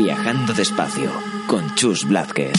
Viajando 0.00 0.54
despacio 0.54 1.10
con 1.48 1.74
Chus 1.74 2.04
Blázquez. 2.04 2.52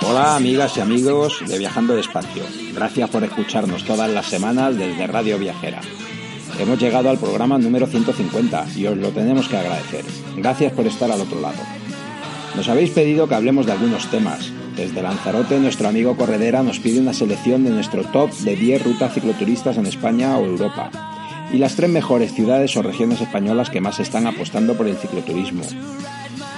Hola 0.00 0.36
amigas 0.36 0.74
y 0.74 0.80
amigos 0.80 1.42
de 1.46 1.58
Viajando 1.58 1.94
Despacio. 1.94 2.44
Gracias 2.72 3.10
por 3.10 3.22
escucharnos 3.24 3.84
todas 3.84 4.10
las 4.10 4.24
semanas 4.24 4.74
desde 4.74 5.06
Radio 5.06 5.38
Viajera. 5.38 5.82
Hemos 6.58 6.78
llegado 6.80 7.10
al 7.10 7.18
programa 7.18 7.58
número 7.58 7.86
150 7.86 8.68
y 8.74 8.86
os 8.86 8.96
lo 8.96 9.10
tenemos 9.10 9.46
que 9.46 9.58
agradecer. 9.58 10.06
Gracias 10.34 10.72
por 10.72 10.86
estar 10.86 11.12
al 11.12 11.20
otro 11.20 11.38
lado. 11.42 11.58
Nos 12.58 12.68
habéis 12.68 12.90
pedido 12.90 13.28
que 13.28 13.36
hablemos 13.36 13.66
de 13.66 13.72
algunos 13.72 14.10
temas. 14.10 14.50
Desde 14.74 15.00
Lanzarote, 15.00 15.60
nuestro 15.60 15.86
amigo 15.86 16.16
Corredera 16.16 16.60
nos 16.60 16.80
pide 16.80 16.98
una 16.98 17.12
selección 17.12 17.62
de 17.62 17.70
nuestro 17.70 18.02
top 18.02 18.32
de 18.32 18.56
10 18.56 18.82
rutas 18.82 19.14
cicloturistas 19.14 19.76
en 19.76 19.86
España 19.86 20.36
o 20.36 20.44
Europa 20.44 20.90
y 21.52 21.58
las 21.58 21.76
tres 21.76 21.88
mejores 21.88 22.34
ciudades 22.34 22.76
o 22.76 22.82
regiones 22.82 23.20
españolas 23.20 23.70
que 23.70 23.80
más 23.80 24.00
están 24.00 24.26
apostando 24.26 24.76
por 24.76 24.88
el 24.88 24.96
cicloturismo. 24.96 25.62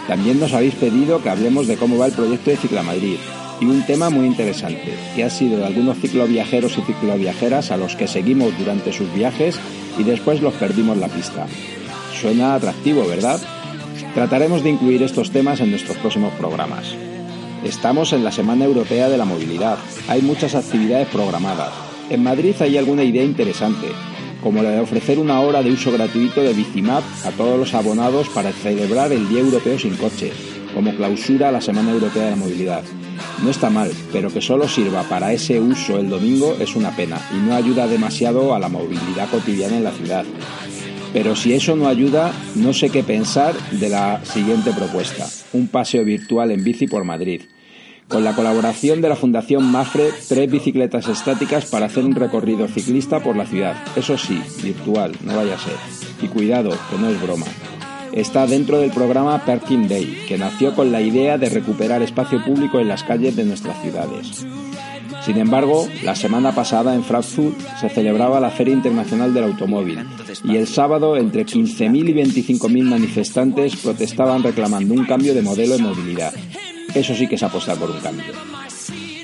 También 0.08 0.40
nos 0.40 0.54
habéis 0.54 0.74
pedido 0.74 1.22
que 1.22 1.28
hablemos 1.28 1.66
de 1.66 1.76
cómo 1.76 1.98
va 1.98 2.06
el 2.06 2.12
proyecto 2.12 2.48
de 2.48 2.56
Ciclamadrid 2.56 3.18
y 3.60 3.66
un 3.66 3.84
tema 3.84 4.08
muy 4.08 4.24
interesante, 4.24 4.94
que 5.14 5.22
ha 5.22 5.28
sido 5.28 5.58
de 5.58 5.66
algunos 5.66 5.98
cicloviajeros 5.98 6.78
y 6.78 6.80
cicloviajeras 6.80 7.72
a 7.72 7.76
los 7.76 7.94
que 7.94 8.08
seguimos 8.08 8.58
durante 8.58 8.94
sus 8.94 9.12
viajes 9.12 9.60
y 9.98 10.04
después 10.04 10.40
los 10.40 10.54
perdimos 10.54 10.96
la 10.96 11.08
pista. 11.08 11.46
Suena 12.18 12.54
atractivo, 12.54 13.06
¿verdad? 13.06 13.38
Trataremos 14.14 14.64
de 14.64 14.70
incluir 14.70 15.02
estos 15.04 15.30
temas 15.30 15.60
en 15.60 15.70
nuestros 15.70 15.96
próximos 15.98 16.32
programas. 16.34 16.94
Estamos 17.64 18.12
en 18.12 18.24
la 18.24 18.32
Semana 18.32 18.64
Europea 18.64 19.08
de 19.08 19.16
la 19.16 19.24
Movilidad. 19.24 19.78
Hay 20.08 20.20
muchas 20.20 20.56
actividades 20.56 21.06
programadas. 21.08 21.72
En 22.08 22.24
Madrid 22.24 22.56
hay 22.58 22.76
alguna 22.76 23.04
idea 23.04 23.22
interesante, 23.22 23.86
como 24.42 24.64
la 24.64 24.70
de 24.70 24.80
ofrecer 24.80 25.20
una 25.20 25.40
hora 25.40 25.62
de 25.62 25.70
uso 25.70 25.92
gratuito 25.92 26.42
de 26.42 26.54
Bicimap 26.54 27.04
a 27.24 27.30
todos 27.30 27.56
los 27.56 27.72
abonados 27.72 28.28
para 28.30 28.52
celebrar 28.52 29.12
el 29.12 29.28
Día 29.28 29.40
Europeo 29.40 29.78
sin 29.78 29.96
coche, 29.96 30.32
como 30.74 30.92
clausura 30.96 31.50
a 31.50 31.52
la 31.52 31.60
Semana 31.60 31.92
Europea 31.92 32.24
de 32.24 32.30
la 32.30 32.36
Movilidad. 32.36 32.82
No 33.44 33.50
está 33.50 33.70
mal, 33.70 33.92
pero 34.12 34.32
que 34.32 34.40
solo 34.40 34.66
sirva 34.66 35.04
para 35.04 35.32
ese 35.32 35.60
uso 35.60 35.98
el 35.98 36.10
domingo 36.10 36.56
es 36.58 36.74
una 36.74 36.90
pena 36.96 37.20
y 37.32 37.36
no 37.36 37.54
ayuda 37.54 37.86
demasiado 37.86 38.54
a 38.54 38.58
la 38.58 38.68
movilidad 38.68 39.30
cotidiana 39.30 39.76
en 39.76 39.84
la 39.84 39.92
ciudad. 39.92 40.24
Pero 41.12 41.34
si 41.34 41.54
eso 41.54 41.74
no 41.74 41.88
ayuda, 41.88 42.32
no 42.54 42.72
sé 42.72 42.90
qué 42.90 43.02
pensar 43.02 43.54
de 43.72 43.88
la 43.88 44.24
siguiente 44.24 44.72
propuesta, 44.72 45.26
un 45.52 45.66
paseo 45.66 46.04
virtual 46.04 46.52
en 46.52 46.62
bici 46.62 46.86
por 46.86 47.04
Madrid. 47.04 47.42
Con 48.08 48.24
la 48.24 48.34
colaboración 48.34 49.00
de 49.00 49.08
la 49.08 49.16
Fundación 49.16 49.64
Mafre, 49.64 50.10
tres 50.28 50.50
bicicletas 50.50 51.08
estáticas 51.08 51.66
para 51.66 51.86
hacer 51.86 52.04
un 52.04 52.14
recorrido 52.14 52.66
ciclista 52.68 53.20
por 53.20 53.36
la 53.36 53.46
ciudad. 53.46 53.76
Eso 53.96 54.18
sí, 54.18 54.40
virtual, 54.62 55.12
no 55.22 55.36
vaya 55.36 55.54
a 55.54 55.58
ser. 55.58 55.76
Y 56.22 56.26
cuidado, 56.26 56.70
que 56.90 56.98
no 56.98 57.08
es 57.08 57.20
broma. 57.20 57.46
Está 58.12 58.46
dentro 58.46 58.78
del 58.80 58.90
programa 58.90 59.44
Parking 59.44 59.86
Day, 59.86 60.24
que 60.26 60.38
nació 60.38 60.74
con 60.74 60.90
la 60.90 61.00
idea 61.00 61.38
de 61.38 61.48
recuperar 61.48 62.02
espacio 62.02 62.44
público 62.44 62.80
en 62.80 62.88
las 62.88 63.04
calles 63.04 63.36
de 63.36 63.44
nuestras 63.44 63.80
ciudades. 63.80 64.44
Sin 65.24 65.36
embargo, 65.36 65.86
la 66.02 66.16
semana 66.16 66.54
pasada 66.54 66.94
en 66.94 67.04
Frankfurt 67.04 67.58
se 67.78 67.88
celebraba 67.90 68.40
la 68.40 68.50
Feria 68.50 68.74
Internacional 68.74 69.34
del 69.34 69.44
Automóvil 69.44 69.98
y 70.44 70.56
el 70.56 70.66
sábado 70.66 71.16
entre 71.16 71.44
15.000 71.44 72.08
y 72.08 72.42
25.000 72.42 72.82
manifestantes 72.84 73.76
protestaban 73.76 74.42
reclamando 74.42 74.94
un 74.94 75.04
cambio 75.04 75.34
de 75.34 75.42
modelo 75.42 75.76
de 75.76 75.82
movilidad. 75.82 76.32
Eso 76.94 77.14
sí 77.14 77.28
que 77.28 77.34
es 77.34 77.42
apostar 77.42 77.76
por 77.76 77.90
un 77.90 78.00
cambio. 78.00 78.32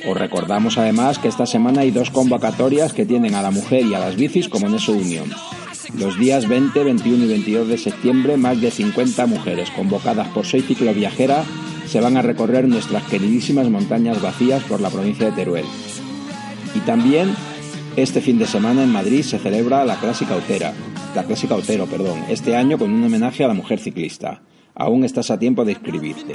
Os 0.09 0.17
recordamos 0.17 0.79
además 0.79 1.19
que 1.19 1.29
esta 1.29 1.47
semana 1.47 1.81
hay 1.81 1.91
dos 1.91 2.11
convocatorias 2.11 2.93
que 2.93 3.07
tienen 3.07 3.35
a 3.35 3.43
la 3.43 3.51
mujer 3.51 3.85
y 3.87 3.95
a 3.95 3.99
las 3.99 4.17
bicis 4.17 4.49
como 4.49 4.69
nexo 4.69 4.93
de 4.93 4.99
unión. 4.99 5.31
Los 5.99 6.19
días 6.19 6.47
20, 6.47 6.85
21 6.85 7.25
y 7.25 7.29
22 7.29 7.69
de 7.69 7.79
septiembre, 7.79 8.37
más 8.37 8.61
de 8.61 8.71
50 8.71 9.27
mujeres 9.27 9.71
convocadas 9.71 10.29
por 10.29 10.45
Soy 10.45 10.61
Cicloviajera 10.61 11.45
se 11.87 12.01
van 12.01 12.17
a 12.17 12.23
recorrer 12.23 12.69
nuestras 12.69 13.05
queridísimas 13.05 13.71
montañas 13.71 14.21
vacías 14.21 14.63
por 14.65 14.81
la 14.81 14.91
provincia 14.91 15.27
de 15.27 15.33
Teruel. 15.33 15.65
Y 16.77 16.81
también 16.81 17.35
este 17.97 18.21
fin 18.21 18.39
de 18.39 18.47
semana 18.47 18.83
en 18.83 18.93
Madrid 18.93 19.23
se 19.23 19.39
celebra 19.39 19.83
la 19.87 19.97
Clásica 19.97 20.37
Otera, 20.37 20.75
la 21.15 21.25
Clásica 21.25 21.55
Otero, 21.55 21.87
perdón, 21.87 22.23
este 22.29 22.55
año 22.55 22.77
con 22.77 22.91
un 22.93 23.03
homenaje 23.03 23.45
a 23.45 23.49
la 23.49 23.55
mujer 23.55 23.79
ciclista. 23.81 24.43
Aún 24.75 25.03
estás 25.03 25.31
a 25.31 25.39
tiempo 25.39 25.65
de 25.65 25.73
inscribirte. 25.73 26.35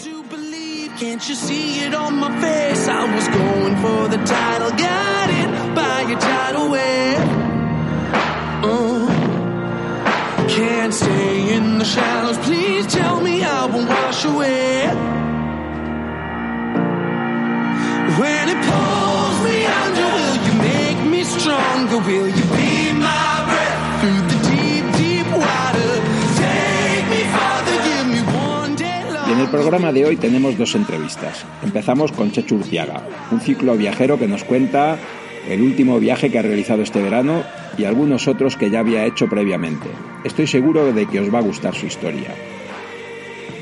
Y 29.28 29.31
en 29.31 29.39
el 29.39 29.47
programa 29.50 29.91
de 29.91 30.06
hoy 30.06 30.17
tenemos 30.17 30.57
dos 30.57 30.75
entrevistas. 30.75 31.45
Empezamos 31.63 32.11
con 32.11 32.31
Chechu 32.31 32.56
Urciaga, 32.56 33.03
un 33.31 33.40
ciclo 33.40 33.75
viajero 33.78 34.17
que 34.17 34.28
nos 34.28 34.44
cuenta 34.44 34.97
el 35.47 35.61
último 35.61 36.00
viaje 36.00 36.31
que 36.31 36.40
ha 36.40 36.41
realizado 36.41 36.81
este 36.81 37.01
verano 37.01 37.44
y 37.78 37.85
algunos 37.85 38.28
otros 38.28 38.57
que 38.57 38.69
ya 38.69 38.79
había 38.79 39.06
hecho 39.06 39.28
previamente. 39.28 39.88
Estoy 40.23 40.47
seguro 40.47 40.91
de 40.91 41.06
que 41.06 41.19
os 41.19 41.34
va 41.34 41.40
a 41.40 41.44
gustar 41.44 41.75
su 41.75 41.85
historia. 41.85 42.34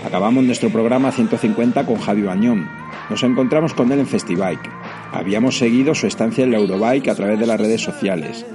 Acabamos 0.05 0.43
nuestro 0.43 0.69
programa 0.69 1.11
150 1.11 1.85
con 1.85 1.99
Javi 1.99 2.21
Bañón. 2.21 2.69
Nos 3.09 3.21
encontramos 3.23 3.73
con 3.73 3.91
él 3.91 3.99
en 3.99 4.07
Festibike. 4.07 4.69
Habíamos 5.11 5.57
seguido 5.57 5.95
su 5.95 6.07
estancia 6.07 6.43
en 6.43 6.51
la 6.51 6.57
Eurobike 6.57 7.09
a 7.09 7.15
través 7.15 7.39
de 7.39 7.47
las 7.47 7.59
redes 7.59 7.81
sociales. 7.81 8.45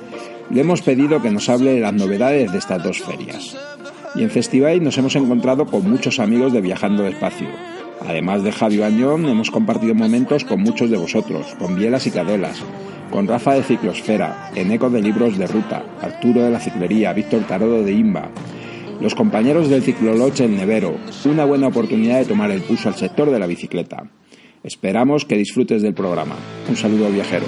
Le 0.51 0.61
hemos 0.61 0.83
pedido 0.83 1.21
que 1.21 1.31
nos 1.31 1.49
hable 1.49 1.73
de 1.73 1.81
las 1.81 1.93
novedades 1.93 2.53
de 2.53 2.59
estas 2.59 2.83
dos 2.83 3.03
ferias. 3.03 3.57
Y 4.15 4.23
en 4.23 4.31
Festibike 4.31 4.81
nos 4.81 4.97
hemos 4.99 5.17
encontrado 5.17 5.67
con 5.67 5.91
muchos 5.91 6.21
amigos 6.21 6.53
de 6.53 6.61
Viajando 6.61 7.03
Despacio. 7.03 7.49
Además 8.07 8.43
de 8.45 8.53
Javi 8.53 8.79
Bañón, 8.79 9.27
hemos 9.27 9.51
compartido 9.51 9.95
momentos 9.95 10.45
con 10.45 10.61
muchos 10.61 10.91
de 10.91 10.97
vosotros, 10.97 11.55
con 11.59 11.75
Bielas 11.75 12.07
y 12.07 12.11
Cadelas, 12.11 12.63
con 13.11 13.27
Rafa 13.27 13.55
de 13.55 13.63
Ciclosfera, 13.63 14.51
Eneco 14.55 14.91
de 14.91 15.03
Libros 15.03 15.39
de 15.39 15.47
Ruta, 15.47 15.83
Arturo 16.01 16.43
de 16.43 16.51
la 16.51 16.61
Ciclería, 16.61 17.13
Víctor 17.13 17.43
Tarodo 17.49 17.83
de 17.83 17.93
Imba, 17.93 18.31
los 19.01 19.15
compañeros 19.15 19.69
del 19.69 19.83
Cicloloche 19.83 20.45
El 20.45 20.57
Nevero, 20.57 20.97
una 21.25 21.45
buena 21.45 21.67
oportunidad 21.67 22.19
de 22.19 22.27
tomar 22.27 22.51
el 22.51 22.63
pulso 22.63 22.89
al 22.89 22.95
sector 22.95 23.31
de 23.31 23.39
la 23.39 23.47
bicicleta. 23.47 24.05
Esperamos 24.65 25.27
que 25.27 25.37
disfrutes 25.37 25.83
del 25.83 25.93
programa. 25.93 26.37
Un 26.71 26.75
saludo 26.75 27.11
viajero. 27.11 27.45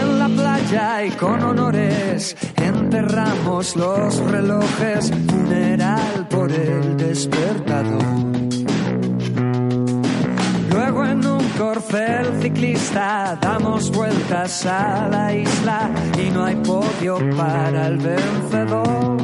En 0.00 0.18
la 0.18 0.28
playa 0.28 1.04
y 1.04 1.10
con 1.10 1.42
honores 1.42 2.34
enterramos 2.56 3.76
los 3.76 4.16
relojes, 4.16 5.12
funeral 5.28 6.26
por 6.30 6.50
el 6.50 6.96
despertador. 6.96 8.37
Luego 10.98 11.12
en 11.12 11.26
un 11.26 11.48
corcel 11.50 12.42
ciclista 12.42 13.38
damos 13.40 13.88
vueltas 13.92 14.66
a 14.66 15.06
la 15.08 15.32
isla 15.32 15.88
y 16.20 16.28
no 16.30 16.44
hay 16.44 16.56
podio 16.56 17.18
para 17.36 17.86
el 17.86 17.98
vencedor. 17.98 19.16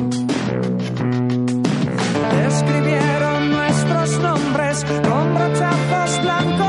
Escribieron 2.47 3.51
nuestros 3.51 4.21
nombres 4.21 4.85
con 4.85 5.35
brochazos 5.35 6.23
blancos 6.23 6.64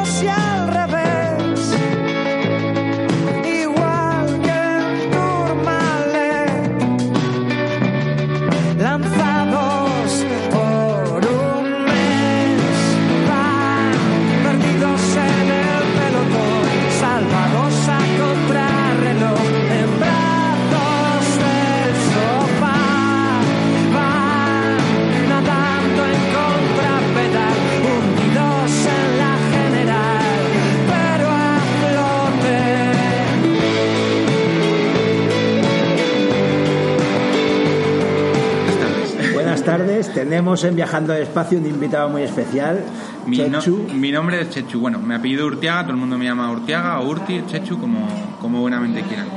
en 40.64 40.76
Viajando 40.76 41.14
al 41.14 41.22
Espacio 41.22 41.58
un 41.60 41.66
invitado 41.66 42.10
muy 42.10 42.24
especial, 42.24 42.84
Mi, 43.26 43.38
no- 43.40 43.60
Chechu. 43.60 43.88
mi 43.94 44.12
nombre 44.12 44.42
es 44.42 44.50
Chechu. 44.50 44.80
Bueno, 44.80 45.00
me 45.00 45.16
apellido 45.16 45.46
Urtiaga, 45.46 45.82
todo 45.84 45.92
el 45.92 45.98
mundo 45.98 46.18
me 46.18 46.26
llama 46.26 46.50
Urtiaga 46.52 47.00
o 47.00 47.08
Urti, 47.10 47.44
Chechu, 47.48 47.80
como, 47.80 48.08
como 48.42 48.62
buenamente 48.62 49.02
quieran. 49.02 49.28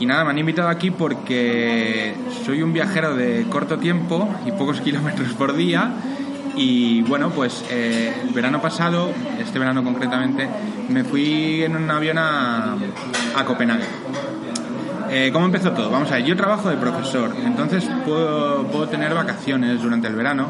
Y 0.00 0.06
nada, 0.06 0.24
me 0.24 0.30
han 0.30 0.38
invitado 0.38 0.68
aquí 0.68 0.90
porque 0.90 2.14
soy 2.44 2.62
un 2.62 2.72
viajero 2.72 3.14
de 3.14 3.46
corto 3.48 3.78
tiempo 3.78 4.28
y 4.46 4.52
pocos 4.52 4.80
kilómetros 4.84 5.32
por 5.34 5.54
día. 5.54 5.92
Y 6.56 7.02
bueno, 7.02 7.30
pues 7.30 7.64
eh, 7.70 8.12
el 8.22 8.32
verano 8.32 8.62
pasado, 8.62 9.10
este 9.40 9.58
verano 9.58 9.82
concretamente, 9.82 10.48
me 10.88 11.02
fui 11.02 11.62
en 11.64 11.74
un 11.76 11.90
avión 11.90 12.16
a, 12.18 12.76
a 13.36 13.44
Copenhague. 13.44 13.82
Eh, 15.16 15.30
¿Cómo 15.32 15.46
empezó 15.46 15.70
todo? 15.70 15.90
Vamos 15.90 16.10
a 16.10 16.16
ver, 16.16 16.24
yo 16.24 16.36
trabajo 16.36 16.68
de 16.68 16.76
profesor, 16.76 17.36
entonces 17.46 17.88
puedo, 18.04 18.88
tener 18.88 19.14
vacaciones 19.14 19.80
durante 19.80 20.08
el 20.08 20.16
verano 20.16 20.48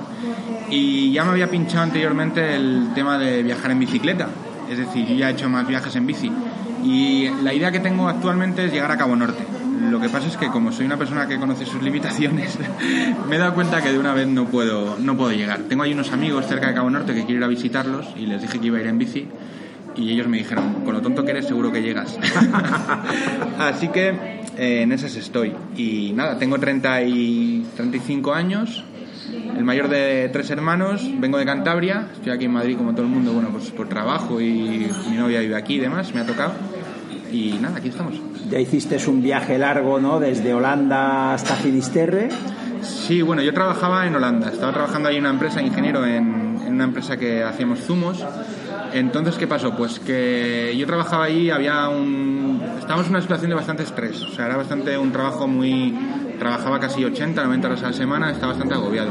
y 0.70 1.12
ya 1.12 1.22
me 1.22 1.32
había 1.32 1.50
pinchado 1.50 1.82
anteriormente 1.82 2.54
el 2.54 2.88
tema 2.94 3.18
de 3.18 3.42
viajar 3.42 3.72
en 3.72 3.80
bicicleta, 3.80 4.26
es 4.70 4.78
decir, 4.78 5.06
yo 5.06 5.16
ya 5.16 5.28
he 5.28 5.32
hecho 5.34 5.50
más 5.50 5.68
viajes 5.68 5.94
en 5.96 6.06
bici 6.06 6.32
y 6.82 7.28
la 7.42 7.52
idea 7.52 7.70
que 7.70 7.80
tengo 7.80 8.08
actualmente 8.08 8.64
es 8.64 8.72
llegar 8.72 8.90
a 8.90 8.96
Cabo 8.96 9.14
Norte. 9.14 9.44
Lo 9.90 10.00
que 10.00 10.08
pasa 10.08 10.28
es 10.28 10.38
que 10.38 10.46
como 10.46 10.72
soy 10.72 10.86
una 10.86 10.96
persona 10.96 11.28
que 11.28 11.38
conoce 11.38 11.66
sus 11.66 11.82
limitaciones, 11.82 12.58
me 13.28 13.36
he 13.36 13.38
dado 13.38 13.52
cuenta 13.52 13.82
que 13.82 13.92
de 13.92 13.98
una 13.98 14.14
vez 14.14 14.28
no 14.28 14.46
puedo, 14.46 14.96
no 14.98 15.14
puedo 15.14 15.32
llegar. 15.32 15.60
Tengo 15.68 15.82
ahí 15.82 15.92
unos 15.92 16.10
amigos 16.10 16.46
cerca 16.46 16.68
de 16.68 16.74
Cabo 16.74 16.88
Norte 16.88 17.12
que 17.12 17.26
quiero 17.26 17.40
ir 17.40 17.44
a 17.44 17.48
visitarlos 17.48 18.06
y 18.16 18.24
les 18.24 18.40
dije 18.40 18.58
que 18.58 18.68
iba 18.68 18.78
a 18.78 18.80
ir 18.80 18.86
en 18.86 18.96
bici 18.96 19.28
y 19.96 20.10
ellos 20.10 20.26
me 20.26 20.38
dijeron, 20.38 20.84
con 20.84 20.94
lo 20.94 21.02
tonto 21.02 21.24
que 21.24 21.32
eres 21.32 21.46
seguro 21.46 21.70
que 21.70 21.82
llegas. 21.82 22.18
Así 23.58 23.88
que 23.88 24.43
eh, 24.56 24.82
en 24.82 24.92
esas 24.92 25.16
estoy. 25.16 25.52
Y 25.76 26.12
nada, 26.14 26.38
tengo 26.38 26.58
30 26.58 27.02
y 27.02 27.66
35 27.76 28.34
años, 28.34 28.84
el 29.56 29.64
mayor 29.64 29.88
de 29.88 30.28
tres 30.32 30.50
hermanos, 30.50 31.08
vengo 31.18 31.38
de 31.38 31.44
Cantabria, 31.44 32.08
estoy 32.12 32.32
aquí 32.32 32.44
en 32.44 32.52
Madrid 32.52 32.76
como 32.76 32.92
todo 32.92 33.02
el 33.02 33.08
mundo, 33.08 33.32
bueno, 33.32 33.48
pues 33.50 33.70
por 33.70 33.88
trabajo 33.88 34.40
y 34.40 34.88
mi 35.10 35.16
novia 35.16 35.40
vive 35.40 35.56
aquí 35.56 35.74
y 35.76 35.80
demás, 35.80 36.14
me 36.14 36.20
ha 36.20 36.26
tocado. 36.26 36.52
Y 37.32 37.58
nada, 37.60 37.78
aquí 37.78 37.88
estamos. 37.88 38.14
Ya 38.50 38.60
hiciste 38.60 38.96
un 39.08 39.22
viaje 39.22 39.58
largo, 39.58 39.98
¿no? 39.98 40.20
Desde 40.20 40.54
Holanda 40.54 41.34
hasta 41.34 41.54
Finisterre. 41.56 42.28
Sí, 42.82 43.22
bueno, 43.22 43.42
yo 43.42 43.52
trabajaba 43.52 44.06
en 44.06 44.14
Holanda. 44.14 44.50
Estaba 44.50 44.72
trabajando 44.72 45.08
ahí 45.08 45.16
en 45.16 45.22
una 45.22 45.30
empresa, 45.30 45.60
ingeniero, 45.60 46.04
en, 46.06 46.60
en 46.66 46.74
una 46.74 46.84
empresa 46.84 47.16
que 47.16 47.42
hacíamos 47.42 47.80
zumos. 47.80 48.24
Entonces, 48.92 49.36
¿qué 49.36 49.46
pasó? 49.46 49.76
Pues 49.76 49.98
que 49.98 50.74
yo 50.76 50.86
trabajaba 50.86 51.24
ahí, 51.24 51.50
había 51.50 51.88
un... 51.88 52.53
Estábamos 52.84 53.06
en 53.06 53.12
una 53.12 53.22
situación 53.22 53.48
de 53.48 53.54
bastante 53.54 53.82
estrés. 53.82 54.22
O 54.24 54.28
sea, 54.28 54.44
era 54.44 54.58
bastante 54.58 54.98
un 54.98 55.10
trabajo 55.10 55.48
muy... 55.48 55.98
Trabajaba 56.38 56.78
casi 56.78 57.02
80, 57.02 57.42
90 57.42 57.66
horas 57.66 57.82
a 57.82 57.86
la 57.86 57.92
semana, 57.94 58.30
estaba 58.30 58.52
bastante 58.52 58.74
agobiado. 58.74 59.10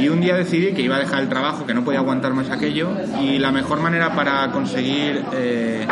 Y 0.00 0.08
un 0.08 0.22
día 0.22 0.34
decidí 0.34 0.72
que 0.72 0.80
iba 0.80 0.96
a 0.96 0.98
dejar 0.98 1.22
el 1.22 1.28
trabajo, 1.28 1.66
que 1.66 1.74
no 1.74 1.84
podía 1.84 1.98
aguantar 1.98 2.32
más 2.32 2.48
aquello. 2.48 2.88
Y 3.20 3.38
la 3.38 3.52
mejor 3.52 3.80
manera 3.80 4.14
para 4.14 4.50
conseguir... 4.50 5.22
eh, 5.34 5.86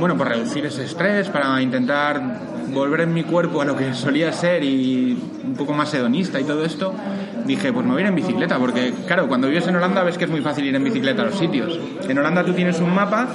bueno, 0.00 0.16
por 0.16 0.26
reducir 0.26 0.66
ese 0.66 0.82
estrés, 0.84 1.28
para 1.28 1.62
intentar 1.62 2.20
volver 2.74 3.02
en 3.02 3.14
mi 3.14 3.22
cuerpo 3.22 3.62
a 3.62 3.64
lo 3.64 3.76
que 3.76 3.94
solía 3.94 4.32
ser 4.32 4.64
y 4.64 5.16
un 5.44 5.54
poco 5.54 5.74
más 5.74 5.94
hedonista 5.94 6.40
y 6.40 6.44
todo 6.44 6.64
esto, 6.64 6.92
dije, 7.44 7.72
pues 7.72 7.84
me 7.84 7.92
voy 7.92 8.02
a 8.02 8.04
ir 8.04 8.08
en 8.08 8.14
bicicleta, 8.14 8.58
porque 8.58 8.92
claro, 9.06 9.28
cuando 9.28 9.48
vives 9.48 9.66
en 9.66 9.76
Holanda 9.76 10.02
ves 10.02 10.18
que 10.18 10.24
es 10.24 10.30
muy 10.30 10.40
fácil 10.40 10.64
ir 10.64 10.74
en 10.74 10.84
bicicleta 10.84 11.22
a 11.22 11.26
los 11.26 11.38
sitios. 11.38 11.78
En 12.08 12.18
Holanda 12.18 12.44
tú 12.44 12.52
tienes 12.52 12.80
un 12.80 12.94
mapa 12.94 13.28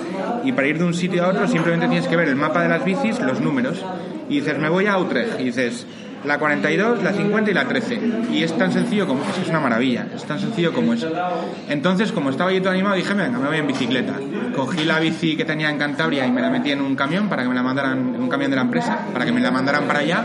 y 0.44 0.52
para 0.52 0.68
ir 0.68 0.78
de 0.78 0.86
un 0.86 0.94
sitio 0.94 1.26
a 1.26 1.30
otro 1.30 1.48
simplemente 1.48 1.88
tienes 1.88 2.08
que 2.08 2.16
ver 2.16 2.28
el 2.28 2.36
mapa 2.36 2.62
de 2.62 2.70
las 2.70 2.84
bicis, 2.84 3.20
los 3.20 3.42
números, 3.42 3.84
y 4.30 4.40
dices, 4.40 4.58
me 4.58 4.70
voy 4.70 4.88
a 4.88 4.98
Utrecht, 4.98 5.40
y 5.40 5.46
dices, 5.46 5.86
la 6.26 6.40
42, 6.40 7.04
la 7.04 7.14
50 7.14 7.52
y 7.52 7.54
la 7.54 7.66
13. 7.66 8.00
Y 8.32 8.44
es 8.44 8.58
tan 8.58 8.72
sencillo 8.72 9.08
como 9.08 9.24
es, 9.24 9.30
que 9.36 9.42
es 9.42 9.50
una 9.50 9.60
maravilla, 9.60 10.08
es 10.14 10.24
tan 10.26 10.40
sencillo 10.40 10.74
como 10.74 10.94
eso. 10.94 11.10
Entonces, 11.70 12.12
como 12.12 12.30
estaba 12.30 12.52
yo 12.52 12.62
todo 12.62 12.72
animado, 12.72 12.96
dije, 12.96 13.14
venga, 13.14 13.38
me 13.38 13.48
voy 13.48 13.58
en 13.58 13.68
bicicleta. 13.68 14.14
Cogí 14.56 14.84
la 14.84 15.00
bici 15.00 15.38
que 15.38 15.46
tenía 15.46 15.70
en 15.70 15.78
Cantabria 15.78 16.26
y 16.26 16.32
me 16.32 16.42
la 16.42 16.50
metí 16.50 16.72
en 16.72 16.82
un 16.82 16.96
camión 16.96 17.30
para 17.30 17.44
que 17.44 17.50
me 17.50 17.56
la 17.56 17.64
mandaran, 17.64 18.16
en 18.16 18.22
un 18.22 18.30
camión 18.30 18.50
de 18.52 18.56
la 18.58 18.64
empresa, 18.64 19.00
para 19.14 19.26
que 19.26 19.32
me 19.32 19.40
la 19.40 19.52
mandaran 19.52 19.86
para 19.86 20.00
allá. 20.00 20.24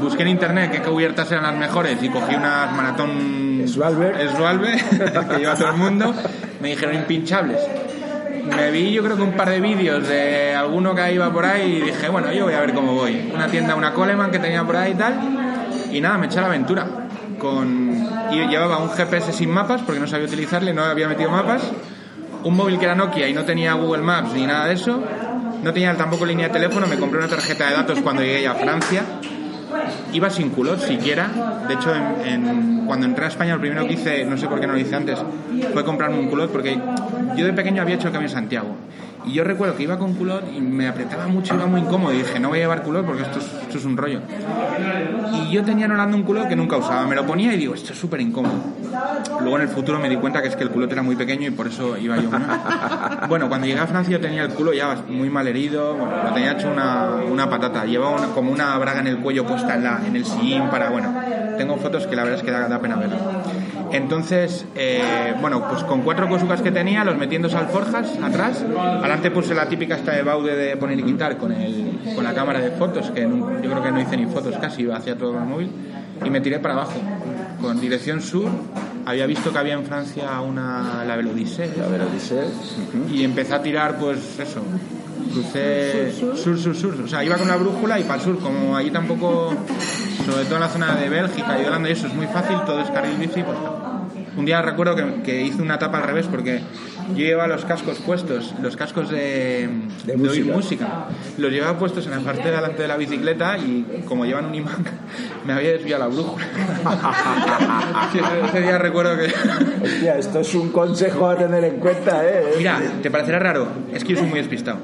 Busqué 0.00 0.22
en 0.22 0.28
internet 0.28 0.70
qué 0.70 0.82
cubiertas 0.82 1.30
eran 1.32 1.44
las 1.44 1.56
mejores 1.56 2.02
y 2.02 2.08
cogí 2.08 2.34
unas 2.34 2.72
maratón 2.72 3.64
Svalbard. 3.66 4.36
Svalbard, 4.36 5.28
que 5.28 5.38
lleva 5.38 5.54
todo 5.54 5.70
el 5.70 5.76
mundo. 5.76 6.14
Me 6.60 6.68
dijeron 6.68 6.94
impinchables. 6.94 7.60
Me 8.56 8.70
vi 8.70 8.92
yo 8.92 9.02
creo 9.02 9.16
que 9.16 9.22
un 9.22 9.32
par 9.32 9.50
de 9.50 9.60
vídeos 9.60 10.08
de 10.08 10.54
alguno 10.54 10.94
que 10.94 11.12
iba 11.12 11.30
por 11.32 11.44
ahí 11.44 11.76
y 11.76 11.80
dije, 11.86 12.08
bueno, 12.08 12.32
yo 12.32 12.44
voy 12.44 12.54
a 12.54 12.60
ver 12.60 12.72
cómo 12.72 12.94
voy. 12.94 13.30
Una 13.34 13.48
tienda, 13.48 13.74
una 13.74 13.92
Coleman 13.92 14.30
que 14.30 14.38
tenía 14.38 14.64
por 14.64 14.76
ahí 14.76 14.92
y 14.92 14.94
tal. 14.94 15.14
Y 15.90 16.00
nada, 16.00 16.18
me 16.18 16.26
eché 16.26 16.38
a 16.38 16.42
la 16.42 16.48
aventura. 16.48 16.86
Con... 17.38 18.08
Y 18.30 18.46
llevaba 18.46 18.78
un 18.78 18.90
GPS 18.90 19.32
sin 19.32 19.50
mapas 19.50 19.82
porque 19.82 20.00
no 20.00 20.06
sabía 20.06 20.26
utilizarle, 20.26 20.72
no 20.72 20.84
había 20.84 21.08
metido 21.08 21.30
mapas. 21.30 21.62
Un 22.44 22.56
móvil 22.56 22.78
que 22.78 22.84
era 22.84 22.94
Nokia 22.94 23.28
y 23.28 23.32
no 23.32 23.44
tenía 23.44 23.74
Google 23.74 24.02
Maps 24.02 24.32
ni 24.32 24.46
nada 24.46 24.66
de 24.66 24.74
eso. 24.74 25.02
No 25.62 25.72
tenía 25.72 25.94
tampoco 25.96 26.24
línea 26.24 26.46
de 26.48 26.52
teléfono, 26.52 26.86
me 26.86 26.96
compré 26.96 27.18
una 27.18 27.28
tarjeta 27.28 27.68
de 27.68 27.74
datos 27.74 28.00
cuando 28.00 28.22
llegué 28.22 28.46
a 28.46 28.54
Francia. 28.54 29.02
Iba 30.12 30.30
sin 30.30 30.50
culot 30.50 30.80
siquiera. 30.80 31.28
De 31.68 31.74
hecho, 31.74 31.92
en- 31.94 32.26
en- 32.26 32.86
cuando 32.86 33.06
entré 33.06 33.24
a 33.24 33.28
España, 33.28 33.54
lo 33.54 33.60
primero 33.60 33.86
que 33.86 33.94
hice, 33.94 34.24
no 34.24 34.36
sé 34.38 34.46
por 34.48 34.60
qué 34.60 34.66
no 34.66 34.72
lo 34.72 34.78
hice 34.78 34.94
antes, 34.96 35.18
fue 35.72 35.84
comprarme 35.84 36.18
un 36.18 36.28
culot 36.28 36.50
porque 36.50 36.78
yo 37.36 37.44
de 37.46 37.52
pequeño 37.52 37.82
había 37.82 37.96
hecho 37.96 38.08
el 38.08 38.12
Camino 38.12 38.28
de 38.30 38.34
Santiago. 38.34 38.68
Y 39.26 39.32
yo 39.34 39.44
recuerdo 39.44 39.76
que 39.76 39.82
iba 39.82 39.98
con 39.98 40.14
culot 40.14 40.44
y 40.56 40.60
me 40.60 40.88
apretaba 40.88 41.26
mucho, 41.26 41.54
iba 41.54 41.66
muy 41.66 41.80
incómodo. 41.82 42.14
Y 42.14 42.18
dije, 42.18 42.40
no 42.40 42.48
voy 42.48 42.58
a 42.58 42.62
llevar 42.62 42.82
culot 42.82 43.04
porque 43.04 43.22
esto 43.22 43.38
es, 43.40 43.44
esto 43.62 43.78
es 43.78 43.84
un 43.84 43.96
rollo. 43.96 44.20
Y 45.34 45.50
yo 45.52 45.62
tenía 45.64 45.84
en 45.86 45.92
Holanda 45.92 46.16
un 46.16 46.22
culot 46.22 46.48
que 46.48 46.56
nunca 46.56 46.76
usaba. 46.76 47.06
Me 47.06 47.14
lo 47.14 47.26
ponía 47.26 47.52
y 47.52 47.56
digo, 47.58 47.74
esto 47.74 47.92
es 47.92 47.98
súper 47.98 48.20
incómodo. 48.20 48.54
Luego 49.40 49.56
en 49.56 49.62
el 49.62 49.68
futuro 49.68 49.98
me 49.98 50.08
di 50.08 50.16
cuenta 50.16 50.40
que 50.40 50.48
es 50.48 50.56
que 50.56 50.64
el 50.64 50.70
culot 50.70 50.90
era 50.90 51.02
muy 51.02 51.14
pequeño 51.16 51.46
y 51.46 51.50
por 51.50 51.66
eso 51.66 51.96
iba 51.98 52.16
yo. 52.16 52.30
Bueno, 53.28 53.48
cuando 53.48 53.66
llegué 53.66 53.80
a 53.80 53.86
Francia 53.86 54.12
yo 54.16 54.20
tenía 54.20 54.42
el 54.44 54.50
culo 54.50 54.72
ya 54.72 54.96
muy 55.08 55.28
mal 55.28 55.46
herido, 55.46 55.94
bueno, 55.94 56.22
lo 56.24 56.32
tenía 56.32 56.52
hecho 56.52 56.70
una, 56.70 57.10
una 57.30 57.50
patata. 57.50 57.84
Llevaba 57.84 58.16
una- 58.16 58.28
como 58.28 58.50
una 58.52 58.76
braga 58.78 59.00
en 59.00 59.08
el 59.08 59.18
cuello 59.18 59.44
puesta 59.46 59.74
en, 59.74 59.84
la, 59.84 60.00
en 60.06 60.16
el 60.16 60.24
sillín 60.24 60.70
para, 60.70 60.88
bueno, 60.88 61.12
tengo 61.58 61.76
fotos 61.76 62.06
que 62.06 62.16
la 62.16 62.22
verdad 62.22 62.38
es 62.38 62.44
que 62.44 62.50
da, 62.50 62.68
da 62.68 62.78
pena 62.80 62.96
verlo. 62.96 63.16
Entonces, 63.92 64.64
eh, 64.74 65.34
bueno, 65.40 65.66
pues 65.68 65.82
con 65.84 66.02
cuatro 66.02 66.28
cosucas 66.28 66.60
que 66.62 66.70
tenía, 66.70 67.04
los 67.04 67.16
metí 67.16 67.36
en 67.36 67.42
dos 67.42 67.54
alforjas 67.54 68.18
atrás. 68.22 68.64
Adelante 68.78 69.30
puse 69.30 69.54
la 69.54 69.66
típica 69.68 69.96
esta 69.96 70.12
de 70.12 70.22
Baude 70.22 70.54
de 70.56 70.76
poner 70.76 70.98
y 70.98 71.02
quitar 71.02 71.36
con, 71.38 71.52
el, 71.52 71.98
con 72.14 72.24
la 72.24 72.34
cámara 72.34 72.60
de 72.60 72.70
fotos, 72.72 73.10
que 73.10 73.26
no- 73.26 73.60
yo 73.62 73.70
creo 73.70 73.82
que 73.82 73.90
no 73.90 74.00
hice 74.00 74.16
ni 74.16 74.26
fotos 74.26 74.56
casi, 74.60 74.82
iba 74.82 74.96
hacia 74.96 75.16
todo 75.16 75.38
el 75.38 75.44
móvil. 75.44 75.70
Y 76.24 76.30
me 76.30 76.40
tiré 76.40 76.58
para 76.58 76.74
abajo, 76.74 76.94
con 77.62 77.80
dirección 77.80 78.20
sur. 78.20 78.50
Había 79.06 79.26
visto 79.26 79.52
que 79.52 79.58
había 79.58 79.74
en 79.74 79.84
Francia 79.84 80.40
una, 80.40 81.04
la 81.06 81.16
y 83.10 83.24
empecé 83.24 83.54
a 83.54 83.62
tirar, 83.62 83.96
pues 83.98 84.18
eso. 84.38 84.60
Crucé 85.32 86.12
sur, 86.12 86.58
sur, 86.58 86.74
sur. 86.74 86.94
O 87.04 87.08
sea, 87.08 87.24
iba 87.24 87.36
con 87.36 87.48
la 87.48 87.56
brújula 87.56 87.98
y 87.98 88.04
para 88.04 88.16
el 88.16 88.20
sur. 88.20 88.38
Como 88.38 88.76
allí 88.76 88.90
tampoco, 88.90 89.54
sobre 90.24 90.44
todo 90.44 90.56
en 90.56 90.60
la 90.60 90.68
zona 90.68 90.94
de 90.96 91.08
Bélgica 91.08 91.58
y 91.58 91.62
de 91.62 91.68
Holanda, 91.68 91.88
y 91.88 91.92
eso 91.92 92.06
es 92.06 92.14
muy 92.14 92.26
fácil, 92.26 92.56
todo 92.66 92.80
es 92.80 92.90
carril 92.90 93.16
bici. 93.18 93.42
Pues, 93.42 93.56
un 94.36 94.44
día 94.44 94.62
recuerdo 94.62 94.94
que, 94.94 95.22
que 95.22 95.42
hice 95.42 95.60
una 95.62 95.74
etapa 95.76 95.98
al 95.98 96.04
revés 96.04 96.26
porque 96.30 96.60
yo 97.10 97.24
llevaba 97.24 97.48
los 97.48 97.64
cascos 97.64 97.98
puestos, 97.98 98.54
los 98.62 98.76
cascos 98.76 99.10
de, 99.10 99.68
De 100.04 100.12
oír 100.12 100.44
música. 100.44 100.54
música. 100.54 100.88
Los 101.38 101.50
llevaba 101.50 101.78
puestos 101.78 102.06
en 102.06 102.12
la 102.12 102.20
parte 102.20 102.44
de 102.44 102.54
delante 102.54 102.82
de 102.82 102.88
la 102.88 102.96
bicicleta 102.96 103.58
y 103.58 104.04
como 104.06 104.26
llevan 104.26 104.44
un 104.46 104.54
imán, 104.54 104.84
me 105.46 105.54
había 105.54 105.72
desviado 105.72 106.08
la 106.08 106.14
brújula. 106.14 106.44
Sí, 108.12 108.20
ese 108.48 108.60
día 108.62 108.78
recuerdo 108.78 109.16
que... 109.18 109.26
Hostia, 109.82 110.18
esto 110.18 110.40
es 110.40 110.54
un 110.54 110.70
consejo 110.70 111.28
a 111.28 111.36
tener 111.36 111.64
en 111.64 111.76
cuenta, 111.76 112.24
¿eh? 112.24 112.54
Mira, 112.56 112.80
te 113.02 113.10
parecerá 113.10 113.38
raro, 113.38 113.68
es 113.92 114.04
que 114.04 114.12
yo 114.12 114.18
soy 114.20 114.28
muy 114.28 114.38
despistado. 114.38 114.78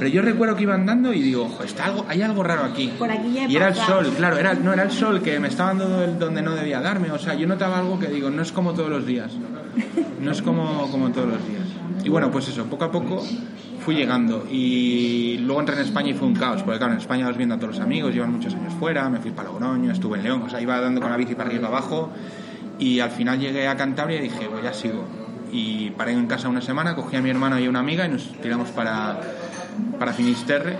Pero 0.00 0.10
yo 0.10 0.22
recuerdo 0.22 0.56
que 0.56 0.62
iba 0.64 0.74
andando 0.74 1.12
y 1.14 1.20
digo, 1.22 1.44
"Ojo, 1.44 1.62
está 1.62 1.84
algo, 1.84 2.04
hay 2.08 2.22
algo 2.22 2.42
raro 2.42 2.64
aquí. 2.64 2.90
Por 2.98 3.10
aquí 3.10 3.32
ya 3.34 3.46
y 3.46 3.54
era 3.54 3.68
el 3.68 3.74
sol, 3.76 4.12
claro, 4.16 4.36
era, 4.38 4.54
no 4.54 4.72
era 4.72 4.82
el 4.82 4.90
sol 4.90 5.20
que 5.22 5.38
me 5.38 5.46
estaba 5.48 5.72
dando 5.74 6.02
el- 6.02 6.18
donde 6.18 6.42
no 6.42 6.54
debía 6.56 6.80
darme. 6.80 7.12
O 7.12 7.18
sea, 7.18 7.34
yo 7.34 7.46
notaba 7.46 7.78
algo 7.78 7.98
que 8.00 8.08
digo, 8.08 8.30
no 8.30 8.42
es 8.42 8.50
como 8.50 8.72
todos 8.72 8.90
los 8.90 9.06
días. 9.06 9.30
No 10.20 10.32
es 10.32 10.42
como, 10.42 10.90
como 10.90 11.10
todos 11.12 11.28
los 11.28 11.46
días. 11.46 11.62
Y 12.02 12.08
bueno, 12.08 12.30
pues 12.32 12.48
eso, 12.48 12.64
poco 12.64 12.86
a 12.86 12.90
poco 12.90 13.22
fui 13.84 13.94
llegando. 13.94 14.46
Y 14.50 15.38
luego 15.42 15.60
entré 15.60 15.76
en 15.76 15.82
España 15.82 16.08
y 16.10 16.14
fue 16.14 16.26
un 16.28 16.34
caos. 16.34 16.62
Porque 16.62 16.78
claro, 16.78 16.94
en 16.94 16.98
España 16.98 17.26
vas 17.26 17.36
viendo 17.36 17.54
a 17.54 17.58
todos 17.58 17.76
los 17.76 17.84
amigos, 17.84 18.12
llevan 18.12 18.32
muchos 18.32 18.54
años 18.54 18.72
fuera, 18.80 19.08
me 19.10 19.18
fui 19.20 19.30
para 19.30 19.50
Logroño, 19.50 19.92
estuve 19.92 20.16
en 20.18 20.24
León. 20.24 20.42
O 20.46 20.48
sea, 20.50 20.60
iba 20.60 20.80
dando 20.80 21.00
con 21.00 21.10
la 21.10 21.16
bici 21.18 21.34
para 21.34 21.48
arriba 21.50 21.60
y 21.60 21.64
para 21.66 21.78
abajo. 21.78 22.10
Y 22.78 23.00
al 23.00 23.10
final 23.10 23.38
llegué 23.38 23.68
a 23.68 23.76
Cantabria 23.76 24.18
y 24.18 24.22
dije, 24.22 24.48
pues 24.50 24.62
ya 24.64 24.72
sigo. 24.72 25.04
Y 25.52 25.90
paré 25.90 26.12
en 26.12 26.26
casa 26.26 26.48
una 26.48 26.62
semana, 26.62 26.94
cogí 26.94 27.16
a 27.16 27.20
mi 27.20 27.28
hermano 27.30 27.58
y 27.58 27.66
a 27.66 27.68
una 27.68 27.80
amiga 27.80 28.06
y 28.06 28.08
nos 28.08 28.32
tiramos 28.40 28.70
para, 28.70 29.20
para 29.98 30.12
Finisterre. 30.12 30.76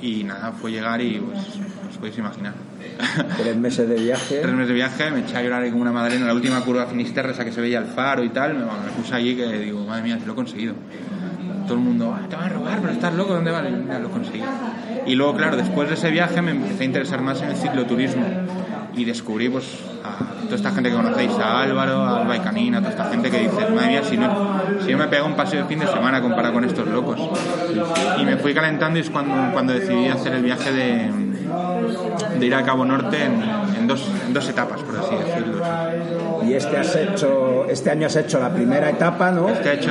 Y 0.00 0.24
nada, 0.24 0.52
fue 0.52 0.72
llegar 0.72 1.00
y 1.00 1.20
pues 1.20 1.38
os 1.90 1.96
podéis 1.98 2.18
imaginar. 2.18 2.54
Tres 3.38 3.56
meses 3.56 3.88
de 3.88 3.94
viaje. 3.94 4.40
Tres 4.40 4.52
meses 4.52 4.68
de 4.68 4.74
viaje, 4.74 5.10
me 5.12 5.20
eché 5.20 5.36
a 5.36 5.42
llorar 5.42 5.68
como 5.70 5.82
una 5.82 5.92
madre 5.92 6.16
en 6.16 6.26
la 6.26 6.34
última 6.34 6.60
curva 6.62 6.82
de 6.82 6.86
Finisterre, 6.88 7.30
esa 7.32 7.44
que 7.44 7.52
se 7.52 7.60
veía 7.60 7.78
el 7.78 7.86
faro 7.86 8.24
y 8.24 8.30
tal. 8.30 8.54
Me, 8.54 8.64
bueno, 8.64 8.80
me 8.84 8.90
puse 8.92 9.14
allí 9.14 9.36
que 9.36 9.46
digo, 9.58 9.84
madre 9.86 10.02
mía, 10.02 10.18
si 10.18 10.26
lo 10.26 10.32
he 10.32 10.36
conseguido. 10.36 10.74
Todo 11.66 11.74
el 11.74 11.80
mundo, 11.80 12.12
"Ah, 12.12 12.26
te 12.28 12.34
van 12.34 12.46
a 12.46 12.48
robar, 12.48 12.80
pero 12.80 12.92
estás 12.92 13.14
loco, 13.14 13.34
¿dónde 13.34 13.52
vas? 13.52 13.64
Y 13.68 13.72
mira, 13.72 14.00
lo 14.00 14.10
conseguí. 14.10 14.42
Y 15.06 15.14
luego, 15.14 15.36
claro, 15.36 15.56
después 15.56 15.88
de 15.88 15.94
ese 15.94 16.10
viaje 16.10 16.42
me 16.42 16.50
empecé 16.50 16.82
a 16.82 16.86
interesar 16.86 17.22
más 17.22 17.40
en 17.40 17.50
el 17.50 17.56
cicloturismo. 17.56 18.24
Y 18.94 19.04
descubrí, 19.04 19.48
pues, 19.48 19.64
a 20.04 20.42
toda 20.44 20.56
esta 20.56 20.70
gente 20.70 20.90
que 20.90 20.96
conocéis, 20.96 21.32
a 21.38 21.62
Álvaro, 21.62 22.02
a 22.02 22.20
Alba 22.20 22.36
y 22.36 22.40
Canina, 22.40 22.78
a 22.78 22.80
toda 22.80 22.90
esta 22.92 23.04
gente 23.06 23.30
que 23.30 23.38
dice, 23.38 23.68
madre 23.74 23.88
mía, 23.88 24.02
si, 24.04 24.16
no, 24.18 24.60
si 24.84 24.90
yo 24.90 24.98
me 24.98 25.08
pego 25.08 25.26
un 25.26 25.34
paseo 25.34 25.62
de 25.62 25.66
fin 25.68 25.78
de 25.78 25.86
semana 25.86 26.20
comparado 26.20 26.52
con 26.54 26.64
estos 26.64 26.86
locos. 26.88 27.18
Y 28.20 28.24
me 28.24 28.36
fui 28.36 28.52
calentando 28.52 28.98
y 28.98 29.02
es 29.02 29.10
cuando, 29.10 29.34
cuando 29.52 29.72
decidí 29.72 30.08
hacer 30.08 30.34
el 30.34 30.42
viaje 30.42 30.70
de, 30.72 31.10
de 32.38 32.46
ir 32.46 32.54
a 32.54 32.62
Cabo 32.62 32.84
Norte 32.84 33.16
en, 33.24 33.42
en 33.78 33.86
dos, 33.86 34.06
en 34.26 34.34
dos 34.34 34.46
etapas, 34.48 34.82
por 34.82 34.98
así 34.98 35.14
decirlo. 35.16 35.62
Y 36.46 36.54
este 36.54 36.76
has 36.76 36.94
hecho, 36.96 37.64
este 37.68 37.90
año 37.90 38.06
has 38.08 38.16
hecho 38.16 38.38
la 38.40 38.50
primera 38.52 38.90
etapa, 38.90 39.30
¿no? 39.30 39.48
Este 39.48 39.70
ha 39.70 39.72
hecho 39.74 39.90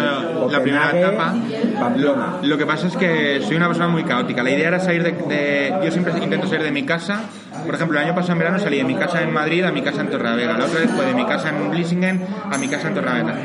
la 0.49 0.61
primera 0.61 0.91
etapa. 0.91 1.33
Pamplona. 1.79 2.33
Lo 2.43 2.57
que 2.57 2.65
pasa 2.65 2.87
es 2.87 2.97
que 2.97 3.41
soy 3.41 3.55
una 3.55 3.67
persona 3.67 3.87
muy 3.87 4.03
caótica. 4.03 4.43
La 4.43 4.51
idea 4.51 4.67
era 4.67 4.79
salir 4.79 5.01
de, 5.01 5.11
de- 5.13 5.73
Yo 5.85 5.91
siempre 5.91 6.13
intento 6.21 6.47
salir 6.47 6.63
de 6.63 6.71
mi 6.71 6.83
casa. 6.83 7.21
Por 7.65 7.75
ejemplo, 7.75 7.99
el 7.99 8.05
año 8.05 8.15
pasado 8.15 8.33
en 8.33 8.39
verano 8.39 8.59
salí 8.59 8.77
de 8.77 8.83
mi 8.83 8.95
casa 8.95 9.21
en 9.21 9.31
Madrid 9.31 9.63
a 9.63 9.71
mi 9.71 9.81
casa 9.81 10.01
en 10.01 10.09
Torrelavega. 10.09 10.57
La 10.57 10.65
otra 10.65 10.79
vez 10.79 10.89
fue 10.91 11.05
de 11.05 11.13
mi 11.13 11.25
casa 11.25 11.49
en 11.49 11.69
Vlissingen 11.69 12.25
a 12.51 12.57
mi 12.57 12.67
casa 12.67 12.87
en 12.87 12.93
Torrelavega. 12.95 13.35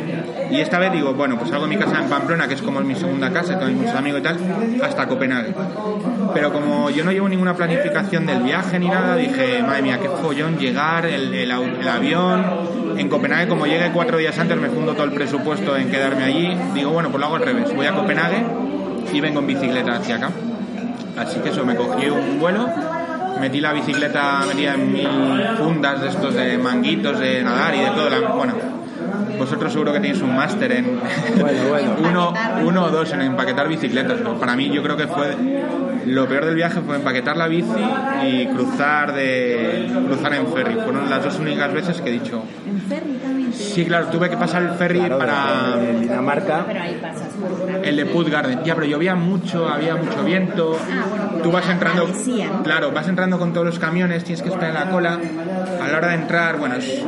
Y 0.50 0.60
esta 0.60 0.78
vez 0.78 0.92
digo, 0.92 1.12
bueno, 1.14 1.36
pues 1.36 1.50
salgo 1.50 1.66
de 1.66 1.76
mi 1.76 1.82
casa 1.82 2.00
en 2.00 2.08
Pamplona, 2.08 2.46
que 2.46 2.54
es 2.54 2.62
como 2.62 2.80
mi 2.80 2.94
segunda 2.94 3.32
casa, 3.32 3.58
tengo 3.58 3.72
muchos 3.72 3.94
amigos 3.94 4.20
y 4.20 4.22
tal, 4.22 4.38
hasta 4.82 5.06
Copenhague. 5.06 5.54
Pero 6.34 6.52
como 6.52 6.90
yo 6.90 7.04
no 7.04 7.12
llevo 7.12 7.28
ninguna 7.28 7.54
planificación 7.54 8.26
del 8.26 8.42
viaje 8.42 8.78
ni 8.78 8.88
nada, 8.88 9.16
dije, 9.16 9.62
madre 9.62 9.82
mía, 9.82 9.98
qué 10.00 10.08
follón 10.08 10.58
llegar, 10.58 11.06
el 11.06 11.50
avión. 11.50 12.44
En 12.96 13.08
Copenhague, 13.08 13.48
como 13.48 13.66
llegué 13.66 13.90
cuatro 13.92 14.18
días 14.18 14.38
antes, 14.38 14.56
me 14.56 14.68
fundo 14.68 14.94
todo 14.94 15.04
el 15.04 15.12
presupuesto 15.12 15.76
en 15.76 15.90
quedarme 15.90 16.24
allí. 16.24 16.56
Digo, 16.74 16.92
bueno, 16.92 17.10
pues 17.10 17.20
lo 17.20 17.26
hago 17.26 17.36
al 17.36 17.42
revés. 17.42 17.74
Voy 17.74 17.86
a 17.86 17.92
Copenhague 17.92 18.42
y 19.12 19.20
vengo 19.20 19.40
en 19.40 19.46
bicicleta 19.48 19.96
hacia 19.96 20.16
acá. 20.16 20.30
Así 21.18 21.40
que 21.40 21.48
eso, 21.48 21.64
me 21.64 21.74
cogí 21.74 22.08
un 22.08 22.38
vuelo, 22.38 22.68
metí 23.40 23.60
la 23.60 23.72
bicicleta, 23.72 24.40
metía 24.46 24.74
en 24.74 24.92
mil 24.92 25.08
fundas 25.58 26.00
de 26.02 26.08
estos 26.08 26.34
de 26.34 26.58
manguitos 26.58 27.18
de 27.18 27.42
nadar 27.42 27.74
y 27.74 27.80
de 27.80 27.90
todo. 27.90 28.08
la- 28.10 28.28
bueno, 28.30 28.54
vosotros 29.38 29.72
seguro 29.72 29.92
que 29.92 30.00
tenéis 30.00 30.20
un 30.22 30.34
máster 30.34 30.72
en 30.72 30.98
Bueno, 31.40 31.58
bueno. 31.68 31.96
uno, 32.10 32.32
uno 32.64 32.84
o 32.84 32.90
dos 32.90 33.12
en 33.12 33.20
empaquetar 33.22 33.68
bicicletas. 33.68 34.18
Para 34.40 34.56
mí 34.56 34.70
yo 34.70 34.82
creo 34.82 34.96
que 34.96 35.06
fue 35.06 35.34
lo 36.06 36.26
peor 36.28 36.44
del 36.44 36.54
viaje 36.54 36.80
fue 36.86 36.96
empaquetar 36.96 37.36
la 37.36 37.48
bici 37.48 37.68
y 38.24 38.46
cruzar 38.46 39.12
de 39.12 39.90
cruzar 40.06 40.34
en 40.34 40.46
ferry. 40.46 40.74
Fueron 40.74 41.10
las 41.10 41.22
dos 41.24 41.38
únicas 41.38 41.72
veces 41.72 42.00
que 42.00 42.10
he 42.10 42.12
dicho. 42.12 42.42
En 42.66 42.80
ferry 42.80 43.14
también. 43.22 43.35
Sí, 43.56 43.84
claro, 43.84 44.06
tuve 44.08 44.28
que 44.30 44.36
pasar 44.36 44.62
el 44.62 44.70
ferry 44.70 44.98
Claro, 45.00 45.18
para 45.18 45.76
de- 45.76 45.92
de 45.94 46.00
Dinamarca. 46.00 46.64
Pero 46.66 46.80
ahí 46.80 46.98
pasas 47.00 47.28
por 47.40 47.68
una 47.68 47.78
el 47.78 47.96
de 47.96 48.06
Put 48.06 48.28
Garden. 48.28 48.60
Ya, 48.64 48.74
pero 48.74 48.86
llovía 48.86 49.14
mucho, 49.14 49.68
había 49.68 49.96
mucho 49.96 50.22
viento. 50.24 50.76
Ah, 50.78 51.04
bueno, 51.08 51.26
Tú 51.42 51.52
vas 51.52 51.68
entrando, 51.68 52.08
claro, 52.64 52.90
vas 52.92 53.06
entrando 53.08 53.38
con 53.38 53.52
todos 53.52 53.66
los 53.66 53.78
camiones, 53.78 54.24
tienes 54.24 54.42
que 54.42 54.48
esperar 54.48 54.70
en 54.70 54.74
la 54.86 54.90
cola. 54.90 55.18
A 55.82 55.88
la 55.88 55.98
hora 55.98 56.08
de 56.08 56.14
entrar, 56.14 56.58
bueno, 56.58 56.74
es- 56.76 57.02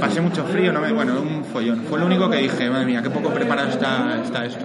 pasé 0.00 0.20
mucho 0.20 0.44
frío, 0.44 0.72
no 0.72 0.80
me, 0.80 0.92
bueno, 0.92 1.14
un 1.20 1.44
follón. 1.44 1.82
Fue 1.88 1.98
lo 1.98 2.06
único 2.06 2.28
que 2.28 2.36
dije, 2.38 2.68
madre 2.68 2.84
mía, 2.86 3.02
qué 3.02 3.10
poco 3.10 3.30
preparado 3.30 3.68
está, 3.68 4.20
está 4.22 4.44
esto. 4.44 4.64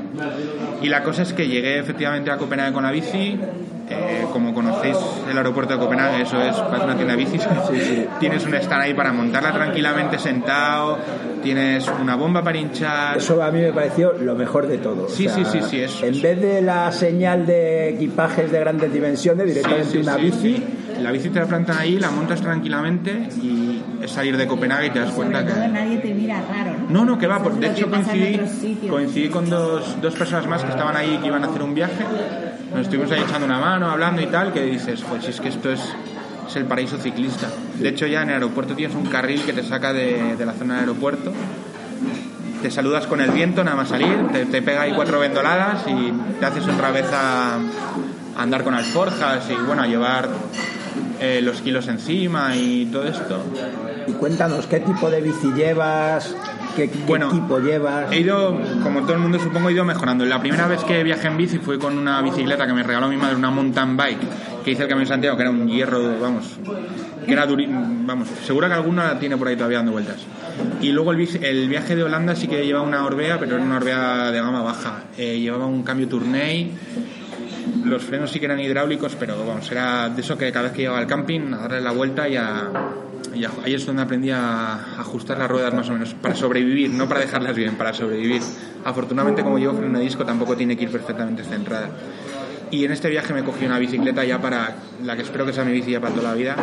Y 0.82 0.90
la 0.90 1.04
cosa 1.04 1.22
es 1.24 1.34
que 1.34 1.48
llegué 1.48 1.80
efectivamente 1.80 2.32
a 2.32 2.38
Copenhague 2.38 2.74
con 2.74 2.84
la 2.84 2.92
bici. 2.92 3.40
Eh, 3.90 4.26
como 4.34 4.54
conocéis 4.54 4.98
el 5.30 5.38
aeropuerto 5.38 5.74
de 5.74 5.80
Copenhague, 5.80 6.22
eso 6.24 6.42
es, 6.42 6.56
parece 6.58 6.84
una 6.86 6.96
tienda 6.96 7.16
de 7.16 7.24
bicis. 7.24 7.48
Tienes 8.20 8.46
un 8.46 8.54
stand 8.56 8.82
ahí 8.84 8.94
para 8.94 9.14
montarla 9.14 9.52
tranquilamente 9.54 10.20
sentado, 10.20 10.98
tienes 11.42 11.88
una 12.02 12.16
bomba 12.16 12.44
para 12.44 12.58
hinchar. 12.58 13.18
Eso 13.18 13.42
a 13.42 13.52
mí 13.52 13.60
me 13.62 13.72
pareció 13.72 14.14
lo 14.14 14.36
mejor 14.36 14.68
de 14.68 14.78
todo. 14.80 15.06
O 15.06 15.10
Sí, 15.10 15.28
sí, 15.30 15.44
sí, 15.46 15.60
sí, 15.70 15.82
es- 15.82 16.04
En 16.04 16.22
vez 16.22 16.42
de 16.42 16.62
la 16.62 16.92
señal 16.92 17.46
de 17.46 17.90
equipajes 17.90 18.52
de 18.52 18.60
grandes 18.60 18.92
dimensiones, 18.94 19.48
directamente 19.48 19.86
Sí, 19.86 19.92
sí, 19.94 19.98
una 20.00 20.16
sí, 20.16 20.22
bici. 20.22 20.38
sí. 20.58 20.64
La 21.02 21.12
bici 21.12 21.30
te 21.30 21.40
la 21.40 21.46
plantan 21.46 21.78
ahí, 21.78 22.00
la 22.00 22.10
montas 22.10 22.42
tranquilamente 22.42 23.30
y 23.42 23.84
es 24.02 24.10
salir 24.12 24.36
de 24.36 24.48
Copenhague 24.48 24.88
y 24.88 24.90
te 24.90 25.00
das 25.00 25.12
cuenta 25.12 25.42
Sobre 25.42 25.54
todo 25.54 25.62
que... 25.62 25.68
nadie 25.70 25.98
te 26.00 26.14
mira 26.14 26.42
raro, 26.50 26.72
¿no? 26.90 26.90
No, 26.90 27.06
no, 27.06 27.18
que 27.20 27.28
va. 27.28 27.38
por- 27.42 27.52
Eso 27.52 27.62
De 27.62 27.68
hecho, 27.68 27.90
coincidí, 27.90 28.88
coincidí 28.90 29.30
con 29.30 29.48
dos, 29.48 29.96
dos 30.02 30.16
personas 30.16 30.48
más 30.48 30.64
que 30.64 30.72
estaban 30.72 30.96
ahí 30.96 31.14
y 31.14 31.18
que 31.20 31.28
iban 31.28 31.44
a 31.44 31.48
hacer 31.48 31.62
un 31.62 31.76
viaje. 31.76 32.04
Nos 32.72 32.82
estuvimos 32.82 33.12
ahí 33.12 33.22
echando 33.22 33.46
una 33.46 33.60
mano, 33.60 33.90
hablando 33.90 34.22
y 34.22 34.28
tal, 34.28 34.54
que 34.54 34.62
dices, 34.64 35.02
pues 35.08 35.24
si 35.24 35.32
es 35.32 35.40
que 35.40 35.50
esto 35.50 35.72
es, 35.72 35.80
es 36.48 36.56
el 36.56 36.66
paraíso 36.66 36.98
ciclista. 36.98 37.48
De 37.80 37.90
hecho, 37.90 38.06
ya 38.08 38.22
en 38.22 38.30
el 38.30 38.36
aeropuerto 38.36 38.76
tienes 38.76 38.96
un 38.96 39.06
carril 39.06 39.42
que 39.44 39.54
te 39.54 39.64
saca 39.64 39.94
de, 39.94 40.36
de 40.36 40.46
la 40.46 40.54
zona 40.54 40.76
del 40.76 40.82
aeropuerto. 40.90 41.32
Te 42.62 42.72
saludas 42.72 43.06
con 43.08 43.22
el 43.22 43.32
viento, 43.32 43.64
nada 43.64 43.78
más 43.78 43.90
salir, 43.90 44.28
te, 44.32 44.46
te 44.46 44.62
pega 44.62 44.82
ahí 44.82 44.94
cuatro 44.94 45.20
vendoladas 45.20 45.84
y 45.88 46.12
te 46.40 46.46
haces 46.46 46.68
otra 46.68 46.92
vez 46.92 47.06
a, 47.14 47.56
a 47.56 48.42
andar 48.42 48.64
con 48.64 48.74
alforjas 48.74 49.48
y 49.50 49.56
bueno, 49.66 49.84
a 49.84 49.88
llevar 49.88 50.28
eh, 51.20 51.40
los 51.44 51.62
kilos 51.62 51.88
encima 51.88 52.56
y 52.56 52.88
todo 52.88 53.06
esto. 53.06 53.44
Y 54.08 54.12
cuéntanos 54.14 54.66
qué 54.66 54.80
tipo 54.80 55.10
de 55.10 55.22
bici 55.22 55.54
llevas, 55.54 56.36
qué, 56.78 56.90
qué 56.90 57.00
Bueno, 57.06 57.30
equipo 57.30 57.60
llevas. 57.60 58.12
He 58.12 58.20
ido, 58.20 58.58
como 58.84 59.02
todo 59.02 59.14
el 59.14 59.20
mundo 59.20 59.40
supongo, 59.40 59.70
he 59.70 59.74
ido 59.74 59.84
mejorando. 59.84 60.26
La 60.26 60.40
primera 60.40 60.68
vez 60.68 60.84
que 60.84 61.04
viajé 61.04 61.28
en 61.28 61.38
bici 61.38 61.58
fue 61.58 61.80
con 61.80 61.98
una 61.98 62.22
bicicleta 62.22 62.68
que 62.68 62.74
me 62.74 62.84
regaló 62.84 63.08
mi 63.08 63.18
madre, 63.18 63.36
una 63.36 63.50
mountain 63.50 63.98
bike, 63.98 64.64
que 64.64 64.72
hice 64.72 64.84
el 64.84 64.90
Camino 64.90 65.06
de 65.06 65.14
Santiago, 65.14 65.36
que 65.36 65.44
era 65.44 65.52
un 65.52 65.68
hierro, 65.68 66.20
vamos, 66.20 66.60
que 67.26 67.34
era 67.34 67.46
vamos, 67.46 68.28
seguro 68.46 68.68
que 68.68 68.74
alguna 68.74 69.08
la 69.08 69.20
tiene 69.20 69.36
por 69.38 69.48
ahí 69.48 69.56
todavía 69.56 69.80
dando 69.80 69.92
vueltas. 69.92 70.18
Y 70.82 70.92
luego 70.92 71.12
el, 71.12 71.44
el 71.44 71.70
viaje 71.70 71.96
de 71.96 72.04
Holanda 72.04 72.36
sí 72.36 72.48
que 72.48 72.66
llevaba 72.66 72.86
una 72.86 73.06
Orbea, 73.06 73.40
pero 73.40 73.56
era 73.56 73.64
una 73.64 73.78
Orbea 73.78 74.32
de 74.32 74.40
gama 74.40 74.62
baja. 74.62 75.04
Eh, 75.18 75.40
llevaba 75.40 75.66
un 75.66 75.84
cambio 75.84 76.08
Tourney, 76.08 76.72
los 77.86 78.04
frenos 78.04 78.32
sí 78.32 78.40
que 78.40 78.46
eran 78.46 78.60
hidráulicos, 78.60 79.16
pero 79.20 79.46
vamos, 79.46 79.72
era 79.72 80.10
de 80.10 80.22
eso 80.22 80.38
que 80.38 80.52
cada 80.52 80.66
vez 80.66 80.74
que 80.74 80.82
llegaba 80.84 81.00
al 81.00 81.08
camping, 81.08 81.54
a 81.54 81.58
darle 81.60 81.82
la 81.82 81.92
vuelta 81.92 82.28
y 82.28 82.36
a... 82.36 82.70
y 83.40 83.46
ahí 83.66 83.74
es 83.74 83.86
donde 83.86 84.02
aprendí 84.02 84.32
a 84.32 85.00
ajustar 85.00 85.38
las 85.38 85.50
ruedas 85.50 85.74
más 85.74 85.90
o 85.90 85.94
menos, 85.94 86.14
para 86.16 86.36
sobrevivir, 86.36 86.90
no 86.92 87.08
para 87.08 87.22
dejarlas 87.22 87.56
bien, 87.56 87.76
para 87.76 87.94
sobrevivir. 87.94 88.42
Afortunadamente, 88.86 89.44
como 89.44 89.58
llevo 89.60 89.74
freno 89.78 89.98
de 90.00 90.04
disco, 90.06 90.26
tampoco 90.26 90.56
tiene 90.56 90.76
que 90.78 90.84
ir 90.86 90.90
perfectamente 90.92 91.44
centrada. 91.44 91.90
Y 92.70 92.84
en 92.84 92.92
este 92.92 93.10
viaje 93.10 93.34
me 93.34 93.44
cogí 93.44 93.66
una 93.66 93.80
bicicleta 93.80 94.26
ya 94.26 94.42
para 94.42 94.76
la 95.04 95.16
que 95.16 95.22
espero 95.22 95.46
que 95.46 95.54
sea 95.54 95.64
mi 95.64 95.72
bici 95.72 95.92
ya 95.92 96.02
para 96.02 96.14
toda 96.14 96.30
la 96.32 96.36
vida, 96.36 96.56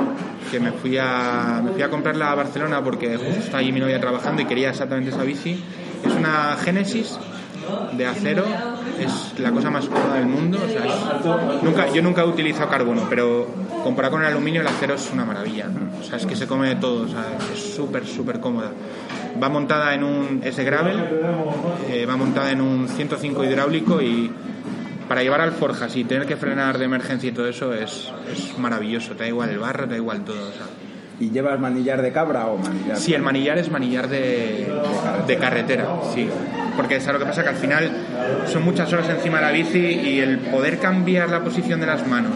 que 0.51 0.61
me 0.61 0.73
fui 0.73 0.99
a, 1.01 1.63
me 1.65 1.71
fui 1.73 1.83
a 1.83 1.89
comprarla 1.89 2.31
a 2.31 2.35
Barcelona 2.35 2.85
porque 2.85 3.17
justo 3.17 3.41
está 3.41 3.59
allí 3.59 3.73
mi 3.73 3.81
novia 3.81 3.99
trabajando 4.01 4.43
y 4.43 4.45
quería 4.45 4.69
exactamente 4.71 5.11
esa 5.11 5.23
bici. 5.23 5.63
Es 6.05 6.13
una 6.13 6.57
Genesis 6.63 7.19
de 7.97 8.07
acero, 8.07 8.45
es 9.01 9.39
la 9.39 9.51
cosa 9.51 9.71
más 9.71 9.87
cómoda 9.87 10.17
del 10.17 10.27
mundo. 10.27 10.59
o 10.63 10.69
sea, 10.69 10.85
es- 10.85 11.63
nunca, 11.63 11.91
yo 11.91 12.03
nunca 12.03 12.21
he 12.21 12.27
utilizado 12.27 12.69
carbono, 12.69 13.07
pero 13.09 13.49
comparado 13.85 14.13
con 14.13 14.23
el 14.23 14.29
aluminio, 14.29 14.63
el 14.63 14.67
acero 14.67 14.95
es 14.95 15.11
una 15.13 15.25
maravilla. 15.25 15.69
O 16.01 16.03
sea, 16.03 16.17
es 16.17 16.27
que 16.27 16.35
se 16.35 16.47
come 16.47 16.69
de 16.69 16.77
todo, 16.77 17.05
o 17.05 17.09
sea, 17.09 17.25
es 17.53 17.75
súper, 17.75 18.07
súper 18.07 18.41
cómoda. 18.41 18.73
Va 19.41 19.49
montada 19.49 19.95
en 19.95 20.03
un 20.03 20.41
S 20.43 20.65
Gravel, 20.65 20.99
eh, 21.89 22.07
va 22.07 22.17
montada 22.17 22.51
en 22.51 22.61
un 22.61 22.89
105 22.89 23.45
hidráulico 23.45 24.01
y 24.01 24.33
para 25.07 25.23
llevar 25.23 25.43
alforjas 25.43 25.95
y 25.97 26.05
tener 26.05 26.27
que 26.27 26.37
frenar 26.37 26.79
de 26.79 26.87
emergencia 26.87 27.29
y 27.29 27.33
todo 27.33 27.47
eso 27.47 27.75
es, 27.75 28.11
es 28.33 28.59
maravilloso. 28.59 29.13
Te 29.13 29.25
da 29.25 29.29
igual 29.29 29.51
el 29.51 29.59
barro, 29.59 29.85
te 29.85 29.91
da 29.91 29.97
igual 29.97 30.25
todo. 30.25 30.49
o 30.49 30.53
sea. 30.53 30.67
¿Y 31.21 31.31
llevas 31.31 31.61
manillar 31.61 32.03
de 32.03 32.11
cabra 32.11 32.47
o 32.47 32.59
manillar? 32.59 32.97
Sí, 32.97 33.15
el 33.15 33.23
manillar 33.23 33.59
es 33.59 33.71
manillar 33.71 34.09
de, 34.09 34.67
de 35.27 35.37
carretera, 35.37 35.87
sí. 36.13 36.29
porque 36.77 36.97
es 36.97 37.07
lo 37.07 37.19
que 37.21 37.25
pasa 37.25 37.45
que 37.45 37.51
al 37.51 37.57
final 37.57 37.93
son 38.47 38.65
muchas 38.65 38.93
horas 38.93 39.09
encima 39.09 39.39
de 39.39 39.45
la 39.45 39.53
bici 39.53 39.79
y 39.79 40.19
el 40.19 40.39
poder 40.39 40.81
cambiar 40.81 41.31
la 41.31 41.45
posición 41.45 41.79
de 41.79 41.87
las 41.87 42.05
manos, 42.09 42.35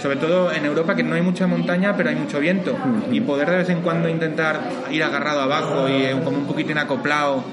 sobre 0.00 0.16
todo 0.16 0.52
en 0.52 0.64
Europa 0.64 0.94
que 0.94 1.02
no 1.02 1.14
hay 1.14 1.22
mucha 1.22 1.46
montaña 1.46 1.94
pero 1.96 2.10
hay 2.10 2.16
mucho 2.16 2.40
viento 2.40 2.76
y 3.10 3.20
poder 3.20 3.50
de 3.50 3.56
vez 3.58 3.68
en 3.68 3.82
cuando 3.82 4.08
intentar 4.08 4.60
ir 4.90 5.02
agarrado 5.02 5.42
abajo 5.42 5.88
y 5.88 6.04
eh, 6.04 6.16
como 6.24 6.38
un 6.38 6.46
poquitín 6.46 6.78
acoplado 6.78 7.44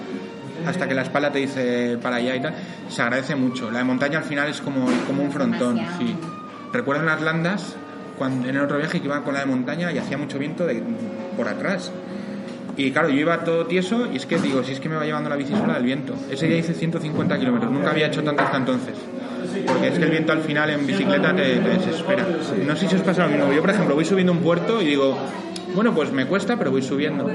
hasta 0.65 0.87
que 0.87 0.93
la 0.93 1.03
espalda 1.03 1.31
te 1.31 1.39
dice 1.39 1.97
para 2.01 2.17
allá 2.17 2.35
y 2.35 2.41
tal, 2.41 2.53
se 2.89 3.01
agradece 3.01 3.35
mucho. 3.35 3.71
La 3.71 3.79
de 3.79 3.85
montaña 3.85 4.19
al 4.19 4.25
final 4.25 4.49
es 4.49 4.61
como, 4.61 4.87
como 5.05 5.23
un 5.23 5.31
frontón, 5.31 5.79
sí. 5.97 6.15
Recuerdo 6.73 7.01
en 7.01 7.07
las 7.07 7.21
landas, 7.21 7.75
cuando, 8.17 8.49
en 8.49 8.55
el 8.55 8.61
otro 8.61 8.77
viaje 8.77 8.99
que 8.99 9.05
iba 9.05 9.23
con 9.23 9.33
la 9.33 9.41
de 9.41 9.45
montaña 9.45 9.91
y 9.91 9.97
hacía 9.97 10.17
mucho 10.17 10.37
viento 10.39 10.65
de, 10.65 10.83
por 11.35 11.47
atrás. 11.47 11.91
Y 12.75 12.91
claro, 12.91 13.09
yo 13.09 13.19
iba 13.19 13.43
todo 13.43 13.65
tieso 13.65 14.07
y 14.11 14.17
es 14.17 14.25
que 14.25 14.37
digo, 14.37 14.63
si 14.63 14.73
es 14.73 14.79
que 14.79 14.89
me 14.89 14.95
va 14.95 15.03
llevando 15.03 15.29
la 15.29 15.35
bici 15.35 15.53
sola 15.55 15.75
del 15.75 15.83
viento. 15.83 16.13
Ese 16.29 16.47
día 16.47 16.57
hice 16.57 16.73
150 16.73 17.39
kilómetros, 17.39 17.71
nunca 17.71 17.89
había 17.89 18.07
hecho 18.07 18.23
tanto 18.23 18.43
hasta 18.43 18.57
entonces. 18.57 18.95
Porque 19.65 19.87
es 19.87 19.97
que 19.97 20.05
el 20.05 20.11
viento 20.11 20.31
al 20.33 20.41
final 20.41 20.69
en 20.69 20.85
bicicleta 20.85 21.35
te, 21.35 21.57
te 21.57 21.69
desespera. 21.69 22.25
No 22.65 22.75
sé 22.75 22.87
si 22.87 22.95
os 22.95 23.01
pasa 23.01 23.25
lo 23.25 23.29
mismo. 23.29 23.53
Yo, 23.53 23.61
por 23.61 23.69
ejemplo, 23.69 23.95
voy 23.95 24.05
subiendo 24.05 24.31
un 24.31 24.39
puerto 24.39 24.81
y 24.81 24.85
digo, 24.85 25.17
bueno, 25.73 25.93
pues 25.93 26.11
me 26.11 26.25
cuesta, 26.25 26.57
pero 26.57 26.71
voy 26.71 26.81
subiendo. 26.81 27.29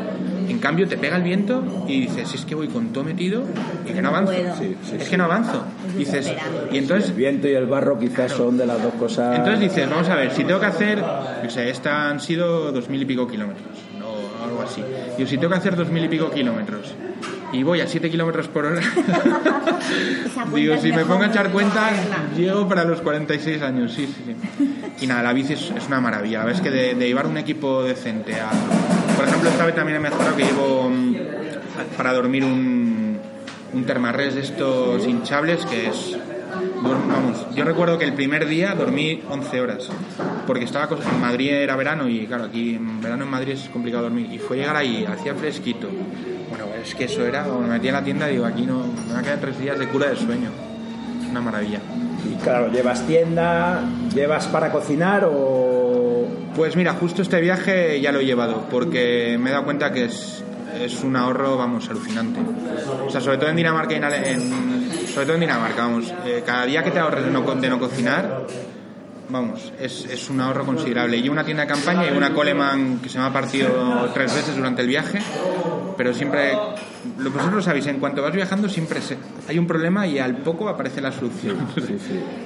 En 0.49 0.59
cambio, 0.59 0.87
te 0.89 0.97
pega 0.99 1.17
el 1.17 1.23
viento 1.23 1.85
y 1.87 2.01
dices, 2.03 2.35
es 2.35 2.45
que 2.45 2.55
voy 2.55 2.69
con 2.69 2.89
todo 2.93 3.05
metido 3.05 3.45
y 3.89 3.93
que 3.93 4.03
no 4.03 4.09
avanzo. 4.09 4.33
puedo. 4.33 4.57
Sí, 4.57 4.77
sí, 4.83 4.97
es 4.99 5.09
que 5.09 5.17
no 5.17 5.25
avanzo. 5.25 5.65
Dices, 5.97 6.33
y 6.71 6.79
entonces 6.79 7.11
El 7.11 7.17
viento 7.17 7.49
y 7.49 7.55
el 7.55 7.67
barro 7.67 7.99
quizás 7.99 8.33
son 8.33 8.59
de 8.59 8.67
las 8.67 8.83
dos 8.83 8.95
cosas. 8.95 9.39
entonces 9.39 9.61
dices, 9.61 9.89
vamos 9.89 10.09
a 10.09 10.17
ver, 10.17 10.31
si 10.33 10.45
tengo 10.45 10.61
que 10.61 10.67
hacer, 10.67 11.03
yo 11.43 11.51
sé, 11.51 11.71
esta 11.71 12.09
han 12.11 12.21
sido 12.21 12.73
dos 12.73 12.89
mil 12.89 13.03
y 13.03 13.05
pico 13.05 13.27
kilómetros, 13.27 13.67
o 14.03 14.45
algo 14.45 14.63
así. 14.63 14.83
Digo, 15.17 15.29
si 15.29 15.37
tengo 15.39 15.51
que 15.51 15.59
hacer 15.59 15.77
dos 15.77 15.89
mil 15.91 16.05
y 16.05 16.09
pico 16.09 16.31
kilómetros 16.31 16.95
y 17.53 17.63
voy 17.63 17.81
a 17.81 17.87
7 17.87 18.11
kilómetros 18.11 18.49
por 18.49 18.65
hora, 18.65 18.81
digo, 20.55 20.75
es 20.75 20.83
si 20.83 20.93
me 20.93 21.05
pongo 21.05 21.25
a 21.25 21.27
echar 21.27 21.51
cuentas, 21.51 21.93
llego 22.37 22.67
para 22.67 22.85
los 22.85 23.01
46 23.03 23.63
años, 23.63 23.93
sí, 23.93 24.07
sí, 24.07 24.23
sí. 24.27 24.73
Y 25.03 25.07
nada, 25.07 25.23
la 25.23 25.33
bici 25.33 25.55
es, 25.55 25.73
es 25.77 25.87
una 25.89 26.01
maravilla. 26.01 26.45
Ves 26.45 26.61
que 26.61 26.71
de, 26.71 26.95
de 26.95 27.07
llevar 27.07 27.27
un 27.27 27.37
equipo 27.37 27.83
decente 27.83 28.41
a... 28.41 28.51
Por 29.17 29.27
ejemplo, 29.27 29.51
esta 29.51 29.67
vez 29.67 29.75
también 29.75 29.97
he 29.97 30.01
mejorado 30.01 30.37
que 30.37 30.45
llevo 30.45 30.89
mm, 30.89 31.17
para 31.97 32.13
dormir 32.13 32.45
un, 32.45 33.19
un 33.73 33.85
termarres 33.85 34.35
de 34.35 34.43
estos 34.43 35.07
hinchables 35.07 35.67
que 35.67 35.89
es... 35.89 36.17
Vamos, 36.83 37.47
yo 37.55 37.65
recuerdo 37.65 37.99
que 37.99 38.05
el 38.05 38.13
primer 38.13 38.47
día 38.47 38.75
dormí 38.75 39.23
11 39.29 39.61
horas, 39.61 39.89
porque 40.47 40.65
estaba 40.65 40.89
en 40.95 41.21
Madrid 41.21 41.51
era 41.51 41.77
verano 41.77 42.09
y 42.09 42.27
claro, 42.27 42.45
aquí 42.45 42.75
en 42.75 43.01
verano 43.01 43.25
en 43.25 43.31
Madrid 43.31 43.55
es 43.55 43.69
complicado 43.71 44.05
dormir. 44.05 44.29
Y 44.31 44.39
fue 44.39 44.59
llegar 44.59 44.77
ahí, 44.77 45.05
hacía 45.05 45.35
fresquito. 45.35 45.89
Es 46.83 46.95
que 46.95 47.05
eso 47.05 47.25
era, 47.25 47.45
me 47.45 47.69
metí 47.69 47.89
en 47.89 47.95
la 47.95 48.03
tienda 48.03 48.29
y 48.29 48.33
digo, 48.35 48.45
aquí 48.47 48.63
no, 48.67 48.85
me 49.07 49.13
van 49.13 49.21
a 49.21 49.23
quedar 49.23 49.39
tres 49.39 49.59
días 49.61 49.79
de 49.79 49.87
cura 49.89 50.09
de 50.09 50.17
sueño. 50.17 50.51
Una 51.31 51.41
maravilla. 51.41 51.79
Y 52.31 52.35
claro, 52.43 52.71
¿llevas 52.71 53.07
tienda? 53.07 53.83
¿Llevas 54.15 54.47
para 54.49 54.71
cocinar 54.71 55.25
o.? 55.31 56.27
Pues 56.55 56.77
mira, 56.77 56.93
justo 56.95 57.23
este 57.23 57.41
viaje 57.41 58.01
ya 58.01 58.13
lo 58.13 58.21
he 58.21 58.27
llevado, 58.27 58.67
porque 58.71 59.39
me 59.41 59.49
he 59.51 59.53
dado 59.53 59.65
cuenta 59.65 59.91
que 59.93 60.05
es, 60.05 60.43
es 60.79 61.03
un 61.03 61.17
ahorro, 61.17 61.57
vamos, 61.57 61.89
alucinante. 61.89 62.41
O 63.07 63.11
sea, 63.11 63.21
sobre 63.23 63.39
todo 63.39 63.49
en 63.49 63.57
Dinamarca, 63.57 63.95
en, 63.95 64.05
en- 64.05 64.93
sobre 65.09 65.25
todo 65.27 65.35
en 65.37 65.41
Dinamarca, 65.41 65.83
vamos, 65.83 66.13
eh, 66.27 66.43
cada 66.45 66.67
día 66.67 66.83
que 66.85 66.91
te 66.91 66.99
ahorres 66.99 67.25
de 67.25 67.31
no, 67.31 67.41
de 67.43 67.69
no 67.71 67.79
cocinar, 67.79 68.43
vamos, 69.33 69.73
es, 69.81 70.05
es 70.11 70.29
un 70.31 70.41
ahorro 70.41 70.65
considerable. 70.67 71.17
Y 71.17 71.29
una 71.29 71.43
tienda 71.45 71.63
de 71.65 71.69
campaña 71.69 72.07
y 72.13 72.17
una 72.17 72.33
Coleman 72.33 72.99
que 73.03 73.09
se 73.09 73.19
me 73.19 73.25
ha 73.25 73.33
partido 73.33 74.11
tres 74.15 74.35
veces 74.35 74.55
durante 74.57 74.83
el 74.83 74.89
viaje, 74.89 75.19
pero 75.97 76.13
siempre, 76.15 76.53
lo 77.19 77.31
vosotros 77.31 77.55
lo 77.57 77.63
sabéis, 77.63 77.87
en 77.87 77.99
cuanto 77.99 78.23
vas 78.23 78.33
viajando 78.35 78.69
siempre 78.69 79.01
se- 79.01 79.17
hay 79.49 79.59
un 79.59 79.67
problema 79.67 80.07
y 80.07 80.19
al 80.19 80.37
poco 80.39 80.69
aparece 80.69 81.01
la 81.01 81.11
solución. 81.13 81.57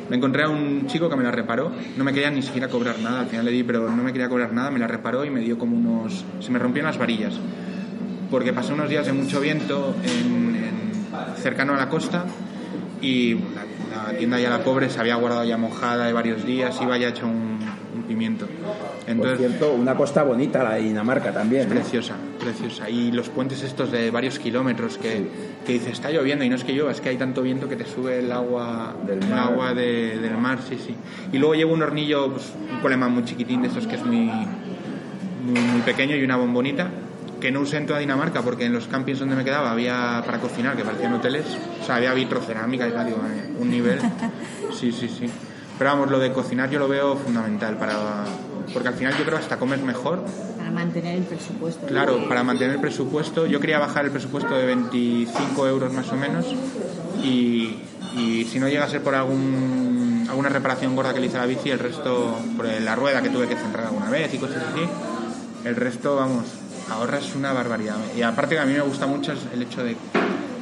Me 0.09 0.17
encontré 0.17 0.45
a 0.45 0.49
un 0.49 0.87
chico 0.87 1.11
que 1.11 1.17
me 1.17 1.25
la 1.25 1.31
reparó, 1.31 1.73
no 1.97 2.05
me 2.05 2.13
quería 2.13 2.31
ni 2.31 2.43
siquiera 2.43 2.69
cobrar 2.69 2.99
nada, 3.01 3.21
al 3.21 3.27
final 3.27 3.45
le 3.45 3.51
di, 3.51 3.63
pero 3.65 3.91
no 3.91 4.03
me 4.03 4.13
quería 4.13 4.29
cobrar 4.29 4.53
nada, 4.53 4.71
me 4.71 4.79
la 4.79 4.87
reparó 4.87 5.25
y 5.25 5.31
me 5.31 5.41
dio 5.41 5.59
como 5.59 5.77
unos... 5.77 6.25
se 6.41 6.51
me 6.51 6.59
rompieron 6.59 6.89
las 6.91 6.99
varillas, 6.99 7.35
porque 8.31 8.53
pasé 8.53 8.73
unos 8.73 8.89
días 8.89 9.07
de 9.07 9.13
mucho 9.13 9.41
viento 9.41 9.95
en- 10.05 10.57
en- 10.57 11.37
cercano 11.43 11.75
a 11.75 11.77
la 11.77 11.89
costa 11.89 12.25
y 13.01 13.35
la, 13.35 13.65
la 14.05 14.19
tienda 14.19 14.39
ya 14.41 14.51
la 14.51 14.59
pobre 14.65 14.89
se 14.91 15.01
había 15.01 15.17
guardado 15.17 15.45
ya 15.45 15.57
mojada 15.57 16.07
de 16.07 16.13
varios 16.13 16.45
días, 16.47 16.79
iba 16.83 16.97
ya 16.99 17.09
hecho 17.09 17.27
un, 17.27 17.59
un 17.95 18.03
pimiento. 18.09 18.47
Por 18.47 19.11
Entonces, 19.11 19.39
cierto, 19.39 19.73
una 19.75 19.95
costa 19.95 20.23
bonita, 20.23 20.63
la 20.65 20.75
de 20.75 20.83
Dinamarca 20.83 21.33
también. 21.33 21.63
¿eh? 21.63 21.67
Preciosa, 21.67 22.15
preciosa. 22.41 22.91
Y 22.91 23.13
los 23.13 23.29
puentes 23.29 23.63
estos 23.63 23.91
de 23.93 24.11
varios 24.11 24.39
kilómetros 24.39 24.99
que, 24.99 25.27
que 25.67 25.73
dices, 25.75 25.93
está 25.93 26.11
lloviendo 26.11 26.45
y 26.45 26.49
no 26.49 26.57
es 26.57 26.65
que 26.65 26.73
llueva, 26.73 26.91
es 26.91 27.01
que 27.01 27.11
hay 27.11 27.17
tanto 27.17 27.43
viento 27.43 27.69
que 27.69 27.77
te 27.77 27.85
sube 27.85 28.19
el 28.19 28.33
agua 28.33 28.95
Del 29.07 29.23
el 29.23 29.29
mar. 29.29 29.39
agua 29.39 29.75
de- 29.75 30.19
del 30.19 30.37
mar, 30.39 30.59
sí, 30.69 30.77
sí. 30.85 30.95
Y 31.33 31.39
luego 31.39 31.55
llevo 31.55 31.73
un 31.75 31.83
hornillo, 31.83 32.31
pues, 32.33 32.53
un 32.73 32.81
colemán 32.81 33.13
muy 33.13 33.25
chiquitín 33.25 33.63
de 33.63 33.69
estos 33.69 33.87
que 33.87 33.97
es 33.97 34.05
muy, 34.05 34.17
muy, 34.27 35.61
muy 35.73 35.81
pequeño 35.85 36.17
y 36.17 36.25
una 36.25 36.37
bombonita 36.37 36.89
que 37.41 37.51
no 37.51 37.61
usé 37.61 37.77
en 37.79 37.87
toda 37.87 37.99
Dinamarca 37.99 38.43
porque 38.43 38.65
en 38.65 38.73
los 38.73 38.87
campings 38.87 39.19
donde 39.19 39.37
me 39.37 39.45
quedaba 39.45 39.71
había 39.71 40.23
para 40.25 40.39
cocinar, 40.39 40.77
que 40.77 40.85
parecían 40.85 41.13
hoteles, 41.15 41.45
o 41.83 41.85
sea, 41.85 41.97
había 41.97 42.13
vitrocerámica 42.15 42.89
y 42.89 42.93
tal, 42.93 43.07
digo, 43.07 43.19
un 43.59 43.71
nivel. 43.71 43.99
Sí, 44.73 44.93
sí, 44.93 45.09
sí. 45.09 45.27
Pero 45.79 45.91
vamos, 45.91 46.11
lo 46.11 46.19
de 46.19 46.33
cocinar 46.33 46.69
yo 46.69 46.79
lo 46.79 46.89
veo 46.89 47.17
fundamental 47.17 47.77
para... 47.79 48.25
Porque 48.73 48.89
al 48.89 48.95
final 48.95 49.17
yo 49.17 49.25
creo 49.25 49.39
hasta 49.39 49.59
comes 49.59 49.81
mejor 49.81 50.25
Para 50.59 50.71
mantener 50.71 51.17
el 51.17 51.23
presupuesto. 51.23 51.87
Claro, 51.87 52.29
para 52.29 52.43
mantener 52.43 52.75
el 52.75 52.81
presupuesto, 52.81 53.47
yo 53.47 53.61
quería 53.61 53.79
bajar 53.79 54.05
el 54.05 54.11
presupuesto 54.11 54.55
de 54.55 54.67
25 54.67 55.67
euros 55.67 55.93
más 55.93 56.11
o 56.13 56.17
menos 56.17 56.47
y, 57.23 57.79
y 58.17 58.45
si 58.51 58.59
no 58.59 58.69
llega 58.69 58.85
a 58.85 58.89
ser 58.89 59.03
por 59.03 59.15
algún, 59.15 60.27
alguna 60.29 60.49
reparación 60.49 60.97
gorda 60.97 61.15
que 61.15 61.21
le 61.21 61.27
hice 61.27 61.37
a 61.37 61.41
la 61.41 61.47
bici, 61.47 61.71
el 61.71 61.79
resto, 61.79 62.37
por 62.57 62.67
la 62.67 62.95
rueda 62.95 63.23
que 63.23 63.29
tuve 63.29 63.47
que 63.47 63.57
centrar 63.57 63.87
alguna 63.87 64.11
vez 64.11 64.35
y 64.35 64.39
cosas 64.39 64.63
así, 64.63 64.83
el 65.65 65.77
resto, 65.77 66.17
vamos, 66.17 66.45
ahorras 66.91 67.35
una 67.35 67.53
barbaridad. 67.53 67.97
Y 68.17 68.23
aparte 68.23 68.55
que 68.55 68.61
a 68.61 68.65
mí 68.65 68.73
me 68.73 68.81
gusta 68.81 69.07
mucho 69.07 69.33
es 69.33 69.41
el 69.53 69.63
hecho 69.63 69.83
de 69.85 69.97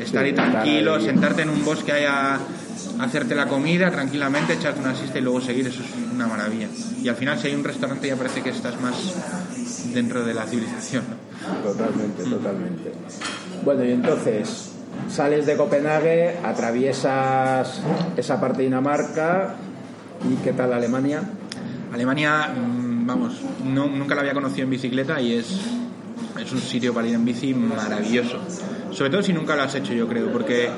estar 0.01 0.25
ahí 0.25 0.31
estar 0.31 0.51
tranquilo, 0.53 0.95
ahí. 0.95 1.05
sentarte 1.05 1.43
en 1.43 1.51
un 1.51 1.65
bosque 1.65 1.93
ahí 1.93 2.05
a 2.05 2.39
hacerte 3.01 3.35
la 3.35 3.47
comida 3.47 3.91
tranquilamente, 3.91 4.55
echarte 4.55 4.81
una 4.81 4.95
siesta 4.95 5.19
y 5.19 5.23
luego 5.23 5.41
seguir, 5.41 5.67
eso 5.67 5.83
es 5.83 5.89
una 6.15 6.27
maravilla. 6.27 6.69
Y 7.03 7.09
al 7.09 7.17
final 7.17 7.39
si 7.39 7.49
hay 7.49 7.55
un 7.55 7.65
restaurante 7.65 8.09
ya 8.09 8.17
parece 8.17 8.43
que 8.43 8.51
estás 8.51 8.81
más 8.81 8.95
dentro 9.93 10.25
de 10.25 10.35
la 10.35 10.45
civilización. 10.47 11.05
¿no? 11.09 11.71
Totalmente, 11.73 12.23
totalmente. 12.25 12.93
Bueno, 13.65 13.85
y 13.85 13.91
entonces 13.93 14.71
sales 15.11 15.45
de 15.47 15.57
Copenhague, 15.57 16.39
atraviesas 16.45 17.81
esa 18.17 18.41
parte 18.41 18.59
de 18.59 18.65
Dinamarca 18.65 19.55
y 20.31 20.37
¿qué 20.43 20.53
tal 20.53 20.73
Alemania? 20.73 21.23
Alemania, 21.93 22.49
mm, 22.49 23.07
vamos, 23.07 23.35
no- 23.65 23.87
nunca 23.87 24.15
la 24.15 24.23
había 24.23 24.33
conocido 24.35 24.65
en 24.65 24.71
bicicleta 24.71 25.21
y 25.21 25.35
es, 25.35 25.47
es 26.45 26.53
un 26.53 26.61
sitio 26.61 26.93
para 26.93 27.09
ir 27.09 27.15
en 27.15 27.25
bici 27.25 27.55
maravilloso. 27.55 28.39
Sobre 28.93 29.11
todo 29.11 29.23
si 29.23 29.33
nunca 29.33 29.57
lo 29.57 29.63
has 29.63 29.75
hecho, 29.75 29.93
yo 29.93 30.07
creo, 30.07 30.31
porque 30.31 30.69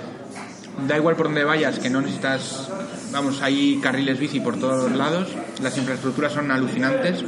da 0.86 0.96
igual 0.96 1.16
por 1.16 1.26
donde 1.26 1.44
vayas, 1.44 1.78
que 1.78 1.90
no 1.90 2.00
necesitas, 2.00 2.68
vamos, 3.12 3.42
hay 3.42 3.78
carriles 3.82 4.18
bici 4.18 4.40
por 4.40 4.58
todos 4.58 4.92
lados, 4.92 5.28
las 5.62 5.76
infraestructuras 5.76 6.32
son 6.32 6.50
alucinantes. 6.50 7.24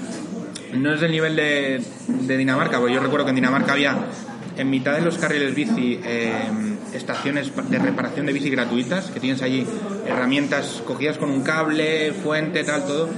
No 0.74 0.92
es 0.92 1.00
del 1.00 1.12
nivel 1.12 1.34
de, 1.34 1.82
de 2.08 2.36
Dinamarca, 2.36 2.78
porque 2.78 2.94
yo 2.94 3.00
recuerdo 3.00 3.24
que 3.24 3.30
en 3.30 3.36
Dinamarca 3.36 3.72
había 3.72 3.96
en 4.58 4.70
mitad 4.70 4.92
de 4.94 5.00
los 5.00 5.16
carriles 5.18 5.54
bici 5.54 6.00
eh, 6.04 6.32
estaciones 6.92 7.52
de 7.70 7.78
reparación 7.78 8.26
de 8.26 8.32
bici 8.32 8.50
gratuitas, 8.50 9.10
que 9.10 9.20
tienes 9.20 9.40
allí 9.42 9.66
herramientas 10.06 10.82
cogidas 10.84 11.16
con 11.16 11.30
un 11.30 11.42
cable, 11.42 12.12
fuente, 12.12 12.64
tal, 12.64 12.84
todo. 12.84 13.08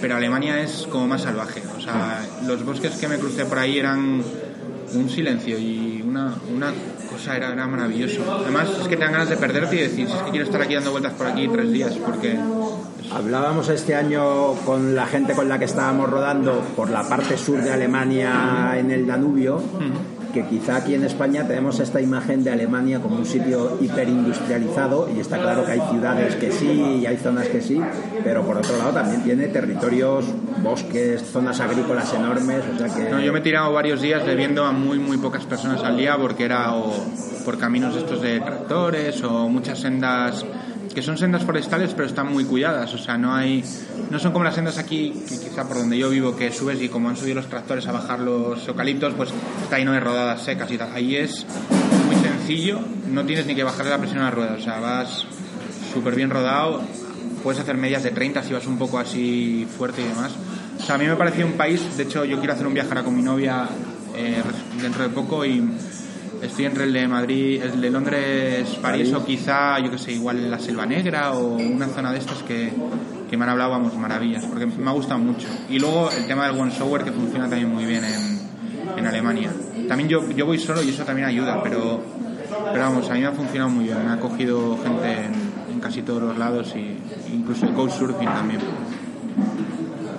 Pero 0.00 0.16
Alemania 0.16 0.60
es 0.62 0.86
como 0.90 1.06
más 1.06 1.22
salvaje. 1.22 1.62
O 1.76 1.80
sea, 1.80 2.24
los 2.46 2.64
bosques 2.64 2.92
que 2.92 3.08
me 3.08 3.18
crucé 3.18 3.44
por 3.44 3.58
ahí 3.58 3.78
eran 3.78 4.22
un 4.94 5.08
silencio 5.08 5.58
y 5.58 6.02
una, 6.06 6.34
una 6.54 6.72
cosa 7.10 7.36
era, 7.36 7.52
era 7.52 7.66
maravilloso. 7.66 8.22
Además, 8.42 8.68
es 8.80 8.88
que 8.88 8.96
te 8.96 9.02
dan 9.04 9.12
ganas 9.12 9.28
de 9.28 9.36
perderte 9.36 9.76
y 9.76 9.80
decir, 9.80 10.06
"Si 10.08 10.12
es 10.16 10.22
que 10.22 10.30
quiero 10.30 10.46
estar 10.46 10.60
aquí 10.62 10.74
dando 10.74 10.90
vueltas 10.90 11.12
por 11.14 11.26
aquí 11.26 11.48
tres 11.48 11.70
días, 11.72 11.94
porque 12.04 12.38
Hablábamos 13.10 13.70
este 13.70 13.94
año 13.94 14.52
con 14.66 14.94
la 14.94 15.06
gente 15.06 15.32
con 15.32 15.48
la 15.48 15.58
que 15.58 15.64
estábamos 15.64 16.10
rodando 16.10 16.60
por 16.76 16.90
la 16.90 17.08
parte 17.08 17.38
sur 17.38 17.58
de 17.62 17.70
Alemania 17.72 18.74
en 18.76 18.90
el 18.90 19.06
Danubio, 19.06 19.62
que 20.42 20.58
quizá 20.58 20.76
aquí 20.76 20.94
en 20.94 21.04
España 21.04 21.46
tenemos 21.46 21.80
esta 21.80 22.00
imagen 22.00 22.44
de 22.44 22.50
Alemania 22.50 23.00
como 23.00 23.16
un 23.16 23.26
sitio 23.26 23.76
hiperindustrializado 23.80 25.10
y 25.14 25.18
está 25.18 25.38
claro 25.38 25.64
que 25.64 25.72
hay 25.72 25.80
ciudades 25.90 26.36
que 26.36 26.52
sí 26.52 27.00
y 27.02 27.06
hay 27.06 27.16
zonas 27.16 27.48
que 27.48 27.60
sí, 27.60 27.80
pero 28.22 28.44
por 28.44 28.56
otro 28.56 28.76
lado 28.78 28.92
también 28.92 29.22
tiene 29.22 29.48
territorios, 29.48 30.26
bosques, 30.62 31.22
zonas 31.22 31.58
agrícolas 31.60 32.12
enormes, 32.14 32.62
o 32.72 32.78
sea 32.78 32.94
que... 32.94 33.10
No, 33.10 33.20
yo 33.20 33.32
me 33.32 33.40
he 33.40 33.42
tirado 33.42 33.72
varios 33.72 34.00
días 34.00 34.24
de 34.24 34.36
viendo 34.36 34.64
a 34.64 34.70
muy 34.70 34.98
muy 34.98 35.16
pocas 35.16 35.44
personas 35.44 35.82
al 35.82 35.96
día 35.96 36.16
porque 36.16 36.44
era 36.44 36.72
o 36.74 36.92
por 37.44 37.58
caminos 37.58 37.96
estos 37.96 38.22
de 38.22 38.38
tractores 38.40 39.22
o 39.24 39.48
muchas 39.48 39.80
sendas 39.80 40.44
que 40.98 41.02
son 41.04 41.16
sendas 41.16 41.44
forestales 41.44 41.92
pero 41.94 42.08
están 42.08 42.26
muy 42.32 42.44
cuidadas, 42.44 42.92
o 42.92 42.98
sea, 42.98 43.16
no 43.16 43.32
hay 43.32 43.62
no 44.10 44.18
son 44.18 44.32
como 44.32 44.44
las 44.44 44.56
sendas 44.56 44.78
aquí 44.78 45.12
que 45.28 45.38
quizá 45.38 45.62
por 45.68 45.76
donde 45.76 45.96
yo 45.96 46.10
vivo 46.10 46.34
que 46.34 46.50
subes 46.50 46.82
y 46.82 46.88
como 46.88 47.08
han 47.08 47.16
subido 47.16 47.36
los 47.36 47.46
tractores 47.46 47.86
a 47.86 47.92
bajar 47.92 48.18
los 48.18 48.66
eucaliptos, 48.66 49.14
pues 49.14 49.30
está 49.62 49.78
lleno 49.78 49.92
de 49.92 50.00
rodadas 50.00 50.42
secas 50.42 50.68
y 50.72 50.76
tal. 50.76 50.90
Ahí 50.92 51.14
es 51.14 51.46
muy 52.06 52.16
sencillo 52.16 52.38
sencillo, 52.48 52.80
no 53.12 53.24
tienes 53.24 53.46
ni 53.46 53.54
que 53.54 53.62
bajarle 53.62 53.90
la 53.92 53.98
presión 53.98 54.22
a 54.22 54.24
la 54.24 54.30
rueda, 54.32 54.54
o 54.54 54.60
sea, 54.60 54.80
vas 54.80 55.24
súper 55.94 56.16
bien 56.16 56.30
rodado, 56.30 56.82
puedes 57.44 57.60
hacer 57.60 57.76
medias 57.76 58.02
de 58.02 58.10
30 58.10 58.42
si 58.42 58.52
vas 58.52 58.66
un 58.66 58.76
poco 58.76 58.98
así 58.98 59.68
fuerte 59.76 60.02
y 60.02 60.04
demás. 60.08 60.32
O 60.80 60.82
sea, 60.82 60.96
a 60.96 60.98
mí 60.98 61.06
me 61.06 61.14
pareció 61.14 61.46
un 61.46 61.52
país, 61.52 61.96
de 61.96 62.02
hecho 62.02 62.24
yo 62.24 62.38
quiero 62.38 62.54
hacer 62.54 62.66
un 62.66 62.74
viaje 62.74 62.88
ahora 62.88 63.04
con 63.04 63.14
mi 63.14 63.22
novia 63.22 63.68
eh, 64.16 64.42
dentro 64.82 65.04
de 65.04 65.10
poco 65.10 65.44
y 65.44 65.62
estoy 66.42 66.66
entre 66.66 66.84
el 66.84 66.92
de 66.92 67.08
Madrid, 67.08 67.62
el 67.62 67.80
de 67.80 67.90
Londres, 67.90 68.68
París, 68.80 69.08
París. 69.08 69.14
o 69.14 69.24
quizá, 69.24 69.78
yo 69.80 69.90
que 69.90 69.98
sé, 69.98 70.12
igual 70.12 70.50
la 70.50 70.58
Selva 70.58 70.86
Negra 70.86 71.32
o 71.32 71.56
una 71.56 71.86
zona 71.86 72.12
de 72.12 72.18
estas 72.18 72.42
que, 72.42 72.72
que 73.28 73.36
me 73.36 73.44
han 73.44 73.50
hablado, 73.50 73.70
vamos, 73.70 73.94
maravillas, 73.96 74.44
porque 74.44 74.66
me 74.66 74.88
ha 74.88 74.92
gustado 74.92 75.20
mucho. 75.20 75.48
Y 75.68 75.78
luego 75.78 76.10
el 76.10 76.26
tema 76.26 76.46
del 76.46 76.58
One 76.58 76.70
Shower 76.70 77.04
que 77.04 77.12
funciona 77.12 77.48
también 77.48 77.72
muy 77.72 77.84
bien 77.84 78.02
en, 78.04 78.98
en 78.98 79.06
Alemania. 79.06 79.50
También 79.88 80.08
yo, 80.08 80.28
yo 80.30 80.46
voy 80.46 80.58
solo 80.58 80.82
y 80.82 80.90
eso 80.90 81.04
también 81.04 81.28
ayuda, 81.28 81.62
pero, 81.62 82.02
pero 82.72 82.84
vamos, 82.84 83.08
a 83.10 83.14
mí 83.14 83.20
me 83.20 83.26
ha 83.26 83.32
funcionado 83.32 83.70
muy 83.70 83.84
bien. 83.84 84.04
Me 84.04 84.12
ha 84.12 84.20
cogido 84.20 84.78
gente 84.82 85.12
en, 85.12 85.72
en 85.72 85.80
casi 85.80 86.02
todos 86.02 86.22
los 86.22 86.38
lados 86.38 86.74
y 86.76 86.98
incluso 87.32 87.66
el 87.66 87.74
Couchsurfing 87.74 88.28
también. 88.28 88.60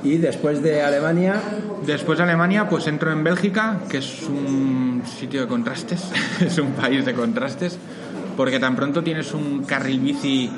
Y 0.02 0.18
después 0.18 0.64
de 0.64 0.82
Alemania, 0.82 1.42
Después 1.86 2.18
de 2.18 2.24
Alemania, 2.26 2.68
pues 2.70 2.88
entro 2.88 3.12
en 3.12 3.24
Bélgica, 3.24 3.80
que 3.90 3.98
es 3.98 4.24
un 4.24 4.89
sitio 5.06 5.42
de 5.42 5.48
contrastes, 5.48 6.12
es 6.40 6.58
un 6.58 6.72
país 6.72 7.06
de 7.06 7.14
contrastes, 7.14 7.78
porque 8.38 8.60
tan 8.60 8.76
pronto 8.76 9.04
tienes 9.04 9.34
un 9.34 9.64
carril 9.64 10.00
bici, 10.00 10.50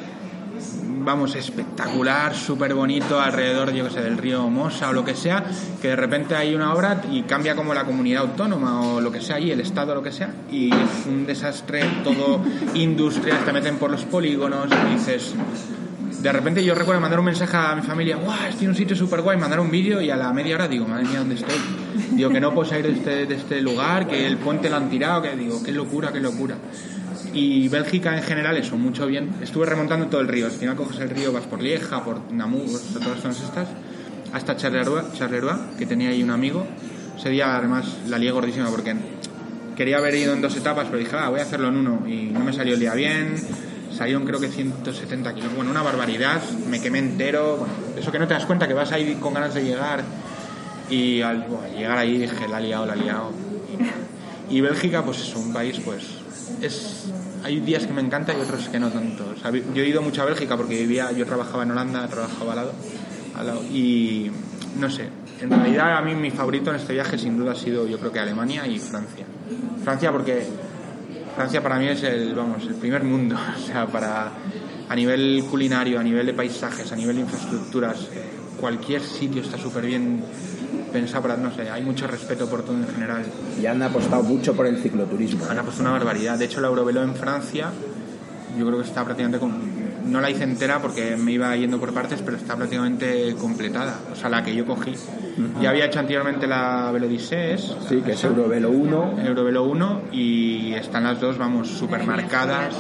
vamos, 1.03 1.35
espectacular, 1.35 2.35
súper 2.35 2.73
bonito, 2.73 3.19
alrededor, 3.19 3.71
yo 3.73 3.85
que 3.85 3.91
sé, 3.91 4.01
del 4.01 4.17
río 4.17 4.47
Mosa 4.49 4.89
o 4.89 4.93
lo 4.93 5.03
que 5.03 5.15
sea, 5.15 5.43
que 5.81 5.89
de 5.89 5.95
repente 5.95 6.35
hay 6.35 6.53
una 6.53 6.73
obra 6.73 7.01
y 7.11 7.23
cambia 7.23 7.55
como 7.55 7.73
la 7.73 7.83
comunidad 7.83 8.23
autónoma 8.23 8.81
o 8.81 9.01
lo 9.01 9.11
que 9.11 9.21
sea 9.21 9.37
allí, 9.37 9.51
el 9.51 9.61
estado 9.61 9.93
o 9.93 9.95
lo 9.95 10.03
que 10.03 10.11
sea, 10.11 10.33
y 10.51 10.67
es 10.67 11.05
un 11.07 11.25
desastre, 11.25 11.83
todo 12.03 12.41
industrias, 12.75 13.43
te 13.43 13.51
meten 13.51 13.77
por 13.77 13.89
los 13.89 14.05
polígonos 14.05 14.67
y 14.69 14.93
dices, 14.93 15.33
de 16.21 16.31
repente 16.31 16.63
yo 16.63 16.75
recuerdo 16.75 17.01
mandar 17.01 17.19
un 17.19 17.25
mensaje 17.25 17.57
a 17.57 17.75
mi 17.75 17.81
familia, 17.81 18.17
¡guau! 18.17 18.37
Estoy 18.47 18.65
en 18.65 18.71
un 18.71 18.75
sitio 18.75 18.95
súper 18.95 19.21
guay, 19.21 19.37
mandar 19.37 19.59
un 19.59 19.71
vídeo 19.71 20.01
y 20.01 20.11
a 20.11 20.15
la 20.15 20.31
media 20.31 20.55
hora 20.55 20.67
digo, 20.67 20.87
madre 20.87 21.05
mía, 21.05 21.19
¿dónde 21.19 21.35
estoy? 21.35 21.55
Digo, 22.11 22.29
que 22.29 22.41
no 22.41 22.53
puedo 22.53 22.69
salir 22.69 22.85
de 22.85 22.93
este, 22.93 23.25
de 23.25 23.35
este 23.35 23.61
lugar, 23.61 24.07
que 24.07 24.27
el 24.27 24.37
puente 24.37 24.69
lo 24.69 24.75
han 24.75 24.89
tirado, 24.89 25.21
que 25.21 25.35
digo, 25.35 25.63
qué 25.63 25.71
locura, 25.71 26.11
qué 26.11 26.19
locura. 26.19 26.55
Y 27.33 27.69
Bélgica 27.69 28.17
en 28.17 28.23
general, 28.23 28.57
eso, 28.57 28.77
mucho 28.77 29.07
bien. 29.07 29.29
Estuve 29.41 29.65
remontando 29.65 30.07
todo 30.07 30.19
el 30.21 30.27
río, 30.27 30.47
al 30.47 30.51
final 30.51 30.75
coges 30.75 30.99
el 30.99 31.09
río, 31.09 31.31
vas 31.31 31.45
por 31.45 31.61
Lieja, 31.61 32.03
por 32.03 32.31
Namur, 32.31 32.79
todas 32.93 33.23
las 33.23 33.41
estas, 33.41 33.69
hasta 34.33 34.57
Charleroi, 34.57 35.03
Charleroi, 35.13 35.55
que 35.77 35.85
tenía 35.85 36.09
ahí 36.09 36.21
un 36.21 36.31
amigo. 36.31 36.65
Ese 37.17 37.29
día 37.29 37.55
además 37.55 37.85
la 38.07 38.17
lié 38.17 38.31
gordísima 38.31 38.69
porque 38.69 38.95
quería 39.77 39.97
haber 39.97 40.15
ido 40.15 40.33
en 40.33 40.41
dos 40.41 40.55
etapas, 40.57 40.87
pero 40.87 40.97
dije, 40.97 41.15
ah, 41.17 41.29
voy 41.29 41.39
a 41.39 41.43
hacerlo 41.43 41.69
en 41.69 41.77
uno. 41.77 42.03
Y 42.07 42.25
no 42.25 42.41
me 42.41 42.51
salió 42.51 42.73
el 42.73 42.79
día 42.79 42.93
bien, 42.93 43.35
salieron 43.95 44.25
creo 44.25 44.39
que 44.39 44.49
170 44.49 45.33
kilos, 45.33 45.55
bueno, 45.55 45.71
una 45.71 45.81
barbaridad, 45.81 46.41
me 46.69 46.81
quemé 46.81 46.99
entero, 46.99 47.57
bueno, 47.57 47.73
eso 47.97 48.11
que 48.11 48.19
no 48.19 48.27
te 48.27 48.33
das 48.33 48.45
cuenta 48.45 48.67
que 48.67 48.73
vas 48.73 48.91
ahí 48.91 49.15
con 49.21 49.33
ganas 49.33 49.53
de 49.53 49.63
llegar 49.63 50.03
y 50.91 51.21
al 51.21 51.43
buah, 51.47 51.67
llegar 51.69 51.97
ahí 51.97 52.17
dije, 52.17 52.47
la 52.47 52.59
he 52.59 52.63
liado, 52.63 52.85
la 52.85 52.93
he 52.93 52.97
liado. 52.97 53.31
Y, 54.49 54.57
y 54.57 54.61
Bélgica, 54.61 55.03
pues 55.03 55.21
es 55.21 55.35
un 55.35 55.53
país, 55.53 55.79
pues, 55.83 56.03
es... 56.61 57.11
Hay 57.43 57.59
días 57.59 57.87
que 57.87 57.93
me 57.93 58.01
encanta 58.01 58.33
y 58.33 58.39
otros 58.39 58.69
que 58.69 58.79
no 58.79 58.89
tanto. 58.89 59.33
O 59.35 59.39
sea, 59.39 59.49
yo 59.49 59.81
he 59.81 59.87
ido 59.87 60.03
mucho 60.03 60.21
a 60.21 60.25
Bélgica 60.25 60.55
porque 60.55 60.77
vivía, 60.77 61.11
yo 61.11 61.25
trabajaba 61.25 61.63
en 61.63 61.71
Holanda, 61.71 62.07
trabajaba 62.07 62.51
al 62.51 62.57
lado, 62.57 62.73
al 63.35 63.47
lado 63.47 63.63
y 63.63 64.29
no 64.79 64.89
sé, 64.89 65.09
en 65.41 65.49
realidad 65.49 65.97
a 65.97 66.01
mí 66.01 66.15
mi 66.15 66.31
favorito 66.31 66.69
en 66.69 66.77
este 66.77 66.93
viaje 66.93 67.17
sin 67.17 67.37
duda 67.37 67.53
ha 67.53 67.55
sido 67.55 67.87
yo 67.87 67.97
creo 67.99 68.11
que 68.11 68.19
Alemania 68.19 68.67
y 68.67 68.77
Francia. 68.79 69.25
Francia 69.83 70.11
porque 70.11 70.45
Francia 71.35 71.63
para 71.63 71.77
mí 71.77 71.87
es 71.87 72.03
el, 72.03 72.35
vamos, 72.35 72.63
el 72.63 72.75
primer 72.75 73.03
mundo, 73.03 73.35
o 73.57 73.59
sea, 73.59 73.87
para 73.87 74.31
a 74.87 74.95
nivel 74.95 75.43
culinario, 75.49 75.99
a 75.99 76.03
nivel 76.03 76.25
de 76.25 76.33
paisajes, 76.33 76.91
a 76.91 76.95
nivel 76.95 77.15
de 77.15 77.21
infraestructuras, 77.21 78.07
cualquier 78.59 79.01
sitio 79.01 79.41
está 79.41 79.57
súper 79.57 79.85
bien 79.85 80.23
pensado 80.91 81.21
para, 81.23 81.37
no 81.37 81.51
sé, 81.55 81.69
hay 81.69 81.81
mucho 81.83 82.07
respeto 82.07 82.47
por 82.47 82.63
todo 82.63 82.75
en 82.75 82.87
general. 82.87 83.23
y 83.61 83.65
han 83.65 83.81
apostado 83.81 84.23
mucho 84.23 84.53
por 84.53 84.65
el 84.67 84.77
cicloturismo. 84.77 85.45
Han 85.49 85.57
puesto 85.63 85.81
una 85.81 85.91
barbaridad. 85.91 86.37
De 86.37 86.45
hecho, 86.45 86.61
la 86.61 86.67
Eurovelo 86.67 87.01
en 87.03 87.15
Francia, 87.15 87.69
yo 88.57 88.65
creo 88.65 88.79
que 88.81 88.87
está 88.87 89.03
prácticamente. 89.03 89.39
con- 89.39 89.81
No 90.11 90.19
la 90.19 90.29
hice 90.31 90.43
entera 90.43 90.81
porque 90.81 91.15
me 91.15 91.31
iba 91.33 91.55
yendo 91.55 91.79
por 91.79 91.93
partes, 91.93 92.21
pero 92.25 92.35
está 92.35 92.55
prácticamente 92.55 93.33
completada. 93.39 93.99
O 94.11 94.15
sea, 94.15 94.29
la 94.29 94.43
que 94.43 94.53
yo 94.53 94.65
cogí. 94.65 94.93
Ya 95.61 95.69
había 95.69 95.85
hecho 95.85 95.99
anteriormente 95.99 96.47
la 96.47 96.89
Velodices. 96.91 97.73
Sí, 97.87 98.01
que 98.01 98.13
es 98.13 98.23
Eurovelo 98.23 98.71
1. 98.71 99.19
Eurovelo 99.25 99.63
1 99.63 100.01
y 100.11 100.73
están 100.73 101.03
las 101.03 101.21
dos, 101.21 101.37
vamos, 101.37 101.67
súper 101.69 102.03
marcadas. 102.05 102.75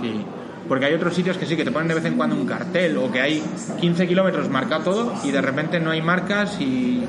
Sí. 0.00 0.20
Porque 0.68 0.84
hay 0.84 0.94
otros 0.94 1.14
sitios 1.14 1.36
que 1.38 1.46
sí, 1.46 1.56
que 1.56 1.64
te 1.64 1.72
ponen 1.72 1.88
de 1.88 1.94
vez 1.94 2.04
en 2.04 2.14
cuando 2.16 2.36
un 2.36 2.46
cartel 2.46 2.96
o 2.98 3.10
que 3.10 3.20
hay 3.20 3.42
15 3.80 4.06
kilómetros 4.06 4.48
marcado 4.50 4.82
todo 4.84 5.14
y 5.24 5.32
de 5.32 5.40
repente 5.40 5.80
no 5.80 5.90
hay 5.90 6.00
marcas 6.02 6.60
y 6.60 7.02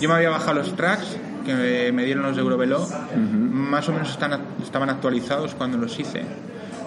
yo 0.00 0.08
me 0.08 0.14
había 0.14 0.30
bajado 0.30 0.54
los 0.54 0.74
tracks 0.76 1.16
que 1.44 1.92
me, 1.92 2.04
dieron 2.04 2.24
los 2.24 2.36
de 2.36 2.42
Eurovelo, 2.42 2.86
más 3.16 3.88
o 3.88 3.92
menos 3.92 4.10
están, 4.10 4.40
estaban 4.62 4.90
actualizados 4.90 5.54
cuando 5.54 5.78
los 5.78 5.98
hice. 5.98 6.22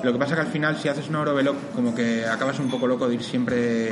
Lo 0.03 0.13
que 0.13 0.19
pasa 0.19 0.35
que 0.35 0.41
al 0.41 0.47
final 0.47 0.77
si 0.77 0.87
haces 0.87 1.09
un 1.09 1.15
Eurovelo 1.15 1.55
como 1.75 1.95
que 1.95 2.25
acabas 2.25 2.59
un 2.59 2.69
poco 2.69 2.87
loco 2.87 3.07
de 3.07 3.15
ir 3.15 3.23
siempre... 3.23 3.89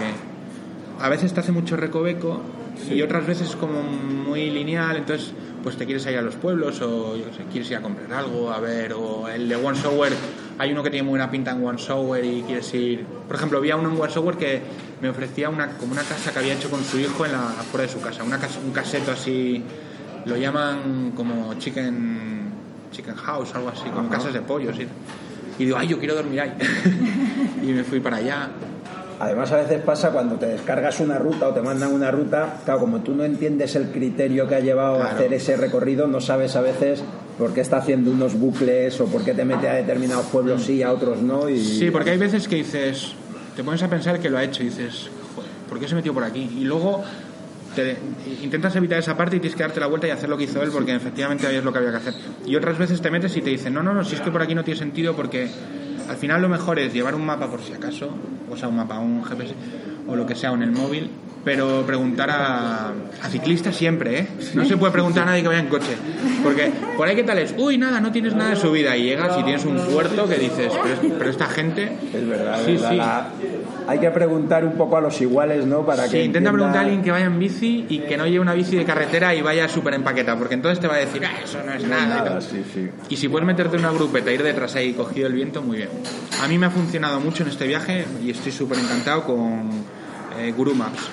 A 1.00 1.10
veces 1.10 1.32
te 1.34 1.40
hace 1.42 1.52
mucho 1.52 1.78
recoveco 1.78 2.42
y 2.90 3.02
otras 3.02 3.26
veces 3.26 3.56
como 3.56 3.84
muy 3.84 4.50
lineal, 4.50 4.98
entonces 4.98 5.32
pues 5.64 5.78
te 5.78 5.86
quieres 5.86 6.06
ir 6.06 6.18
a 6.18 6.22
los 6.22 6.36
pueblos 6.36 6.82
o 6.82 7.16
yo 7.16 7.26
sé, 7.36 7.44
quieres 7.52 7.70
ir 7.72 7.78
a 7.78 7.82
comprar 7.82 8.12
algo, 8.14 8.52
a 8.52 8.60
ver, 8.60 8.94
o 8.94 9.28
el 9.28 9.50
de 9.50 9.56
One 9.56 9.78
Shower, 9.78 10.14
hay 10.60 10.72
uno 10.72 10.82
que 10.84 10.90
tiene 10.90 11.04
muy 11.04 11.12
buena 11.12 11.30
pinta 11.30 11.52
en 11.52 11.66
One 11.66 11.78
Shower 11.78 12.24
y 12.26 12.42
quieres 12.42 12.74
ir... 12.74 13.06
Por 13.28 13.36
ejemplo, 13.36 13.62
vi 13.62 13.72
a 13.72 13.76
uno 13.76 13.90
en 13.92 14.00
One 14.02 14.12
Shower 14.12 14.36
que 14.38 14.62
me 15.02 15.10
ofrecía 15.10 15.50
una, 15.50 15.68
como 15.78 15.92
una 15.92 16.02
casa 16.04 16.32
que 16.32 16.40
había 16.40 16.54
hecho 16.54 16.70
con 16.70 16.84
su 16.84 17.00
hijo 17.00 17.26
en 17.26 17.34
la, 17.34 17.50
afuera 17.50 17.86
de 17.86 17.94
su 17.94 18.02
casa, 18.02 18.24
una 18.24 18.40
casa, 18.40 18.60
un 18.66 18.72
caseto 18.72 19.12
así, 19.12 19.64
lo 20.26 20.36
llaman 20.36 21.12
como 21.16 21.54
chicken, 21.56 22.50
chicken 22.92 23.16
house, 23.16 23.54
algo 23.56 23.70
así, 23.70 23.84
como 23.94 24.10
casas 24.10 24.34
de 24.34 24.42
pollos. 24.42 24.76
Y, 24.80 24.88
y 25.62 25.66
digo, 25.66 25.78
ay, 25.78 25.88
yo 25.88 26.00
quiero 26.00 26.16
dormir 26.16 26.42
ahí. 26.42 26.54
y 27.64 27.68
me 27.68 27.84
fui 27.84 28.00
para 28.00 28.18
allá. 28.18 28.50
Además, 29.20 29.52
a 29.52 29.58
veces 29.58 29.82
pasa 29.82 30.12
cuando 30.12 30.36
te 30.36 30.46
descargas 30.48 31.00
una 31.00 31.18
ruta 31.18 31.48
o 31.50 31.54
te 31.54 31.62
mandan 31.62 31.92
una 31.92 32.12
ruta, 32.12 32.60
claro, 32.66 32.80
como 32.82 33.00
tú 33.02 33.16
no 33.16 33.24
entiendes 33.24 33.76
el 33.76 33.90
criterio 33.92 34.48
que 34.48 34.56
ha 34.56 34.60
llevado 34.60 34.96
a 34.96 35.00
Claro. 35.02 35.16
hacer 35.16 35.34
ese 35.34 35.58
recorrido, 35.58 36.08
no 36.08 36.22
sabes 36.22 36.56
a 36.56 36.62
veces 36.62 37.04
por 37.38 37.54
qué 37.54 37.62
está 37.62 37.78
haciendo 37.78 38.12
unos 38.12 38.34
bucles 38.34 39.00
o 39.00 39.06
por 39.06 39.24
qué 39.24 39.34
te 39.34 39.46
mete 39.46 39.70
a 39.70 39.74
determinados 39.76 40.26
pueblos 40.28 40.64
sí, 40.64 40.82
a 40.84 40.92
otros 40.92 41.22
no. 41.22 41.48
Y... 41.50 41.60
Sí, 41.64 41.92
porque 41.92 42.12
hay 42.12 42.18
veces 42.18 42.48
que 42.48 42.56
dices, 42.58 43.14
te 43.56 43.64
pones 43.64 43.82
a 43.84 43.90
pensar 43.90 44.20
que 44.20 44.30
lo 44.30 44.38
ha 44.38 44.44
hecho 44.44 44.64
y 44.64 44.68
dices, 44.68 45.08
¿por 45.70 45.80
qué 45.80 45.88
se 45.88 45.96
metió 45.96 46.14
por 46.14 46.24
aquí? 46.24 46.50
Y 46.60 46.64
luego 46.64 47.04
te- 47.76 47.96
intentas 48.44 48.76
evitar 48.76 48.98
esa 49.00 49.16
parte 49.16 49.36
y 49.36 49.40
tienes 49.40 49.56
que 49.56 49.64
darte 49.64 49.80
la 49.80 49.88
vuelta 49.88 50.08
y 50.08 50.10
hacer 50.12 50.30
lo 50.30 50.38
que 50.38 50.46
hizo 50.46 50.62
él 50.64 50.70
porque 50.72 50.96
efectivamente 50.96 51.56
es 51.56 51.64
lo 51.64 51.72
que 51.72 51.78
había 51.80 51.92
que 51.92 51.98
hacer. 51.98 52.14
Y 52.46 52.56
otras 52.56 52.78
veces 52.78 53.02
te 53.02 53.12
metes 53.12 53.36
y 53.38 53.42
te 53.42 53.52
dicen, 53.52 53.74
no, 53.74 53.84
no, 53.84 53.94
no, 53.94 54.04
si 54.04 54.16
es 54.16 54.22
que 54.22 54.32
por 54.32 54.42
aquí 54.42 54.56
no 54.56 54.64
tiene 54.64 54.80
sentido 54.80 55.16
porque 55.16 55.48
al 56.10 56.16
final 56.16 56.42
lo 56.42 56.50
mejor 56.50 56.80
es 56.80 56.92
llevar 56.94 57.14
un 57.14 57.26
mapa 57.26 57.48
por 57.52 57.62
si 57.62 57.74
acaso, 57.74 58.10
o 58.50 58.58
sea, 58.58 58.68
un 58.70 58.78
mapa, 58.78 58.98
un 59.00 59.24
GPS 59.24 59.54
o 60.08 60.16
lo 60.16 60.26
que 60.26 60.34
sea, 60.36 60.52
en 60.54 60.64
el 60.64 60.72
móvil, 60.72 61.10
pero 61.48 61.84
preguntar 61.86 62.30
a, 62.30 62.88
a 63.24 63.30
ciclistas 63.30 63.74
siempre, 63.74 64.20
¿eh? 64.20 64.28
No 64.54 64.66
se 64.66 64.76
puede 64.76 64.92
preguntar 64.92 65.24
a 65.24 65.28
nadie 65.28 65.44
que 65.44 65.48
vaya 65.48 65.62
en 65.62 65.68
coche, 65.68 65.96
porque 66.44 66.74
por 66.98 67.08
ahí 67.08 67.16
qué 67.16 67.24
tal 67.24 67.38
es, 67.38 67.56
uy, 67.58 67.78
nada, 67.78 68.02
no 68.02 68.12
tienes 68.12 68.36
nada 68.36 68.50
de 68.50 68.58
subida 68.58 68.98
y 68.98 69.04
llegas 69.04 69.38
y 69.40 69.44
tienes 69.44 69.64
un 69.64 69.78
puerto 69.88 70.28
que 70.28 70.36
dices, 70.36 70.74
pero, 70.84 70.94
es- 70.94 71.14
pero 71.18 71.30
esta 71.30 71.46
gente... 71.46 71.90
Es 72.14 72.28
verdad, 72.28 72.60
Sí, 72.66 72.74
verdad, 72.74 72.90
sí. 72.92 72.96
la- 72.98 73.30
Hay 73.88 74.00
que 74.00 74.10
preguntar 74.12 74.66
un 74.66 74.74
poco 74.74 74.98
a 74.98 75.02
los 75.02 75.22
iguales, 75.22 75.66
¿no? 75.66 75.86
Para 75.86 76.04
Sí, 76.08 76.12
que 76.12 76.18
intenta 76.26 76.50
entienda- 76.50 76.52
preguntar 76.52 76.78
a 76.80 76.82
alguien 76.82 77.02
que 77.02 77.12
vaya 77.12 77.26
en 77.28 77.40
bici 77.40 77.86
y 77.88 78.00
que 78.00 78.18
no 78.18 78.26
lleve 78.26 78.42
una 78.42 78.54
bici 78.54 78.76
de 78.76 78.84
carretera 78.84 79.34
y 79.34 79.42
vaya 79.42 79.70
súper 79.70 79.94
empaquetada, 79.94 80.38
porque 80.38 80.56
entonces 80.56 80.82
te 80.82 80.90
va 80.90 80.96
a 80.96 80.98
decir, 80.98 81.22
ah, 81.26 81.32
eso 81.42 81.60
no 81.66 81.72
es 81.72 81.84
No 81.84 81.90
nada. 81.92 82.04
y 82.04 82.10
nada, 82.30 82.42
sí. 82.42 82.62
Y 83.08 83.16
si 83.16 83.30
puedes 83.30 83.48
meterte 83.48 83.78
en 83.78 83.84
una 83.86 83.94
grupeta, 83.94 84.30
ir 84.34 84.44
detrás 84.44 84.76
ahí 84.76 84.92
cogido 84.92 85.28
el 85.28 85.34
viento, 85.34 85.62
muy 85.62 85.78
bien. 85.78 85.90
A 86.44 86.50
mí 86.50 86.58
me 86.58 86.66
ha 86.66 86.70
funcionado 86.72 87.22
mucho 87.22 87.44
en 87.44 87.50
este 87.50 87.66
viaje 87.68 88.04
y 88.22 88.32
estoy 88.32 88.52
súper 88.52 88.78
encantado 88.80 89.24
con 89.24 89.70
eh, 90.38 90.52
Guru 90.56 90.76
Maps. 90.76 91.08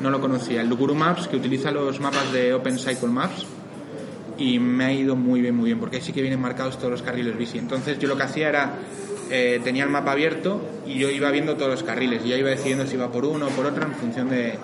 No 0.00 0.10
lo 0.10 0.20
conocía. 0.20 0.60
El 0.60 0.72
Guru 0.74 0.94
Maps 0.94 1.28
que 1.28 1.36
utiliza 1.36 1.70
los 1.70 2.00
mapas 2.00 2.32
de 2.32 2.54
Open 2.54 2.78
Cycle 2.78 3.08
Maps 3.08 3.46
y 4.38 4.58
me 4.58 4.84
ha 4.84 4.92
ido 4.92 5.16
muy 5.16 5.40
bien, 5.40 5.56
muy 5.56 5.66
bien, 5.66 5.80
porque 5.80 5.96
ahí 5.96 6.02
sí 6.02 6.12
que 6.12 6.20
vienen 6.20 6.40
marcados 6.40 6.78
todos 6.78 6.90
los 6.90 7.02
carriles 7.02 7.36
bici. 7.36 7.58
Entonces 7.58 7.98
yo 7.98 8.08
lo 8.08 8.16
que 8.16 8.24
hacía 8.24 8.48
era, 8.48 8.74
eh, 9.30 9.60
tenía 9.64 9.84
el 9.84 9.90
mapa 9.90 10.12
abierto 10.12 10.60
y 10.86 10.98
yo 10.98 11.10
iba 11.10 11.30
viendo 11.30 11.56
todos 11.56 11.70
los 11.70 11.82
carriles 11.82 12.22
y 12.24 12.28
ya 12.28 12.36
iba 12.36 12.50
decidiendo 12.50 12.86
si 12.86 12.94
iba 12.94 13.10
por 13.10 13.24
uno 13.24 13.46
o 13.46 13.50
por 13.50 13.66
otro 13.66 13.84
en 13.84 13.94
función 13.94 14.28
de 14.28 14.58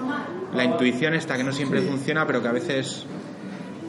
la 0.55 0.65
intuición 0.65 1.15
esta 1.15 1.37
que 1.37 1.45
no 1.45 1.53
siempre 1.53 1.81
funciona, 1.81 2.27
pero 2.27 2.43
que 2.43 2.49
a 2.49 2.53
veces 2.53 3.07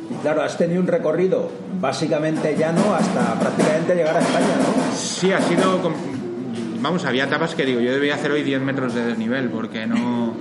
Y 0.09 0.15
claro, 0.21 0.41
has 0.41 0.57
tenido 0.57 0.81
un 0.81 0.87
recorrido 0.87 1.51
básicamente 1.79 2.55
llano 2.57 2.93
hasta 2.95 3.39
prácticamente 3.39 3.95
llegar 3.95 4.15
a 4.15 4.19
España, 4.21 4.55
¿no? 4.57 4.95
Sí, 4.95 5.31
ha 5.31 5.41
sido. 5.41 5.79
Vamos, 6.81 7.05
había 7.05 7.25
etapas 7.25 7.55
que 7.55 7.65
digo, 7.65 7.79
yo 7.79 7.93
debía 7.93 8.15
hacer 8.15 8.31
hoy 8.31 8.43
10 8.43 8.61
metros 8.61 8.93
de 8.93 9.05
desnivel, 9.05 9.49
porque 9.49 9.87
no, 9.87 10.33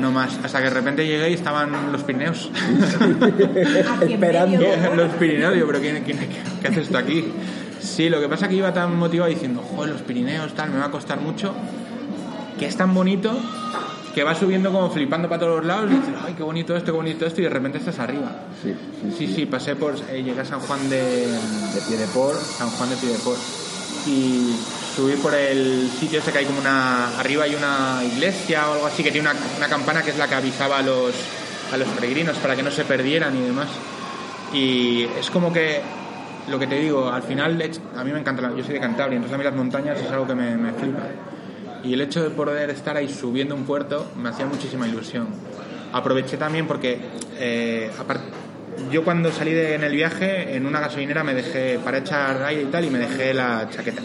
no 0.00 0.12
más. 0.12 0.38
Hasta 0.42 0.58
que 0.58 0.64
de 0.64 0.70
repente 0.70 1.06
llegué 1.06 1.30
y 1.30 1.34
estaban 1.34 1.92
los 1.92 2.02
Pirineos. 2.02 2.50
Esperando. 4.08 4.64
los 4.94 5.12
Pirineos, 5.12 5.54
digo, 5.54 5.66
pero 5.66 5.80
¿quién, 5.80 6.02
quién, 6.04 6.18
qué 6.60 6.68
haces 6.68 6.88
tú 6.88 6.96
aquí? 6.96 7.24
Sí, 7.80 8.08
lo 8.08 8.20
que 8.20 8.28
pasa 8.28 8.46
es 8.46 8.50
que 8.50 8.56
iba 8.56 8.72
tan 8.72 8.96
motivado 8.96 9.30
diciendo, 9.30 9.62
joder, 9.62 9.92
los 9.92 10.02
Pirineos, 10.02 10.54
tal, 10.54 10.70
me 10.70 10.78
va 10.78 10.86
a 10.86 10.90
costar 10.90 11.20
mucho, 11.20 11.54
que 12.58 12.66
es 12.66 12.76
tan 12.76 12.92
bonito 12.94 13.38
que 14.14 14.24
va 14.24 14.34
subiendo 14.34 14.72
como 14.72 14.90
flipando 14.90 15.28
para 15.28 15.40
todos 15.40 15.58
los 15.58 15.66
lados 15.66 15.90
y 15.90 15.94
dices, 15.94 16.14
ay, 16.24 16.32
qué 16.34 16.42
bonito 16.42 16.74
esto, 16.74 16.86
qué 16.86 16.96
bonito 16.96 17.26
esto, 17.26 17.42
y 17.42 17.44
de 17.44 17.50
repente 17.50 17.78
estás 17.78 17.98
arriba. 17.98 18.32
Sí, 18.62 18.74
Sí, 19.16 19.26
sí, 19.34 19.44
pasé 19.46 19.76
por, 19.76 19.94
eh, 20.10 20.22
llegué 20.22 20.40
a 20.40 20.44
San 20.44 20.60
Juan 20.60 20.88
de, 20.88 21.26
De 21.26 21.80
pie 21.86 21.98
de 21.98 22.06
por. 22.06 22.34
San 22.34 22.70
Juan 22.70 22.88
de 22.88 22.96
Piedeport 22.96 23.38
y 24.06 24.56
subí 24.96 25.12
por 25.16 25.34
el 25.34 25.90
sitio 26.00 26.20
ese 26.20 26.32
que 26.32 26.38
hay 26.38 26.44
como 26.46 26.58
una 26.60 27.18
arriba 27.20 27.44
hay 27.44 27.54
una 27.54 28.00
iglesia 28.02 28.68
o 28.70 28.72
algo 28.74 28.86
así 28.86 29.02
que 29.02 29.12
tiene 29.12 29.28
una, 29.28 29.38
una 29.58 29.68
campana 29.68 30.02
que 30.02 30.10
es 30.10 30.16
la 30.16 30.26
que 30.26 30.34
avisaba 30.36 30.78
a 30.78 30.82
los 30.82 31.14
a 31.72 31.76
los 31.76 31.86
peregrinos 31.88 32.36
para 32.38 32.56
que 32.56 32.62
no 32.62 32.70
se 32.70 32.84
perdieran 32.84 33.36
y 33.36 33.40
demás. 33.42 33.68
Y 34.54 35.02
es 35.18 35.28
como 35.30 35.52
que 35.52 35.80
lo 36.48 36.58
que 36.58 36.66
te 36.68 36.76
digo 36.76 37.08
al 37.10 37.22
final 37.24 37.60
a 37.96 38.04
mí 38.04 38.12
me 38.12 38.20
encanta 38.20 38.50
yo 38.56 38.64
soy 38.64 38.74
de 38.74 38.80
Cantabria 38.80 39.16
entonces 39.16 39.34
a 39.34 39.38
mí 39.38 39.44
las 39.44 39.54
montañas 39.54 39.98
es 40.00 40.10
algo 40.10 40.26
que 40.26 40.34
me, 40.34 40.56
me 40.56 40.72
flipa. 40.72 41.02
Y 41.84 41.92
el 41.92 42.00
hecho 42.00 42.22
de 42.22 42.30
poder 42.30 42.70
estar 42.70 42.96
ahí 42.96 43.08
subiendo 43.12 43.54
un 43.54 43.64
puerto 43.64 44.10
me 44.16 44.28
hacía 44.30 44.46
muchísima 44.46 44.88
ilusión. 44.88 45.26
Aproveché 45.92 46.36
también 46.36 46.66
porque 46.66 46.98
eh, 47.38 47.90
yo 48.90 49.04
cuando 49.04 49.30
salí 49.32 49.52
de- 49.52 49.74
en 49.74 49.84
el 49.84 49.92
viaje 49.92 50.56
en 50.56 50.66
una 50.66 50.80
gasolinera 50.80 51.22
me 51.24 51.34
dejé 51.34 51.78
para 51.84 51.98
echar 51.98 52.42
aire 52.44 52.62
y 52.62 52.66
tal 52.66 52.84
y 52.84 52.90
me 52.90 52.98
dejé 52.98 53.34
la 53.34 53.68
chaqueta 53.70 54.02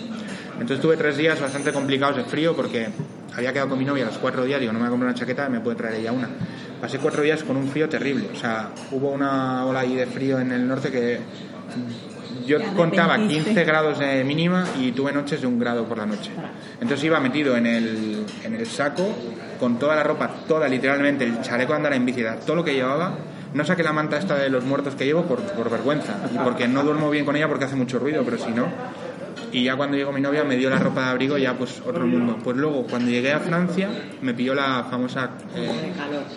entonces 0.61 0.81
tuve 0.81 0.95
tres 0.95 1.17
días 1.17 1.39
bastante 1.39 1.71
complicados 1.71 2.17
de 2.17 2.23
frío 2.23 2.55
porque 2.55 2.87
había 3.35 3.51
quedado 3.51 3.69
con 3.69 3.79
mi 3.79 3.85
novia 3.85 4.03
a 4.03 4.07
los 4.07 4.17
cuatro 4.17 4.45
días 4.45 4.59
digo 4.59 4.71
no 4.71 4.79
me 4.79 4.85
voy 4.85 4.87
a 4.87 4.91
comprar 4.91 5.09
una 5.09 5.19
chaqueta 5.19 5.49
me 5.49 5.59
puede 5.59 5.75
traer 5.75 5.95
ella 5.95 6.11
una 6.11 6.29
pasé 6.79 6.99
cuatro 6.99 7.23
días 7.23 7.43
con 7.43 7.57
un 7.57 7.67
frío 7.67 7.89
terrible 7.89 8.29
o 8.33 8.35
sea 8.35 8.69
hubo 8.91 9.09
una 9.09 9.65
ola 9.65 9.81
ahí 9.81 9.95
de 9.95 10.05
frío 10.05 10.39
en 10.39 10.51
el 10.51 10.67
norte 10.67 10.91
que 10.91 11.19
yo 12.45 12.59
contaba 12.75 13.13
arrepentiste. 13.13 13.49
15 13.51 13.65
grados 13.65 13.99
de 13.99 14.23
mínima 14.23 14.65
y 14.79 14.91
tuve 14.91 15.11
noches 15.11 15.41
de 15.41 15.47
un 15.47 15.59
grado 15.59 15.85
por 15.85 15.97
la 15.97 16.05
noche. 16.05 16.31
Entonces 16.79 17.03
iba 17.05 17.19
metido 17.19 17.55
en 17.55 17.65
el, 17.65 18.25
en 18.43 18.55
el 18.55 18.65
saco 18.65 19.07
con 19.59 19.77
toda 19.77 19.95
la 19.95 20.03
ropa, 20.03 20.29
toda 20.47 20.67
literalmente, 20.67 21.23
el 21.23 21.41
chaleco 21.41 21.73
de 21.73 21.77
andar 21.77 21.93
en 21.93 22.05
bici, 22.05 22.23
todo 22.45 22.55
lo 22.55 22.63
que 22.63 22.73
llevaba. 22.73 23.13
No 23.53 23.65
saqué 23.65 23.83
la 23.83 23.91
manta 23.91 24.17
esta 24.17 24.35
de 24.35 24.49
los 24.49 24.63
muertos 24.63 24.95
que 24.95 25.05
llevo 25.05 25.23
por, 25.23 25.41
por 25.41 25.69
vergüenza 25.69 26.15
y 26.33 26.37
porque 26.37 26.67
no 26.67 26.83
duermo 26.83 27.09
bien 27.09 27.25
con 27.25 27.35
ella 27.35 27.49
porque 27.49 27.65
hace 27.65 27.75
mucho 27.75 27.99
ruido, 27.99 28.23
pero 28.23 28.37
si 28.37 28.51
no. 28.51 28.67
Y 29.51 29.63
ya 29.63 29.75
cuando 29.75 29.97
llegó 29.97 30.11
mi 30.11 30.21
novia 30.21 30.43
me 30.43 30.55
dio 30.55 30.69
la 30.69 30.77
ropa 30.79 31.03
de 31.05 31.09
abrigo 31.11 31.37
ya 31.37 31.53
pues 31.57 31.81
otro 31.85 32.05
mundo. 32.07 32.37
Pues 32.43 32.57
luego 32.57 32.83
cuando 32.87 33.09
llegué 33.11 33.33
a 33.33 33.39
Francia 33.39 33.89
me 34.21 34.33
pilló 34.33 34.53
la 34.55 34.85
famosa, 34.89 35.31
eh, 35.55 35.69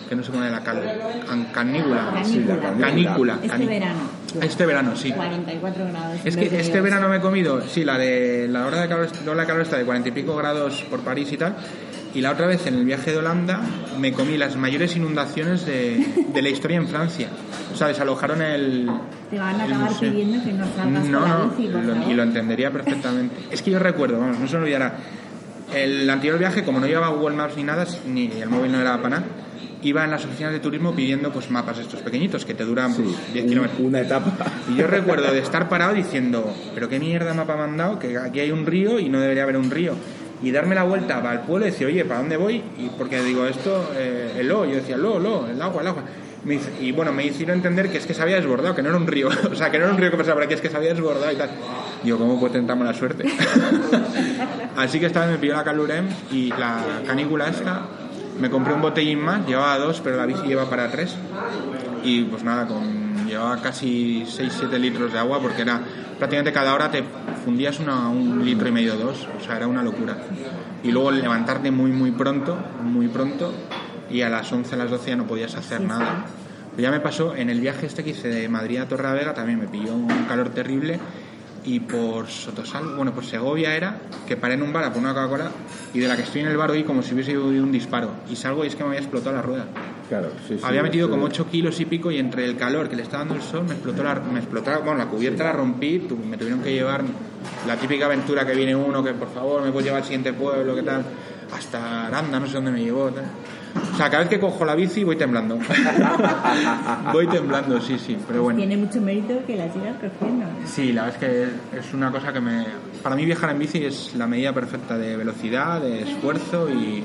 que 0.09 0.15
no 0.15 0.23
cómo 0.23 0.43
era 0.43 0.51
la 0.51 0.63
cal, 0.63 0.81
can- 1.27 1.45
canícula. 1.53 2.11
Canícula. 2.13 2.75
Canícula. 2.79 3.39
Este 3.43 3.65
verano. 3.65 3.99
Este 4.41 4.65
verano, 4.65 4.95
sí. 4.97 5.11
44 5.11 5.85
grados. 5.87 6.19
Es 6.25 6.35
que 6.35 6.59
este 6.59 6.81
verano 6.81 7.07
me 7.07 7.17
he 7.17 7.21
comido, 7.21 7.61
sí, 7.61 7.85
la 7.85 7.97
de 7.97 8.47
la 8.49 8.65
hora 8.65 8.81
de 8.81 8.89
calor, 8.89 9.07
la 9.25 9.31
ola 9.31 9.41
de 9.43 9.47
calor 9.47 9.61
está 9.61 9.77
de 9.77 9.85
cuarenta 9.85 10.09
y 10.09 10.11
pico 10.11 10.35
grados 10.35 10.83
por 10.89 10.99
París 11.01 11.31
y 11.31 11.37
tal. 11.37 11.55
Y 12.15 12.21
la 12.21 12.31
otra 12.31 12.47
vez 12.47 12.65
en 12.65 12.75
el 12.75 12.85
viaje 12.85 13.11
de 13.11 13.17
Holanda 13.17 13.59
me 13.99 14.13
comí 14.13 14.37
las 14.37 14.55
mayores 14.55 14.95
inundaciones 14.95 15.65
de, 15.65 16.05
de 16.33 16.41
la 16.41 16.49
historia 16.49 16.77
en 16.77 16.87
Francia. 16.87 17.27
O 17.73 17.75
sea, 17.77 17.87
desalojaron 17.87 18.41
el. 18.41 18.89
Te 19.29 19.37
van 19.37 19.59
a 19.59 19.65
acabar 19.65 19.91
museo. 19.91 20.11
pidiendo 20.11 20.43
que 20.43 20.53
no 20.53 20.65
salgas 20.75 21.05
No, 21.09 21.27
no, 21.27 21.49
bici, 21.49 21.67
por 21.71 21.83
lo- 21.83 22.09
y 22.09 22.13
lo 22.13 22.23
entendería 22.23 22.71
perfectamente. 22.71 23.35
Es 23.51 23.61
que 23.61 23.71
yo 23.71 23.79
recuerdo, 23.79 24.17
vamos, 24.19 24.39
no 24.39 24.47
se 24.47 24.55
me 24.55 24.63
olvidará. 24.63 24.95
El 25.73 26.09
anterior 26.09 26.39
viaje, 26.39 26.63
como 26.63 26.79
no 26.79 26.87
llevaba 26.87 27.09
Google 27.09 27.35
Maps 27.35 27.57
ni 27.57 27.63
nada, 27.63 27.85
ni 28.07 28.31
el 28.31 28.49
móvil 28.49 28.71
no 28.71 28.79
era 28.79 28.95
para 28.97 29.09
nada, 29.09 29.23
iba 29.81 30.03
en 30.05 30.11
las 30.11 30.23
oficinas 30.23 30.53
de 30.53 30.59
turismo 30.59 30.95
pidiendo 30.95 31.31
pues 31.33 31.49
mapas 31.51 31.79
estos 31.79 31.99
pequeñitos 32.01 32.45
que 32.45 32.53
te 32.53 32.63
duran 32.63 32.93
pues, 32.93 33.09
10 33.33 33.43
un- 33.43 33.49
kilómetros. 33.49 33.79
una 33.81 33.99
etapa. 33.99 34.31
Y 34.71 34.77
yo 34.77 34.87
recuerdo 34.87 35.31
de 35.33 35.39
estar 35.39 35.67
parado 35.67 35.93
diciendo, 35.93 36.55
pero 36.73 36.87
qué 36.87 36.97
mierda 36.99 37.33
mapa 37.33 37.57
me 37.57 37.63
han 37.63 37.75
dado, 37.77 37.99
que 37.99 38.17
aquí 38.17 38.39
hay 38.39 38.51
un 38.51 38.65
río 38.65 38.99
y 38.99 39.09
no 39.09 39.19
debería 39.19 39.43
haber 39.43 39.57
un 39.57 39.69
río. 39.69 39.95
Y 40.43 40.51
darme 40.51 40.75
la 40.75 40.83
vuelta 40.83 41.21
para 41.21 41.33
el 41.33 41.39
pueblo 41.41 41.65
y 41.67 41.71
decir, 41.71 41.87
oye, 41.87 42.03
¿para 42.05 42.19
dónde 42.19 42.37
voy? 42.37 42.61
Y 42.77 42.89
porque 42.97 43.21
digo, 43.23 43.45
esto, 43.45 43.91
eh, 43.95 44.33
el 44.39 44.47
lo, 44.47 44.65
yo 44.65 44.75
decía, 44.75 44.97
lo, 44.97 45.17
lo, 45.19 45.47
el 45.47 45.61
agua, 45.61 45.81
el 45.81 45.87
agua. 45.87 46.03
Me 46.43 46.55
dice- 46.55 46.71
y 46.79 46.91
bueno, 46.91 47.11
me 47.11 47.25
hicieron 47.25 47.55
entender 47.55 47.89
que 47.89 47.97
es 47.97 48.05
que 48.05 48.13
se 48.13 48.21
había 48.21 48.35
desbordado, 48.35 48.75
que 48.75 48.81
no 48.83 48.89
era 48.89 48.97
un 48.97 49.07
río. 49.07 49.29
o 49.51 49.55
sea, 49.55 49.71
que 49.71 49.79
no 49.79 49.85
era 49.85 49.93
un 49.93 49.99
río 49.99 50.11
que 50.11 50.17
pasaba 50.17 50.35
por 50.35 50.43
aquí, 50.43 50.53
es 50.53 50.61
que 50.61 50.69
se 50.69 50.77
había 50.77 50.93
desbordado 50.93 51.31
y 51.31 51.35
tal. 51.35 51.49
Digo, 52.03 52.17
¿cómo 52.17 52.39
puede 52.39 52.53
tentar 52.53 52.75
mala 52.77 52.93
suerte? 52.93 53.25
Así 54.77 54.99
que 54.99 55.05
esta 55.07 55.21
vez 55.21 55.31
me 55.31 55.37
pilló 55.37 55.53
la 55.53 55.63
calurem 55.63 56.05
y 56.31 56.49
la 56.49 56.79
canícula 57.07 57.47
esta. 57.47 57.81
Me 58.39 58.49
compré 58.49 58.73
un 58.73 58.81
botellín 58.81 59.19
más, 59.19 59.47
llevaba 59.47 59.77
dos, 59.77 60.01
pero 60.03 60.17
la 60.17 60.25
bici 60.25 60.45
lleva 60.45 60.69
para 60.69 60.89
tres. 60.91 61.15
Y 62.03 62.23
pues 62.25 62.43
nada, 62.43 62.67
con, 62.67 62.83
llevaba 63.25 63.61
casi 63.61 64.23
6-7 64.25 64.79
litros 64.79 65.11
de 65.11 65.19
agua 65.19 65.39
porque 65.39 65.61
era 65.61 65.81
prácticamente 66.17 66.53
cada 66.53 66.73
hora 66.73 66.89
te 66.89 67.03
fundías 67.43 67.79
una, 67.79 68.09
un 68.09 68.43
litro 68.43 68.67
y 68.67 68.71
medio, 68.71 68.95
dos. 68.95 69.27
O 69.39 69.43
sea, 69.43 69.57
era 69.57 69.67
una 69.67 69.83
locura. 69.83 70.17
Y 70.83 70.91
luego 70.91 71.11
levantarte 71.11 71.71
muy, 71.71 71.91
muy 71.91 72.11
pronto, 72.11 72.57
muy 72.83 73.07
pronto, 73.07 73.53
y 74.09 74.21
a 74.21 74.29
las 74.29 74.51
11, 74.51 74.75
a 74.75 74.77
las 74.77 74.89
12 74.89 75.09
ya 75.11 75.15
no 75.15 75.27
podías 75.27 75.55
hacer 75.55 75.81
nada. 75.81 76.25
Pero 76.75 76.83
ya 76.83 76.91
me 76.91 76.99
pasó 76.99 77.35
en 77.35 77.49
el 77.49 77.59
viaje 77.59 77.85
este 77.85 78.03
que 78.03 78.11
hice 78.11 78.27
de 78.27 78.49
Madrid 78.49 78.79
a 78.79 78.87
Torrelavega, 78.87 79.33
también 79.33 79.59
me 79.59 79.67
pilló 79.67 79.93
un 79.93 80.25
calor 80.27 80.49
terrible 80.49 80.99
y 81.65 81.79
por 81.79 82.27
Sotosal, 82.27 82.95
bueno, 82.95 83.13
por 83.13 83.25
Segovia 83.25 83.75
era, 83.75 83.97
que 84.27 84.37
paré 84.37 84.53
en 84.53 84.61
un 84.61 84.71
bar 84.71 84.83
a 84.83 84.93
poner 84.93 85.09
una 85.09 85.13
Coca-Cola 85.13 85.51
y 85.93 85.99
de 85.99 86.07
la 86.07 86.15
que 86.15 86.21
estoy 86.21 86.41
en 86.41 86.47
el 86.47 86.57
bar 86.57 86.69
hoy 86.71 86.83
como 86.83 87.01
si 87.01 87.13
hubiese 87.13 87.35
oído 87.37 87.63
un 87.63 87.71
disparo. 87.71 88.11
Y 88.29 88.35
salgo 88.35 88.63
y 88.63 88.67
es 88.67 88.75
que 88.75 88.83
me 88.83 88.89
había 88.89 88.99
explotado 88.99 89.35
la 89.35 89.41
rueda. 89.41 89.65
Claro, 90.09 90.29
sí, 90.47 90.55
sí, 90.57 90.63
había 90.63 90.83
metido 90.83 91.09
como 91.09 91.25
8 91.25 91.47
kilos 91.49 91.79
y 91.79 91.85
pico 91.85 92.11
y 92.11 92.19
entre 92.19 92.45
el 92.45 92.55
calor 92.57 92.87
que 92.89 92.95
le 92.95 93.01
estaba 93.03 93.19
dando 93.23 93.35
el 93.35 93.41
sol 93.41 93.63
me 93.65 93.73
explotó 93.73 94.03
la, 94.03 94.15
me 94.15 94.39
explotó, 94.39 94.69
la- 94.69 94.77
bueno, 94.77 94.97
la 94.99 95.07
cubierta 95.07 95.43
la 95.45 95.53
rompí, 95.53 95.99
tu- 95.99 96.15
me 96.17 96.37
tuvieron 96.37 96.61
que 96.61 96.71
llevar 96.73 97.01
la 97.67 97.75
típica 97.75 98.05
aventura 98.05 98.45
que 98.45 98.53
viene 98.53 98.75
uno, 98.75 99.03
que 99.03 99.13
por 99.13 99.29
favor 99.33 99.63
me 99.63 99.71
puedes 99.71 99.85
llevar 99.85 100.01
al 100.01 100.05
siguiente 100.05 100.31
pueblo, 100.33 100.75
qué 100.75 100.83
tal, 100.83 101.03
hasta 101.55 102.05
Aranda, 102.07 102.39
no 102.39 102.45
sé 102.45 102.53
dónde 102.53 102.71
me 102.71 102.83
llevó. 102.83 103.09
tal. 103.09 103.25
O 103.93 103.97
sea, 103.97 104.05
cada 104.09 104.19
vez 104.19 104.29
que 104.29 104.39
cojo 104.39 104.63
la 104.63 104.73
bici 104.75 105.03
voy 105.03 105.17
temblando. 105.17 105.57
voy 107.11 107.27
temblando, 107.27 107.81
sí, 107.81 107.97
sí, 107.99 108.17
pero 108.27 108.43
bueno. 108.43 108.57
Tiene 108.59 108.77
mucho 108.77 109.01
mérito 109.01 109.33
que 109.45 109.55
la 109.57 109.71
sigas 109.71 109.95
cogiendo. 109.99 110.45
Sí, 110.65 110.93
la 110.93 111.05
verdad 111.05 111.23
es 111.23 111.29
que 111.73 111.77
es 111.79 111.93
una 111.93 112.11
cosa 112.11 112.31
que 112.31 112.39
me... 112.41 112.65
Para 113.03 113.15
mí 113.15 113.25
viajar 113.25 113.51
en 113.51 113.59
bici 113.59 113.83
es 113.83 114.13
la 114.15 114.27
medida 114.27 114.53
perfecta 114.53 114.97
de 114.97 115.15
velocidad, 115.17 115.81
de 115.81 116.03
esfuerzo 116.03 116.69
y, 116.69 117.03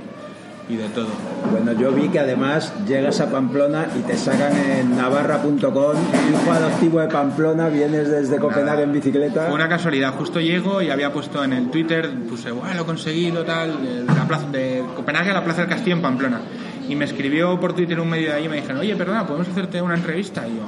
y 0.71 0.77
de 0.77 0.89
todo. 0.89 1.09
Bueno, 1.51 1.73
yo 1.73 1.93
vi 1.93 2.09
que 2.09 2.21
además 2.21 2.73
llegas 2.87 3.21
a 3.21 3.31
Pamplona 3.31 3.89
y 3.99 4.03
te 4.03 4.17
sacan 4.17 4.57
en 4.57 4.97
navarra.com, 4.97 5.61
hijo 5.61 6.53
adoptivo 6.53 7.01
de 7.01 7.09
Pamplona, 7.09 7.69
vienes 7.69 8.09
desde 8.09 8.39
Copenhague 8.39 8.85
en 8.85 8.93
bicicleta. 8.93 9.47
Fue 9.47 9.55
una 9.55 9.69
casualidad, 9.69 10.15
justo 10.15 10.41
llego 10.41 10.81
y 10.81 10.91
había 10.91 11.13
puesto 11.13 11.43
en 11.43 11.53
el 11.53 11.71
Twitter, 11.71 12.11
puse, 12.29 12.53
bueno, 12.53 12.75
lo 12.75 12.83
he 12.83 12.87
conseguido, 12.87 13.45
tal, 13.45 13.83
de 13.83 14.05
la 14.05 14.29
plaza 14.29 14.47
de 14.47 14.85
Copenhague 14.95 15.31
a 15.31 15.35
la 15.35 15.45
Plaza 15.45 15.63
del 15.63 15.71
Castillo 15.71 15.97
en 15.97 16.03
Pamplona. 16.03 16.41
Y 16.89 16.95
me 16.95 17.05
escribió 17.05 17.59
por 17.59 17.73
Twitter 17.73 17.99
un 18.01 18.09
medio 18.09 18.29
de 18.29 18.35
ahí 18.35 18.45
y 18.47 18.49
me 18.49 18.57
dijeron, 18.57 18.79
oye, 18.79 18.95
perdona, 18.97 19.27
¿podemos 19.27 19.49
hacerte 19.49 19.83
una 19.83 19.95
entrevista? 19.95 20.47
Y 20.47 20.57
yo, 20.57 20.63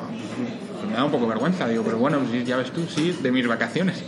pues, 0.79 0.89
me 0.91 0.97
da 0.97 1.05
un 1.05 1.11
poco 1.11 1.27
vergüenza, 1.27 1.69
digo, 1.69 1.83
pero 1.85 1.99
bueno, 1.99 2.19
sí, 2.31 2.45
ya 2.45 2.57
ves 2.57 2.71
tú, 2.71 2.87
sí, 2.89 3.17
de 3.23 3.33
mis 3.33 3.47
vacaciones. 3.47 4.05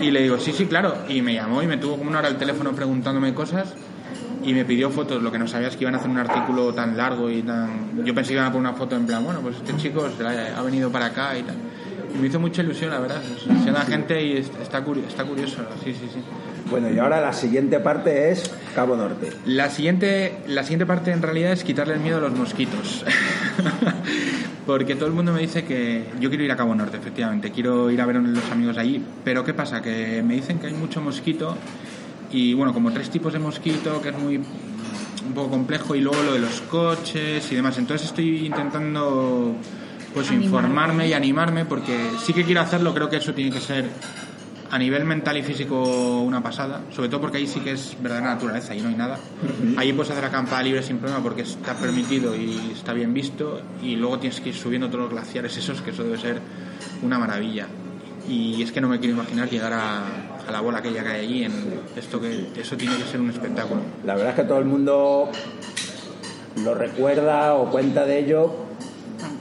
Y 0.00 0.10
le 0.10 0.22
digo, 0.22 0.38
sí, 0.38 0.52
sí, 0.52 0.66
claro. 0.66 0.94
Y 1.08 1.22
me 1.22 1.34
llamó 1.34 1.62
y 1.62 1.66
me 1.66 1.76
tuvo 1.76 1.96
como 1.96 2.10
una 2.10 2.18
hora 2.20 2.28
al 2.28 2.36
teléfono 2.36 2.72
preguntándome 2.72 3.34
cosas 3.34 3.74
y 4.48 4.54
me 4.54 4.64
pidió 4.64 4.90
fotos. 4.90 5.22
Lo 5.22 5.30
que 5.30 5.38
no 5.38 5.46
sabía 5.46 5.68
es 5.68 5.76
que 5.76 5.84
iban 5.84 5.94
a 5.94 5.98
hacer 5.98 6.10
un 6.10 6.18
artículo 6.18 6.72
tan 6.72 6.96
largo 6.96 7.30
y 7.30 7.42
tan. 7.42 8.04
Yo 8.04 8.14
pensé 8.14 8.28
que 8.30 8.34
iban 8.34 8.46
a 8.46 8.52
poner 8.52 8.68
una 8.70 8.78
foto 8.78 8.96
en 8.96 9.06
plan, 9.06 9.22
bueno, 9.24 9.40
pues 9.40 9.56
este 9.56 9.76
chico 9.76 10.06
ha 10.56 10.62
venido 10.62 10.90
para 10.90 11.06
acá 11.06 11.36
y 11.38 11.42
tal. 11.42 11.56
Y 12.14 12.18
me 12.18 12.28
hizo 12.28 12.40
mucha 12.40 12.62
ilusión, 12.62 12.90
la 12.90 13.00
verdad. 13.00 13.20
Se 13.64 13.70
la 13.70 13.82
gente 13.82 14.22
y 14.24 14.38
est- 14.38 14.58
está, 14.62 14.84
curi- 14.84 15.04
está 15.06 15.24
curioso, 15.24 15.58
sí, 15.84 15.92
sí, 15.92 16.08
sí. 16.12 16.20
Bueno, 16.70 16.90
y 16.90 16.98
ahora 16.98 17.20
la 17.20 17.32
siguiente 17.34 17.80
parte 17.80 18.30
es 18.30 18.50
Cabo 18.74 18.96
Norte. 18.96 19.30
La 19.46 19.68
siguiente, 19.70 20.38
la 20.46 20.62
siguiente 20.62 20.86
parte 20.86 21.12
en 21.12 21.20
realidad 21.22 21.52
es 21.52 21.64
quitarle 21.64 21.94
el 21.94 22.00
miedo 22.00 22.16
a 22.16 22.20
los 22.20 22.32
mosquitos. 22.32 23.04
Porque 24.66 24.94
todo 24.96 25.06
el 25.06 25.14
mundo 25.14 25.32
me 25.32 25.40
dice 25.40 25.64
que 25.64 26.04
yo 26.20 26.28
quiero 26.28 26.44
ir 26.44 26.52
a 26.52 26.56
Cabo 26.56 26.74
Norte, 26.74 26.98
efectivamente, 26.98 27.50
quiero 27.50 27.90
ir 27.90 28.00
a 28.02 28.06
ver 28.06 28.16
a 28.16 28.20
los 28.20 28.50
amigos 28.50 28.76
allí. 28.76 29.02
Pero 29.24 29.42
¿qué 29.44 29.54
pasa? 29.54 29.80
Que 29.80 30.22
me 30.22 30.34
dicen 30.34 30.58
que 30.58 30.66
hay 30.66 30.74
mucho 30.74 31.00
mosquito 31.00 31.56
y 32.32 32.54
bueno, 32.54 32.72
como 32.74 32.92
tres 32.92 33.10
tipos 33.10 33.32
de 33.32 33.38
mosquito, 33.38 34.00
que 34.00 34.10
es 34.10 34.18
muy 34.18 34.36
un 34.36 35.34
poco 35.34 35.50
complejo 35.50 35.94
y 35.94 36.00
luego 36.00 36.22
lo 36.22 36.32
de 36.32 36.38
los 36.38 36.60
coches 36.62 37.50
y 37.50 37.54
demás. 37.54 37.78
Entonces 37.78 38.08
estoy 38.08 38.46
intentando 38.46 39.54
pues 40.14 40.30
informarme 40.32 41.06
y 41.06 41.12
animarme 41.12 41.64
porque 41.64 41.96
sí 42.24 42.32
que 42.32 42.44
quiero 42.44 42.60
hacerlo, 42.60 42.94
creo 42.94 43.08
que 43.08 43.16
eso 43.16 43.34
tiene 43.34 43.50
que 43.50 43.60
ser 43.60 43.88
a 44.70 44.78
nivel 44.78 45.04
mental 45.04 45.36
y 45.36 45.42
físico 45.42 46.20
una 46.20 46.42
pasada, 46.42 46.82
sobre 46.94 47.08
todo 47.08 47.22
porque 47.22 47.38
ahí 47.38 47.46
sí 47.46 47.60
que 47.60 47.72
es 47.72 47.96
verdadera 48.02 48.34
naturaleza 48.34 48.74
y 48.74 48.80
no 48.80 48.88
hay 48.88 48.94
nada. 48.94 49.18
Ahí 49.76 49.92
puedes 49.92 50.10
hacer 50.10 50.24
acampada 50.24 50.62
libre 50.62 50.82
sin 50.82 50.98
problema 50.98 51.22
porque 51.22 51.42
está 51.42 51.74
permitido 51.74 52.34
y 52.36 52.72
está 52.72 52.92
bien 52.92 53.14
visto 53.14 53.60
y 53.82 53.96
luego 53.96 54.18
tienes 54.18 54.40
que 54.40 54.50
ir 54.50 54.54
subiendo 54.54 54.88
todos 54.88 55.04
los 55.04 55.10
glaciares 55.12 55.56
esos, 55.56 55.80
que 55.80 55.90
eso 55.90 56.04
debe 56.04 56.18
ser 56.18 56.40
una 57.02 57.18
maravilla. 57.18 57.66
Y 58.28 58.62
es 58.62 58.72
que 58.72 58.80
no 58.80 58.88
me 58.88 58.98
quiero 58.98 59.14
imaginar 59.14 59.48
llegar 59.48 59.72
a, 59.72 60.02
a 60.46 60.52
la 60.52 60.60
bola 60.60 60.82
que 60.82 60.88
hay 60.88 60.98
allí, 60.98 61.44
en 61.44 61.52
esto 61.96 62.20
que 62.20 62.48
eso 62.60 62.76
tiene 62.76 62.96
que 62.96 63.04
ser 63.04 63.20
un 63.20 63.30
espectáculo. 63.30 63.80
La 64.04 64.14
verdad 64.14 64.30
es 64.30 64.36
que 64.36 64.44
todo 64.44 64.58
el 64.58 64.64
mundo 64.66 65.30
lo 66.64 66.74
recuerda 66.74 67.54
o 67.54 67.70
cuenta 67.70 68.04
de 68.04 68.18
ello 68.18 68.68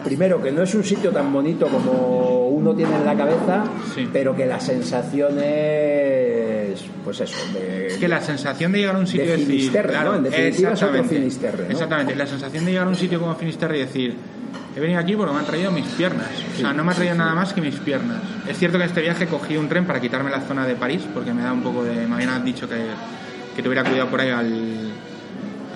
primero 0.04 0.42
que 0.42 0.52
no 0.52 0.62
es 0.62 0.74
un 0.76 0.84
sitio 0.84 1.12
tan 1.12 1.34
bonito 1.34 1.68
como 1.68 2.48
uno 2.48 2.74
tiene 2.76 2.96
en 2.96 3.06
la 3.06 3.16
cabeza, 3.16 3.64
Sí. 3.94 4.08
pero 4.14 4.36
que 4.36 4.46
la 4.46 4.60
sensación 4.60 5.38
es, 5.40 6.80
pues 7.04 7.20
eso, 7.20 7.36
de, 7.54 7.88
Es 7.88 7.98
que 7.98 8.08
la 8.08 8.22
sensación 8.22 8.72
de 8.72 8.80
llegar 8.80 8.96
a 8.96 9.00
un 9.00 9.08
sitio 9.08 9.26
De 9.26 9.32
decir, 9.32 9.48
Finisterre, 9.48 9.90
claro, 9.90 10.12
¿no? 10.12 10.18
En 10.18 10.24
definitiva 10.24 10.52
es 10.52 10.60
otro 10.62 10.72
exactamente, 10.96 11.16
Finisterre, 11.16 11.64
¿no? 11.66 11.72
exactamente, 11.72 12.16
la 12.16 12.28
sensación 12.28 12.66
de 12.66 12.72
llegar 12.72 12.88
a 12.88 12.90
un 12.90 12.96
sitio 12.96 13.20
como 13.20 13.36
Finisterre 13.36 13.78
y 13.78 13.80
decir, 13.82 14.16
he 14.78 14.80
venido 14.80 15.00
aquí 15.00 15.16
porque 15.16 15.34
me 15.34 15.40
han 15.40 15.46
traído 15.46 15.72
mis 15.72 15.86
piernas, 15.88 16.28
o 16.56 16.60
sea, 16.60 16.72
no 16.74 16.84
me 16.84 16.92
ha 16.92 16.96
traído 16.96 17.16
nada 17.16 17.34
más 17.34 17.52
que 17.54 17.62
mis 17.62 17.76
piernas. 17.76 18.22
Es 18.48 18.58
cierto 18.58 18.78
que 18.78 18.84
en 18.84 18.90
este 18.90 19.02
viaje 19.02 19.26
cogí 19.28 19.58
un 19.58 19.68
tren 19.68 19.86
para 19.86 20.00
quitarme 20.00 20.30
la 20.30 20.42
zona 20.42 20.66
de 20.68 20.76
París, 20.76 21.02
porque 21.14 21.34
me 21.34 21.42
da 21.42 21.52
un 21.52 21.62
poco 21.64 21.84
de, 21.84 22.06
me 22.08 22.16
habían 22.16 22.46
dicho 22.46 22.70
que, 22.70 22.76
que 23.56 23.64
tuviera 23.64 23.84
cuidado 23.84 24.08
por 24.10 24.22
ahí 24.22 24.30
al, 24.30 24.92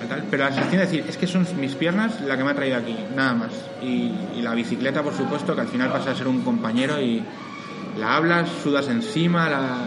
al 0.02 0.08
tal, 0.08 0.24
pero 0.30 0.44
la 0.44 0.50
sensación 0.52 0.80
de 0.80 0.86
decir, 0.86 1.04
es 1.08 1.16
que 1.16 1.26
son 1.26 1.46
mis 1.60 1.74
piernas 1.74 2.20
la 2.20 2.36
que 2.36 2.44
me 2.44 2.50
ha 2.50 2.54
traído 2.54 2.76
aquí, 2.76 2.96
nada 3.16 3.34
más. 3.34 3.50
Y, 3.82 4.12
y 4.36 4.42
la 4.42 4.54
bicicleta, 4.54 5.02
por 5.02 5.14
supuesto, 5.14 5.54
que 5.54 5.60
al 5.62 5.68
final 5.68 5.90
pasa 5.90 6.12
a 6.12 6.14
ser 6.14 6.28
un 6.28 6.42
compañero 6.42 7.00
y 7.00 7.22
la 7.98 8.16
hablas, 8.16 8.48
sudas 8.62 8.88
encima, 8.88 9.48
la 9.50 9.78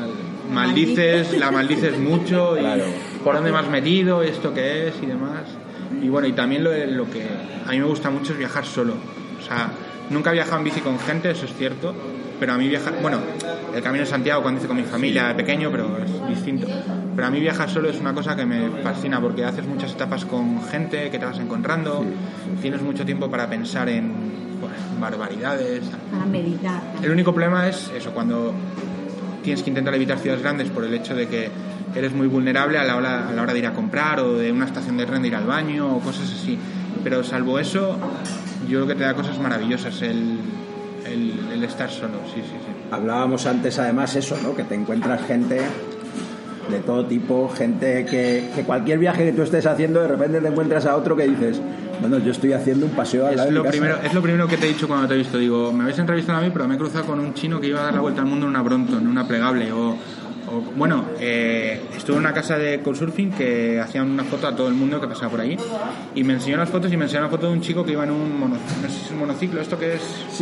maldices, 0.52 1.38
la 1.38 1.52
maldices 1.52 1.98
mucho 1.98 2.56
y 2.58 2.60
Claro. 2.60 2.84
por 3.24 3.36
dónde 3.36 3.52
me 3.52 3.58
has 3.60 3.70
metido, 3.70 4.22
esto 4.22 4.54
que 4.54 4.90
es 4.90 4.96
y 5.02 5.06
demás. 5.06 5.42
Y 6.02 6.10
bueno, 6.10 6.28
y 6.28 6.34
también 6.34 6.64
lo, 6.64 6.72
lo 6.88 7.10
que 7.10 7.24
a 7.66 7.72
mí 7.72 7.80
me 7.80 7.86
gusta 7.86 8.10
mucho 8.10 8.34
es 8.34 8.40
viajar 8.40 8.66
solo. 8.66 8.94
O 9.40 9.42
sea, 9.44 9.70
nunca 10.10 10.32
he 10.32 10.34
viajado 10.34 10.58
en 10.58 10.64
bici 10.66 10.82
con 10.82 11.00
gente, 11.00 11.32
eso 11.32 11.46
es 11.46 11.54
cierto, 11.56 11.94
pero 12.40 12.54
a 12.54 12.58
mí 12.58 12.68
viajar, 12.68 12.94
bueno, 13.02 13.20
el 13.74 13.82
Camino 13.82 14.04
de 14.04 14.10
Santiago 14.10 14.42
cuando 14.42 14.60
hice 14.60 14.68
con 14.68 14.78
mi 14.78 14.84
familia 14.84 15.28
de 15.28 15.36
pequeño, 15.36 15.70
pero 15.72 15.98
es 15.98 16.28
distinto. 16.30 16.68
Pero 17.16 17.28
a 17.28 17.32
mí 17.32 17.40
viajar 17.40 17.70
solo 17.70 17.90
es 17.90 18.00
una 18.00 18.14
cosa 18.14 18.36
que 18.36 18.46
me 18.46 18.70
fascina 18.82 19.20
porque 19.22 19.44
haces 19.44 19.66
muchas 19.66 19.92
etapas 19.94 20.26
con 20.26 20.62
gente 20.64 21.10
que 21.10 21.20
te 21.20 21.26
vas 21.26 21.40
encontrando, 21.40 22.06
tienes 22.62 22.82
mucho 22.82 23.06
tiempo 23.06 23.30
para 23.30 23.50
pensar 23.50 23.90
en 23.90 24.12
bueno, 24.60 24.76
barbaridades, 25.00 25.84
Para 26.12 26.26
meditar. 26.26 26.82
el 27.04 27.12
único 27.12 27.34
problema 27.34 27.68
es 27.68 27.92
eso, 27.96 28.12
cuando 28.12 28.54
tienes 29.44 29.62
que 29.62 29.70
intentar 29.70 29.94
evitar 29.94 30.18
ciudades 30.20 30.42
grandes 30.42 30.70
por 30.70 30.84
el 30.84 30.94
hecho 30.94 31.16
de 31.16 31.28
que 31.28 31.50
eres 31.94 32.14
muy 32.14 32.28
vulnerable 32.28 32.78
a 32.78 32.84
la 32.84 32.96
hora, 32.98 33.28
a 33.30 33.32
la 33.34 33.42
hora 33.42 33.54
de 33.54 33.60
ir 33.60 33.68
a 33.68 33.74
comprar 33.74 34.20
o 34.20 34.34
de 34.38 34.52
una 34.52 34.66
estación 34.66 34.98
de 34.98 35.06
tren 35.06 35.22
de 35.22 35.28
ir 35.28 35.36
al 35.36 35.46
baño 35.46 35.96
o 35.96 36.00
cosas 36.00 36.32
así. 36.32 36.58
Pero 37.04 37.24
salvo 37.24 37.60
eso, 37.60 37.98
yo 38.68 38.80
creo 38.80 38.88
que 38.88 38.96
te 38.96 39.04
da 39.04 39.14
cosas 39.14 39.38
maravillosas 39.40 40.02
el, 40.02 40.40
el, 41.06 41.34
el 41.54 41.64
estar 41.64 41.90
solo, 41.90 42.20
sí, 42.34 42.42
sí, 42.42 42.48
sí. 42.52 42.72
Hablábamos 42.92 43.46
antes 43.46 43.78
además 43.80 44.16
eso, 44.16 44.38
¿no? 44.42 44.56
Que 44.56 44.64
te 44.64 44.76
encuentras 44.76 45.22
gente 45.26 45.62
de 46.70 46.80
todo 46.80 47.06
tipo, 47.06 47.48
gente 47.50 48.06
que, 48.06 48.50
que 48.56 48.64
cualquier 48.64 48.98
viaje 48.98 49.24
que 49.26 49.34
tú 49.34 49.44
estés 49.44 49.66
haciendo 49.68 50.02
de 50.02 50.08
repente 50.08 50.42
te 50.42 50.48
encuentras 50.48 50.86
a 50.88 50.96
otro 50.96 51.16
que 51.16 51.28
dices, 51.28 51.62
bueno, 52.02 52.18
yo 52.18 52.32
estoy 52.32 52.54
haciendo 52.54 52.88
un 52.88 52.94
paseo 52.94 53.28
al 53.28 53.36
lado 53.36 53.50
Es 53.50 53.54
de 53.54 53.56
lo, 53.56 53.62
mi 53.62 53.66
casa". 53.68 53.78
primero, 53.80 53.98
es 54.04 54.14
lo 54.16 54.22
primero 54.24 54.48
que 54.48 54.58
te 54.58 54.66
he 54.66 54.70
dicho 54.70 54.88
cuando 54.88 55.08
te 55.08 55.14
he 55.14 55.18
visto. 55.18 55.38
Digo, 55.38 55.72
me 55.72 55.84
habéis 55.84 56.00
entrevistado 56.00 56.40
a 56.40 56.42
mí, 56.42 56.50
pero 56.52 56.68
me 56.68 56.74
he 56.74 56.78
cruzado 56.80 57.06
con 57.06 57.20
un 57.20 57.36
chino 57.36 57.60
que 57.62 57.68
iba 57.68 57.82
a 57.82 57.84
dar 57.84 57.94
la 57.94 58.02
vuelta 58.02 58.22
al 58.22 58.28
mundo 58.28 58.48
en 58.48 58.50
una 58.50 58.64
Brompton, 58.64 59.00
en 59.02 59.08
una 59.08 59.28
plegable. 59.28 59.72
O, 59.72 59.96
o- 60.52 60.62
bueno, 60.76 61.06
eh, 61.20 61.82
estuve 61.96 62.16
en 62.18 62.22
una 62.22 62.34
casa 62.34 62.58
de 62.58 62.80
couchsurfing 62.82 63.32
que 63.32 63.80
hacían 63.80 64.10
una 64.10 64.24
foto 64.24 64.48
a 64.48 64.56
todo 64.56 64.68
el 64.68 64.74
mundo 64.74 65.00
que 65.02 65.08
pasaba 65.08 65.30
por 65.32 65.42
ahí. 65.42 65.58
Y 66.16 66.24
me 66.24 66.34
enseñó 66.34 66.58
las 66.58 66.70
fotos 66.70 66.92
y 66.92 66.98
me 66.98 67.06
enseñó 67.06 67.22
una 67.22 67.30
foto 67.30 67.48
de 67.48 67.54
un 67.54 67.62
chico 67.62 67.84
que 67.86 67.92
iba 67.94 68.04
en 68.04 68.12
un 68.12 68.40
mono, 68.40 68.56
no 68.56 68.90
sé 68.90 68.94
si 69.00 69.06
es 69.06 69.12
un 69.12 69.20
monociclo, 69.20 69.62
esto 69.62 69.78
que 69.78 69.96
es 69.96 70.02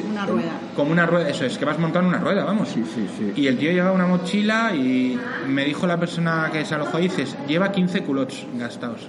Una 0.10 0.26
rueda. 0.26 0.52
como 0.76 0.92
una 0.92 1.06
rueda, 1.06 1.30
eso 1.30 1.46
es, 1.46 1.58
que 1.58 1.66
vas 1.66 1.80
montando 1.80 2.10
una 2.10 2.20
rueda, 2.20 2.44
vamos. 2.44 2.70
Sí, 2.70 2.84
sí, 2.94 3.08
sí. 3.18 3.32
Y 3.42 3.48
el 3.48 3.58
tío 3.58 3.72
llevaba 3.72 3.94
una 3.94 4.08
mochila 4.08 4.76
y 4.76 5.18
me 5.48 5.66
dijo 5.66 5.88
la 5.88 6.00
persona 6.00 6.50
que 6.52 6.66
se 6.66 6.76
alojó 6.76 6.98
ahí, 6.98 7.04
dices, 7.04 7.36
lleva 7.48 7.72
15 7.72 8.02
culots 8.02 8.46
gastados. 8.58 9.02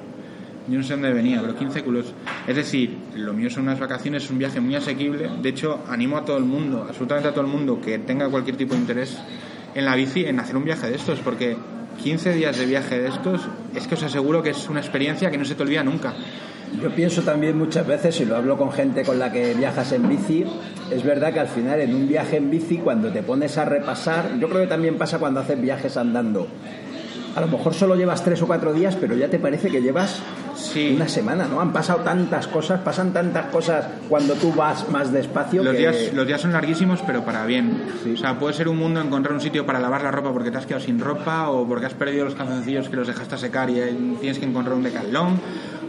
Yo 0.66 0.78
no 0.78 0.82
sé 0.82 0.94
dónde 0.94 1.12
venía, 1.12 1.42
pero 1.42 1.54
15 1.54 1.82
culots. 1.82 2.14
Es 2.46 2.56
decir, 2.56 2.96
lo 3.16 3.34
mío 3.34 3.50
son 3.50 3.64
unas 3.64 3.78
vacaciones, 3.78 4.24
es 4.24 4.30
un 4.30 4.38
viaje 4.38 4.60
muy 4.60 4.74
asequible. 4.74 5.28
De 5.42 5.50
hecho, 5.50 5.80
animo 5.90 6.16
a 6.16 6.24
todo 6.24 6.38
el 6.38 6.44
mundo, 6.44 6.86
absolutamente 6.88 7.28
a 7.28 7.32
todo 7.32 7.42
el 7.44 7.50
mundo 7.50 7.78
que 7.82 7.98
tenga 7.98 8.30
cualquier 8.30 8.56
tipo 8.56 8.72
de 8.72 8.80
interés 8.80 9.18
en 9.74 9.84
la 9.84 9.94
bici, 9.94 10.24
en 10.24 10.40
hacer 10.40 10.56
un 10.56 10.64
viaje 10.64 10.88
de 10.88 10.96
estos, 10.96 11.20
porque 11.20 11.56
15 12.02 12.32
días 12.32 12.56
de 12.58 12.66
viaje 12.66 12.98
de 12.98 13.08
estos, 13.08 13.42
es 13.74 13.86
que 13.86 13.94
os 13.94 14.02
aseguro 14.02 14.42
que 14.42 14.50
es 14.50 14.68
una 14.68 14.80
experiencia 14.80 15.30
que 15.30 15.38
no 15.38 15.44
se 15.44 15.54
te 15.54 15.62
olvida 15.62 15.82
nunca. 15.82 16.14
Yo 16.82 16.90
pienso 16.90 17.22
también 17.22 17.56
muchas 17.56 17.86
veces, 17.86 18.20
y 18.20 18.24
lo 18.24 18.36
hablo 18.36 18.56
con 18.56 18.72
gente 18.72 19.02
con 19.04 19.18
la 19.18 19.30
que 19.30 19.54
viajas 19.54 19.92
en 19.92 20.08
bici, 20.08 20.44
es 20.90 21.04
verdad 21.04 21.32
que 21.32 21.40
al 21.40 21.48
final 21.48 21.80
en 21.80 21.94
un 21.94 22.08
viaje 22.08 22.36
en 22.36 22.50
bici, 22.50 22.78
cuando 22.78 23.12
te 23.12 23.22
pones 23.22 23.56
a 23.58 23.64
repasar, 23.64 24.38
yo 24.40 24.48
creo 24.48 24.62
que 24.62 24.68
también 24.68 24.96
pasa 24.96 25.18
cuando 25.18 25.40
haces 25.40 25.60
viajes 25.60 25.96
andando. 25.96 26.48
A 27.36 27.40
lo 27.40 27.48
mejor 27.48 27.74
solo 27.74 27.96
llevas 27.96 28.22
tres 28.24 28.42
o 28.42 28.46
cuatro 28.46 28.72
días, 28.72 28.96
pero 28.96 29.16
ya 29.16 29.28
te 29.28 29.38
parece 29.38 29.70
que 29.70 29.82
llevas 29.82 30.20
Sí. 30.72 30.94
una 30.96 31.08
semana, 31.08 31.46
¿no? 31.46 31.60
Han 31.60 31.72
pasado 31.72 32.00
tantas 32.00 32.46
cosas, 32.46 32.80
pasan 32.80 33.12
tantas 33.12 33.46
cosas 33.46 33.86
cuando 34.08 34.34
tú 34.34 34.52
vas 34.52 34.88
más 34.90 35.12
despacio 35.12 35.62
Los 35.62 35.72
que... 35.74 35.78
días, 35.80 36.12
los 36.12 36.26
días 36.26 36.40
son 36.40 36.52
larguísimos, 36.52 37.00
pero 37.06 37.24
para 37.24 37.44
bien. 37.46 37.84
Sí. 38.02 38.12
O 38.14 38.16
sea, 38.16 38.38
puede 38.38 38.54
ser 38.54 38.68
un 38.68 38.78
mundo 38.78 39.00
encontrar 39.00 39.34
un 39.34 39.40
sitio 39.40 39.66
para 39.66 39.78
lavar 39.78 40.02
la 40.02 40.10
ropa 40.10 40.32
porque 40.32 40.50
te 40.50 40.58
has 40.58 40.66
quedado 40.66 40.84
sin 40.84 40.98
ropa 40.98 41.50
o 41.50 41.66
porque 41.66 41.86
has 41.86 41.94
perdido 41.94 42.24
los 42.24 42.34
calzoncillos 42.34 42.88
que 42.88 42.96
los 42.96 43.06
dejaste 43.06 43.34
a 43.34 43.38
secar 43.38 43.70
y 43.70 43.80
eh, 43.80 43.96
tienes 44.20 44.38
que 44.38 44.46
encontrar 44.46 44.76
un 44.76 44.82
decalón. 44.82 45.40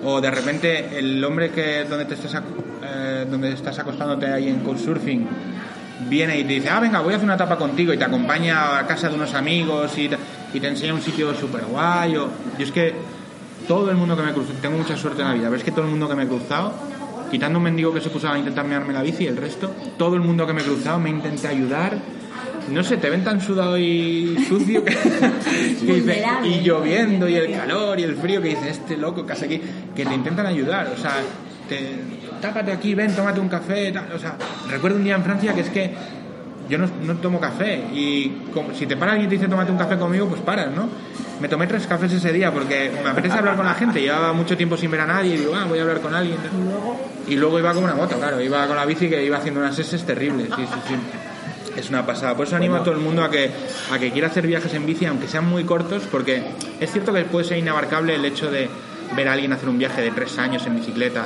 O 0.03 0.21
de 0.21 0.29
repente 0.29 0.99
el 0.99 1.23
hombre 1.23 1.49
que 1.49 1.85
donde 1.85 2.05
te 2.05 2.13
estás, 2.15 2.41
eh, 2.83 3.25
donde 3.29 3.53
estás 3.53 3.79
acostándote 3.79 4.27
ahí 4.27 4.49
en 4.49 4.59
couchsurfing 4.59 5.27
viene 6.09 6.39
y 6.39 6.43
te 6.43 6.53
dice, 6.53 6.69
ah, 6.69 6.79
venga, 6.79 6.99
voy 6.99 7.13
a 7.13 7.15
hacer 7.15 7.25
una 7.25 7.35
etapa 7.35 7.57
contigo 7.57 7.93
y 7.93 7.97
te 7.97 8.03
acompaña 8.03 8.77
a 8.77 8.85
casa 8.85 9.09
de 9.09 9.15
unos 9.15 9.33
amigos 9.33 9.97
y 9.97 10.09
te, 10.09 10.17
y 10.53 10.59
te 10.59 10.67
enseña 10.67 10.93
un 10.93 11.01
sitio 11.01 11.33
súper 11.33 11.65
guay. 11.65 12.17
O... 12.17 12.29
Yo 12.57 12.65
es 12.65 12.71
que 12.71 12.93
todo 13.67 13.89
el 13.91 13.97
mundo 13.97 14.15
que 14.15 14.23
me 14.23 14.31
he 14.31 14.33
cruzado, 14.33 14.57
tengo 14.61 14.77
mucha 14.77 14.95
suerte 14.97 15.21
en 15.21 15.27
la 15.27 15.33
vida, 15.33 15.45
pero 15.45 15.57
es 15.57 15.63
que 15.63 15.71
todo 15.71 15.85
el 15.85 15.91
mundo 15.91 16.07
que 16.07 16.15
me 16.15 16.23
he 16.23 16.27
cruzado, 16.27 16.73
quitando 17.31 17.57
un 17.59 17.63
mendigo 17.63 17.93
que 17.93 18.01
se 18.01 18.09
puso 18.09 18.29
a 18.29 18.37
intentar 18.37 18.65
mearme 18.65 18.93
la 18.93 19.01
bici, 19.01 19.25
el 19.27 19.37
resto, 19.37 19.71
todo 19.97 20.15
el 20.15 20.21
mundo 20.21 20.45
que 20.47 20.53
me 20.53 20.61
he 20.61 20.65
cruzado 20.65 20.99
me 20.99 21.09
intenté 21.09 21.47
ayudar. 21.47 21.97
No 22.71 22.83
sé, 22.83 22.97
te 22.97 23.11
ven 23.11 23.23
tan 23.23 23.39
sudado 23.41 23.77
y 23.77 24.43
sucio 24.49 24.83
que, 24.83 24.91
que 24.95 24.97
dice- 25.83 25.85
Vulnerable. 25.85 26.47
y 26.47 26.61
lloviendo 26.61 27.29
y 27.29 27.35
el 27.35 27.51
calor 27.55 27.99
y 27.99 28.03
el 28.03 28.15
frío 28.15 28.41
que 28.41 28.49
dice 28.49 28.69
este 28.69 28.97
loco 28.97 29.23
que 29.25 29.33
hace 29.33 29.45
aquí, 29.45 29.61
que 29.95 30.03
te 30.05 30.13
intentan 30.15 30.47
ayudar, 30.47 30.91
o 30.95 30.99
sea, 30.99 31.11
te, 31.69 31.91
tápate 32.41 32.71
aquí, 32.71 32.95
ven, 32.95 33.15
tómate 33.15 33.39
un 33.39 33.49
café, 33.49 33.91
tal, 33.91 34.11
o 34.13 34.17
sea, 34.17 34.35
recuerdo 34.69 34.97
un 34.97 35.03
día 35.03 35.15
en 35.15 35.23
Francia 35.23 35.53
que 35.53 35.61
es 35.61 35.69
que 35.69 35.93
yo 36.69 36.77
no, 36.77 36.87
no 37.03 37.15
tomo 37.15 37.39
café 37.39 37.75
y 37.93 38.29
como- 38.53 38.73
si 38.73 38.85
te 38.87 38.97
para 38.97 39.11
alguien 39.13 39.27
y 39.27 39.29
te 39.29 39.35
dice 39.35 39.47
tómate 39.49 39.71
un 39.71 39.77
café 39.77 39.97
conmigo, 39.97 40.27
pues 40.27 40.41
paras, 40.41 40.71
¿no? 40.75 40.89
Me 41.39 41.47
tomé 41.49 41.67
tres 41.67 41.85
cafés 41.85 42.11
ese 42.13 42.31
día 42.31 42.51
porque 42.51 42.91
me 43.03 43.09
apetece 43.09 43.37
hablar 43.37 43.55
con 43.57 43.65
la 43.65 43.73
gente, 43.75 43.99
llevaba 44.01 44.31
mucho 44.33 44.55
tiempo 44.55 44.77
sin 44.77 44.89
ver 44.89 45.01
a 45.01 45.05
nadie 45.05 45.35
y 45.35 45.37
digo, 45.39 45.53
ah, 45.55 45.65
voy 45.67 45.79
a 45.79 45.81
hablar 45.81 45.99
con 45.99 46.15
alguien. 46.15 46.37
Y 47.27 47.35
luego 47.35 47.59
iba 47.59 47.73
como 47.73 47.85
una 47.85 47.95
moto, 47.95 48.17
claro, 48.17 48.39
iba 48.41 48.65
con 48.67 48.75
la 48.75 48.85
bici 48.85 49.09
que 49.09 49.23
iba 49.23 49.37
haciendo 49.37 49.59
unas 49.59 49.77
S 49.77 49.97
terribles, 49.99 50.47
sí, 50.55 50.65
sí, 50.65 50.79
sí. 50.87 50.95
Es 51.77 51.89
una 51.89 52.05
pasada. 52.05 52.35
Por 52.37 52.47
eso 52.47 52.55
animo 52.55 52.77
a 52.77 52.83
todo 52.83 52.93
el 52.93 53.01
mundo 53.01 53.21
a 53.21 53.29
que, 53.29 53.51
a 53.91 53.99
que 53.99 54.11
quiera 54.11 54.27
hacer 54.29 54.47
viajes 54.47 54.73
en 54.73 54.85
bici, 54.85 55.05
aunque 55.07 55.27
sean 55.27 55.45
muy 55.45 55.65
cortos, 55.65 56.03
porque 56.09 56.41
es 56.79 56.89
cierto 56.89 57.11
que 57.11 57.23
puede 57.25 57.43
ser 57.45 57.57
inabarcable 57.57 58.15
el 58.15 58.23
hecho 58.23 58.49
de 58.49 58.69
ver 59.13 59.27
a 59.27 59.33
alguien 59.33 59.51
hacer 59.51 59.67
un 59.67 59.77
viaje 59.77 60.01
de 60.01 60.11
tres 60.11 60.37
años 60.39 60.65
en 60.67 60.75
bicicleta. 60.77 61.25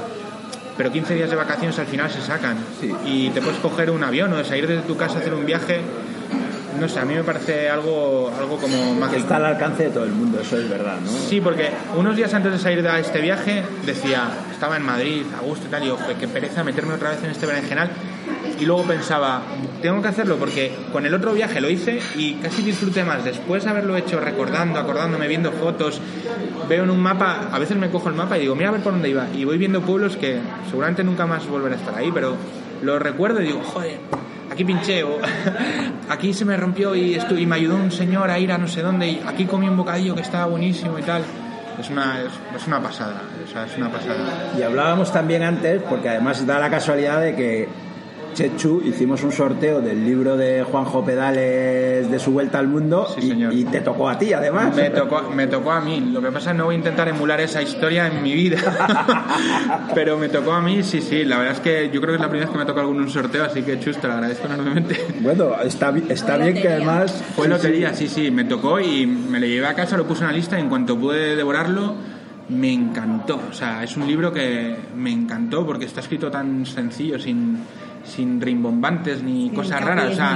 Pero 0.79 0.93
15 0.93 1.13
días 1.13 1.29
de 1.29 1.35
vacaciones 1.35 1.77
al 1.77 1.87
final 1.87 2.09
se 2.09 2.21
sacan. 2.21 2.55
Y 3.05 3.31
te 3.31 3.41
puedes 3.41 3.59
coger 3.59 3.91
un 3.91 4.01
avión 4.01 4.31
o 4.31 4.41
salir 4.45 4.65
desde 4.65 4.83
tu 4.83 4.95
casa 4.95 5.15
a 5.15 5.19
hacer 5.19 5.33
un 5.33 5.45
viaje. 5.45 5.81
No 6.79 6.87
sé, 6.87 7.01
a 7.01 7.03
mí 7.03 7.15
me 7.15 7.23
parece 7.25 7.69
algo, 7.69 8.31
algo 8.39 8.55
como 8.55 8.93
que 8.93 8.99
mágico. 9.01 9.19
está 9.19 9.35
al 9.35 9.45
alcance 9.47 9.83
de 9.83 9.89
todo 9.89 10.05
el 10.05 10.11
mundo, 10.11 10.39
eso 10.39 10.57
es 10.57 10.69
verdad, 10.69 10.95
¿no? 11.03 11.11
Sí, 11.11 11.41
porque 11.41 11.69
unos 11.97 12.15
días 12.15 12.33
antes 12.33 12.53
de 12.53 12.59
salir 12.59 12.81
de 12.81 12.97
este 13.01 13.19
viaje 13.19 13.61
decía, 13.85 14.29
estaba 14.53 14.77
en 14.77 14.83
Madrid, 14.83 15.23
a 15.37 15.41
gusto 15.41 15.65
y 15.67 15.69
tal, 15.69 15.81
y 15.81 15.85
digo, 15.87 15.97
"Joder, 15.97 16.15
qué 16.15 16.29
pereza 16.29 16.63
meterme 16.63 16.93
otra 16.93 17.09
vez 17.09 17.21
en 17.25 17.31
este 17.31 17.45
berenjenal. 17.45 17.89
Y 18.59 18.65
luego 18.65 18.83
pensaba, 18.83 19.41
tengo 19.81 20.01
que 20.01 20.09
hacerlo 20.09 20.35
porque 20.37 20.71
con 20.91 21.05
el 21.05 21.13
otro 21.13 21.33
viaje 21.33 21.61
lo 21.61 21.69
hice 21.69 21.99
y 22.15 22.33
casi 22.35 22.61
disfruté 22.61 23.05
más. 23.05 23.23
Después 23.23 23.63
de 23.63 23.69
haberlo 23.69 23.95
hecho 23.95 24.19
recordando, 24.19 24.79
acordándome, 24.79 25.27
viendo 25.27 25.51
fotos, 25.53 26.01
veo 26.67 26.83
en 26.83 26.89
un 26.89 26.99
mapa, 26.99 27.49
a 27.51 27.59
veces 27.59 27.77
me 27.77 27.89
cojo 27.89 28.09
el 28.09 28.15
mapa 28.15 28.37
y 28.37 28.41
digo, 28.41 28.55
mira 28.55 28.69
a 28.69 28.73
ver 28.73 28.81
por 28.81 28.91
dónde 28.91 29.09
iba. 29.09 29.27
Y 29.33 29.45
voy 29.45 29.57
viendo 29.57 29.81
pueblos 29.81 30.17
que 30.17 30.39
seguramente 30.69 31.05
nunca 31.05 31.25
más 31.25 31.47
volveré 31.47 31.75
a 31.75 31.77
estar 31.77 31.95
ahí, 31.95 32.11
pero 32.13 32.35
lo 32.81 32.99
recuerdo 32.99 33.41
y 33.41 33.45
digo, 33.45 33.61
joder, 33.63 33.99
aquí 34.51 34.65
pinché 34.65 35.03
o 35.03 35.19
aquí 36.09 36.33
se 36.33 36.43
me 36.43 36.57
rompió 36.57 36.95
y, 36.95 37.15
y 37.17 37.45
me 37.45 37.55
ayudó 37.55 37.75
un 37.75 37.91
señor 37.91 38.29
a 38.29 38.39
ir 38.39 38.51
a 38.51 38.57
no 38.57 38.67
sé 38.67 38.81
dónde 38.81 39.07
y 39.07 39.21
aquí 39.25 39.45
comí 39.45 39.69
un 39.69 39.77
bocadillo 39.77 40.15
que 40.15 40.21
estaba 40.21 40.47
buenísimo 40.47 40.99
y 40.99 41.03
tal. 41.03 41.23
Es 41.79 41.89
una, 41.89 42.19
es, 42.19 42.31
es 42.57 42.67
una 42.67 42.81
pasada, 42.81 43.21
o 43.41 43.49
sea, 43.49 43.65
es 43.65 43.77
una 43.77 43.89
pasada. 43.89 44.51
Y 44.57 44.61
hablábamos 44.63 45.13
también 45.13 45.43
antes, 45.43 45.81
porque 45.83 46.09
además 46.09 46.45
da 46.45 46.59
la 46.59 46.69
casualidad 46.69 47.21
de 47.21 47.35
que 47.37 47.69
Chechu 48.33 48.81
hicimos 48.85 49.23
un 49.23 49.31
sorteo 49.31 49.81
del 49.81 50.05
libro 50.05 50.37
de 50.37 50.63
Juanjo 50.63 51.03
Pedales 51.03 52.09
de 52.09 52.19
su 52.19 52.31
vuelta 52.31 52.59
al 52.59 52.67
mundo 52.67 53.07
Sí, 53.15 53.21
y- 53.25 53.29
señor. 53.29 53.53
y, 53.53 53.63
te 53.65 53.81
tocó 53.81 54.07
a 54.09 54.17
ti 54.17 54.31
además. 54.33 54.75
Me 54.75 54.89
tocó, 54.89 55.29
me 55.35 55.47
tocó 55.47 55.71
a 55.71 55.81
mí. 55.81 55.99
Lo 56.11 56.21
que 56.21 56.27
pasa 56.31 56.51
es 56.51 56.53
que 56.53 56.57
no 56.59 56.65
voy 56.65 56.75
a 56.75 56.77
intentar 56.77 57.07
emular 57.07 57.39
esa 57.41 57.61
historia 57.61 58.07
en 58.07 58.21
mi 58.23 58.33
vida. 58.33 58.57
Pero 59.95 60.17
me 60.17 60.29
tocó 60.29 60.53
a 60.53 60.61
mí, 60.61 60.83
sí, 60.83 61.01
sí. 61.01 61.23
La 61.25 61.37
verdad 61.37 61.53
es 61.55 61.59
que 61.59 61.89
yo 61.93 61.99
creo 62.01 62.11
que 62.13 62.15
es 62.15 62.21
la 62.21 62.29
primera 62.29 62.45
vez 62.47 62.53
que 62.53 62.59
me 62.59 62.65
tocó 62.65 62.79
algún 62.81 62.99
un 62.99 63.09
sorteo, 63.09 63.43
así 63.45 63.61
que 63.63 63.79
chus, 63.79 63.97
te 63.97 64.07
lo 64.07 64.13
agradezco 64.13 64.45
enormemente. 64.47 64.97
Bueno, 65.21 65.51
está, 65.63 65.93
está 66.09 66.37
bien 66.37 66.55
que 66.61 66.67
además... 66.69 67.23
Fue 67.35 67.45
sí, 67.45 67.51
lotería, 67.51 67.93
sí, 67.93 68.07
sí, 68.07 68.31
me 68.31 68.43
tocó 68.45 68.79
y 68.79 69.05
me 69.05 69.39
lo 69.39 69.45
llevé 69.45 69.67
a 69.67 69.73
casa, 69.73 69.97
lo 69.97 70.05
puse 70.07 70.21
en 70.21 70.27
una 70.29 70.35
lista 70.37 70.57
y 70.57 70.61
en 70.61 70.69
cuanto 70.69 70.97
pude 70.97 71.35
devorarlo, 71.35 71.95
me 72.49 72.71
encantó. 72.73 73.39
O 73.49 73.53
sea, 73.53 73.83
es 73.83 73.95
un 73.97 74.07
libro 74.07 74.31
que 74.33 74.75
me 74.95 75.11
encantó 75.11 75.65
porque 75.65 75.85
está 75.85 75.99
escrito 76.01 76.29
tan 76.31 76.65
sencillo, 76.65 77.19
sin, 77.19 77.59
sin 78.03 78.39
rimbombantes 78.41 79.23
ni 79.23 79.49
Sí, 79.49 79.55
cosas 79.55 79.81
raras. 79.81 80.11
O 80.11 80.15
sea, 80.15 80.35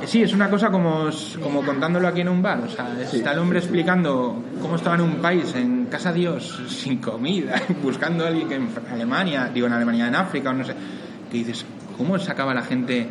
así. 0.00 0.06
sí, 0.06 0.22
es 0.22 0.32
una 0.32 0.50
cosa 0.50 0.70
como, 0.70 1.08
como 1.42 1.62
contándolo 1.62 2.08
aquí 2.08 2.20
en 2.20 2.28
un 2.28 2.42
bar. 2.42 2.60
O 2.60 2.68
sea, 2.68 2.96
está 3.00 3.32
el 3.32 3.38
hombre 3.38 3.58
explicando 3.58 4.42
cómo 4.60 4.76
estaba 4.76 4.96
en 4.96 5.02
un 5.02 5.16
país, 5.16 5.54
en 5.54 5.86
casa 5.86 6.12
Dios, 6.12 6.62
sin 6.68 6.98
comida, 6.98 7.60
buscando 7.82 8.24
a 8.24 8.28
alguien 8.28 8.48
que 8.48 8.54
en 8.56 8.68
Alemania, 8.92 9.50
digo 9.52 9.66
en 9.66 9.72
Alemania, 9.72 10.08
en 10.08 10.14
África, 10.14 10.50
o 10.50 10.52
no 10.52 10.64
sé. 10.64 10.74
Que 11.30 11.38
dices, 11.38 11.64
¿cómo 11.96 12.18
sacaba 12.18 12.54
la 12.54 12.62
gente 12.62 13.08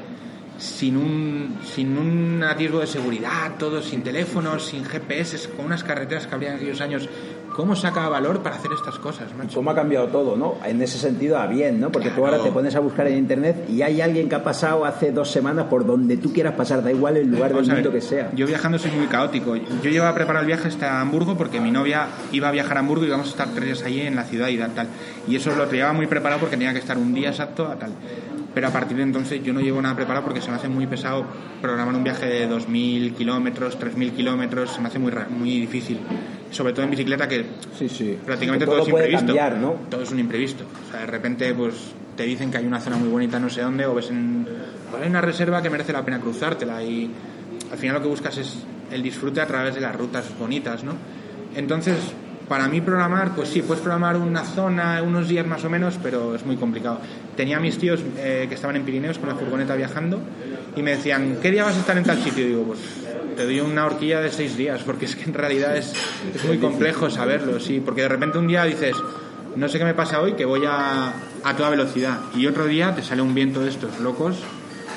sin 0.58 0.96
un, 0.98 1.58
sin 1.64 1.98
un 1.98 2.44
atisbo 2.44 2.80
de 2.80 2.88
seguridad, 2.88 3.56
todo 3.58 3.82
sin 3.82 4.04
teléfonos, 4.04 4.66
sin 4.66 4.86
GPS, 4.86 5.50
con 5.50 5.66
unas 5.66 5.84
carreteras 5.84 6.28
que 6.28 6.36
habría 6.36 6.52
en 6.52 6.56
aquellos 6.58 6.82
años? 6.82 7.10
¿Cómo 7.56 7.76
saca 7.76 8.10
valor 8.10 8.41
para 8.41 8.56
hacer 8.56 8.72
estas 8.74 8.97
cosas, 8.97 9.36
macho? 9.36 9.56
¿Cómo 9.56 9.70
ha 9.70 9.76
cambiado 9.76 10.08
todo, 10.08 10.36
no? 10.36 10.56
En 10.66 10.82
ese 10.82 10.97
sentido, 10.97 11.38
a 11.38 11.45
bien, 11.45 11.80
¿no? 11.80 11.91
Porque 11.91 12.10
tú 12.10 12.26
ahora 12.26 12.39
te 12.39 12.51
pones 12.51 12.76
a 12.76 12.80
buscar 12.80 13.08
en 13.08 13.18
internet 13.18 13.70
y 13.70 13.84
hay 13.84 14.01
alguien 14.01 14.28
que 14.28 14.36
ha 14.36 14.43
pasado 14.43 14.86
hace 14.86 15.12
dos 15.12 15.30
semanas 15.30 15.68
por 15.70 15.86
donde 15.86 16.18
tú 16.18 16.34
quieras 16.34 16.56
pasar, 16.56 16.84
da 16.84 16.91
igual 16.91 17.18
el 17.18 17.30
lugar 17.30 17.54
del 17.54 17.68
mundo 17.68 17.91
que 17.91 18.01
sea. 18.01 18.32
Yo 18.34 18.47
viajando 18.47 18.80
soy 18.80 18.91
muy 18.91 19.06
caótico. 19.06 19.56
Yo 19.56 19.89
llevaba 19.91 20.12
a 20.12 20.16
preparar 20.16 20.41
el 20.41 20.47
viaje 20.47 20.68
hasta 20.68 20.99
Hamburgo 20.99 21.38
porque 21.38 21.60
mi 21.60 21.70
novia 21.70 22.08
iba 22.32 22.49
a 22.49 22.51
viajar 22.51 22.78
a 22.78 22.80
Hamburgo 22.80 23.04
y 23.06 23.08
íbamos 23.08 23.28
a 23.28 23.30
estar 23.30 23.47
tres 23.49 23.66
días 23.66 23.84
allí 23.84 24.01
en 24.01 24.16
la 24.16 24.24
ciudad 24.24 24.47
y 24.47 24.58
tal. 24.58 24.72
tal. 24.72 24.88
Y 25.28 25.36
eso 25.36 25.56
lo 25.56 25.70
llevaba 25.70 25.93
muy 25.93 26.08
preparado 26.08 26.39
porque 26.39 26.58
tenía 26.58 26.74
que 26.74 26.80
estar 26.80 26.97
un 26.97 27.14
día 27.14 27.30
exacto 27.30 27.68
a 27.68 27.76
tal. 27.76 27.91
Pero 28.54 28.68
a 28.68 28.72
partir 28.72 28.97
de 28.97 29.04
entonces 29.04 29.43
yo 29.43 29.51
no 29.54 29.62
llevo 29.62 29.82
nada 29.82 29.95
preparado 29.95 30.26
porque 30.26 30.39
se 30.41 30.49
me 30.51 30.58
hace 30.58 30.70
muy 30.70 30.86
pesado 30.86 31.26
programar 31.62 31.95
un 31.95 32.04
viaje 32.04 32.26
de 32.28 32.47
2.000 32.49 33.14
kilómetros, 33.16 33.80
3.000 33.80 34.12
kilómetros, 34.12 34.72
se 34.72 34.82
me 34.82 34.88
hace 34.89 34.99
muy, 34.99 35.12
muy 35.30 35.60
difícil. 35.62 35.99
Sobre 36.51 36.72
todo 36.74 36.86
en 36.86 36.91
bicicleta 36.91 37.28
que 37.28 37.45
Sí, 37.78 37.89
sí. 37.89 38.18
prácticamente 38.26 38.66
todo 38.66 38.76
todo, 38.76 38.86
es 38.86 38.91
puede 38.91 39.06
imprevisto. 39.12 39.26
cambiar, 39.36 39.58
¿no? 39.58 39.72
Todo 39.89 40.04
es 40.04 40.12
un 40.12 40.20
imprevisto. 40.20 40.66
O 40.88 40.91
sea, 40.91 40.99
de 41.01 41.08
repente 41.08 41.54
pues 41.56 41.74
te 42.16 42.24
dicen 42.24 42.51
que 42.51 42.58
hay 42.60 42.66
una 42.68 42.80
zona 42.80 42.97
muy 42.97 43.10
bonita 43.10 43.39
no 43.39 43.49
sé 43.49 43.62
dónde 43.62 43.88
o 43.88 43.95
ves 43.95 44.12
en 44.12 44.45
pues, 44.91 45.01
hay 45.01 45.10
una 45.10 45.22
reserva 45.22 45.64
que 45.64 45.72
merece 45.72 45.91
la 45.91 46.06
pena 46.06 46.20
cruzártela 46.20 46.84
y 46.84 47.10
al 47.72 47.78
final 47.80 47.95
lo 47.95 48.01
que 48.04 48.08
buscas 48.08 48.38
es 48.38 48.56
el 48.91 49.01
disfrute 49.01 49.41
a 49.41 49.47
través 49.47 49.74
de 49.74 49.82
las 49.82 49.95
rutas 49.95 50.26
bonitas, 50.38 50.84
¿no? 50.84 50.93
Entonces, 51.56 51.95
para 52.54 52.68
mí 52.68 52.82
programar, 52.82 53.34
pues 53.34 53.49
sí, 53.49 53.64
puedes 53.64 53.82
programar 53.82 54.16
una 54.16 54.45
zona, 54.45 55.01
unos 55.01 55.28
días 55.28 55.43
más 55.43 55.66
o 55.66 55.72
menos, 55.72 55.97
pero 56.04 56.36
es 56.36 56.45
muy 56.45 56.56
complicado. 56.56 56.99
Tenía 57.36 57.58
a 57.58 57.60
mis 57.60 57.80
tíos 57.80 57.99
eh, 58.20 58.45
que 58.47 58.54
estaban 58.54 58.76
en 58.76 58.84
Pirineos 58.84 59.18
con 59.18 59.28
la 59.28 59.34
furgoneta 59.34 59.76
viajando 59.76 60.20
y 60.76 60.84
me 60.84 60.91
decían, 60.91 61.39
¿qué 61.41 61.49
día 61.49 61.64
vas 61.64 61.76
a 61.76 61.80
estar 61.80 61.97
en 61.97 62.04
tal 62.04 62.22
sitio? 62.22 62.45
Y 62.45 62.49
digo, 62.49 62.64
pues 62.66 62.80
te 63.36 63.45
doy 63.45 63.60
una 63.60 63.88
horquilla 63.88 64.22
de 64.22 64.30
seis 64.30 64.56
días, 64.56 64.84
porque 64.86 65.06
es 65.06 65.16
que 65.16 65.24
en 65.24 65.34
realidad 65.34 65.76
es, 65.76 65.95
es 66.32 66.45
muy 66.45 66.60
complejo 66.60 67.10
saberlo, 67.10 67.60
sí, 67.60 67.82
porque 67.84 68.04
de 68.04 68.10
repente 68.10 68.38
un 68.38 68.45
día 68.45 68.66
dices, 68.66 68.95
no 69.56 69.68
sé 69.68 69.80
qué 69.80 69.86
me 69.86 69.95
pasa 69.95 70.22
hoy, 70.22 70.34
que 70.34 70.45
voy 70.45 70.62
a, 70.68 71.12
a 71.43 71.56
toda 71.58 71.72
velocidad, 71.72 72.20
y 72.36 72.45
otro 72.45 72.68
día 72.68 72.93
te 72.93 73.01
sale 73.01 73.24
un 73.24 73.34
viento 73.34 73.62
de 73.62 73.70
estos 73.70 73.99
locos, 73.99 74.36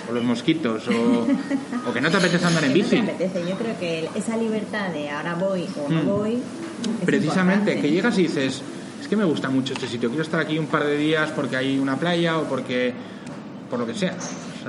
o 0.09 0.13
los 0.13 0.23
mosquitos, 0.25 0.87
o, 0.89 1.27
o 1.89 1.93
que 1.93 2.01
no 2.01 2.11
te 2.11 2.17
apetece 2.17 2.45
andar 2.47 2.65
en 2.65 2.73
Que 2.73 2.79
no 2.83 2.85
te 2.89 2.95
bici. 2.97 3.11
apetece. 3.11 3.49
Yo 3.49 3.57
creo 3.57 3.79
que 3.79 4.09
esa 4.15 4.37
libertad 4.37 4.91
de 4.91 5.11
ahora 5.11 5.35
voy 5.35 5.67
o 5.85 5.89
no 5.93 6.03
Mm. 6.03 6.07
voy. 6.07 6.39
Precisamente, 7.05 7.73
importante. 7.73 7.81
que 7.81 7.91
llegas 7.91 8.19
y 8.19 8.23
dices, 8.23 8.63
es 9.01 9.09
que 9.09 9.17
me 9.17 9.25
gusta 9.25 9.49
mucho 9.51 9.73
este 9.75 9.87
sitio, 9.89 10.09
quiero 10.09 10.23
estar 10.23 10.41
aquí 10.41 10.59
un 10.59 10.67
par 10.67 10.85
de 10.85 10.97
días 10.97 11.31
porque 11.31 11.57
hay 11.57 11.79
una 11.79 11.97
playa 11.97 12.39
o 12.39 12.45
porque, 12.45 12.93
por 13.71 13.79
lo 13.81 13.87
que 13.87 13.95
sea. 13.95 14.15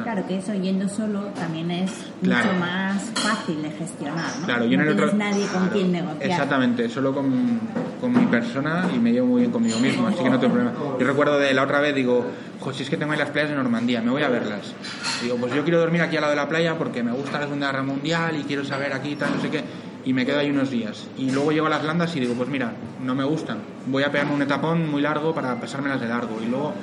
Sea, 0.03 0.13
Claro 0.13 0.27
que 0.27 0.37
eso 0.37 0.53
yendo 0.53 0.87
solo 0.89 1.21
también 1.35 1.69
es 1.71 1.91
Claro. 2.21 2.45
mucho 2.47 2.59
más 2.59 3.03
fácil 3.15 3.61
de 3.61 3.71
gestionar, 3.71 4.25
¿no? 4.39 4.45
Claro, 4.45 4.65
yo 4.65 4.73
en 4.79 4.85
no 4.85 4.91
el 4.91 4.99
otro. 5.03 5.17
nadie 5.17 5.45
con 5.47 5.61
Claro, 5.61 5.71
quien 5.73 5.91
negociar. 5.91 6.29
Exactamente, 6.31 6.89
solo 6.89 7.13
con, 7.13 7.59
con 8.01 8.11
mi 8.17 8.25
persona 8.27 8.87
y 8.95 8.99
me 8.99 9.11
llevo 9.11 9.27
muy 9.27 9.41
bien 9.41 9.51
conmigo 9.51 9.79
mismo, 9.79 10.07
así 10.07 10.23
que 10.23 10.29
no 10.29 10.39
tengo 10.39 10.53
problema. 10.53 10.75
Yo 10.99 11.05
recuerdo 11.07 11.37
de 11.39 11.53
la 11.53 11.63
otra 11.63 11.79
vez, 11.79 11.93
digo, 11.95 12.25
jo, 12.59 12.73
si 12.73 12.83
es 12.83 12.89
que 12.89 12.97
tengo 12.97 13.11
ahí 13.11 13.19
las 13.19 13.29
playas 13.29 13.49
de 13.51 13.55
Normandía, 13.55 14.01
me 14.01 14.11
voy 14.11 14.23
a 14.23 14.29
verlas. 14.29 14.73
Digo, 15.21 15.35
pues 15.37 15.53
yo 15.53 15.63
quiero 15.63 15.79
dormir 15.79 16.01
aquí 16.01 16.15
al 16.15 16.21
lado 16.21 16.31
de 16.31 16.37
la 16.37 16.47
playa 16.47 16.77
porque 16.77 17.03
me 17.03 17.11
gusta 17.11 17.37
la 17.39 17.45
Segunda 17.45 17.67
Guerra 17.71 17.83
Mundial 17.83 18.35
y 18.39 18.43
quiero 18.43 18.63
saber 18.65 18.93
aquí 18.93 19.15
tal, 19.15 19.35
no 19.35 19.41
sé 19.41 19.49
qué. 19.49 19.63
Y 20.05 20.13
me 20.13 20.25
quedo 20.25 20.39
ahí 20.39 20.49
unos 20.49 20.69
días. 20.69 21.05
Y 21.17 21.31
luego 21.31 21.51
llego 21.51 21.65
a 21.67 21.69
las 21.69 21.83
landas 21.83 22.15
y 22.15 22.21
digo, 22.21 22.33
pues 22.33 22.47
mira, 22.47 22.71
no 23.03 23.13
me 23.13 23.25
gustan. 23.25 23.57
Voy 23.87 24.03
a 24.03 24.11
pegarme 24.11 24.33
un 24.35 24.41
etapón 24.41 24.89
muy 24.89 25.01
largo 25.01 25.35
para 25.35 25.59
pasármelas 25.59 25.99
de 25.99 26.07
largo. 26.07 26.39
Y 26.41 26.47
luego, 26.49 26.73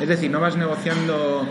es 0.00 0.06
decir, 0.08 0.30
no 0.30 0.38
vas 0.38 0.56
negociando 0.56 1.44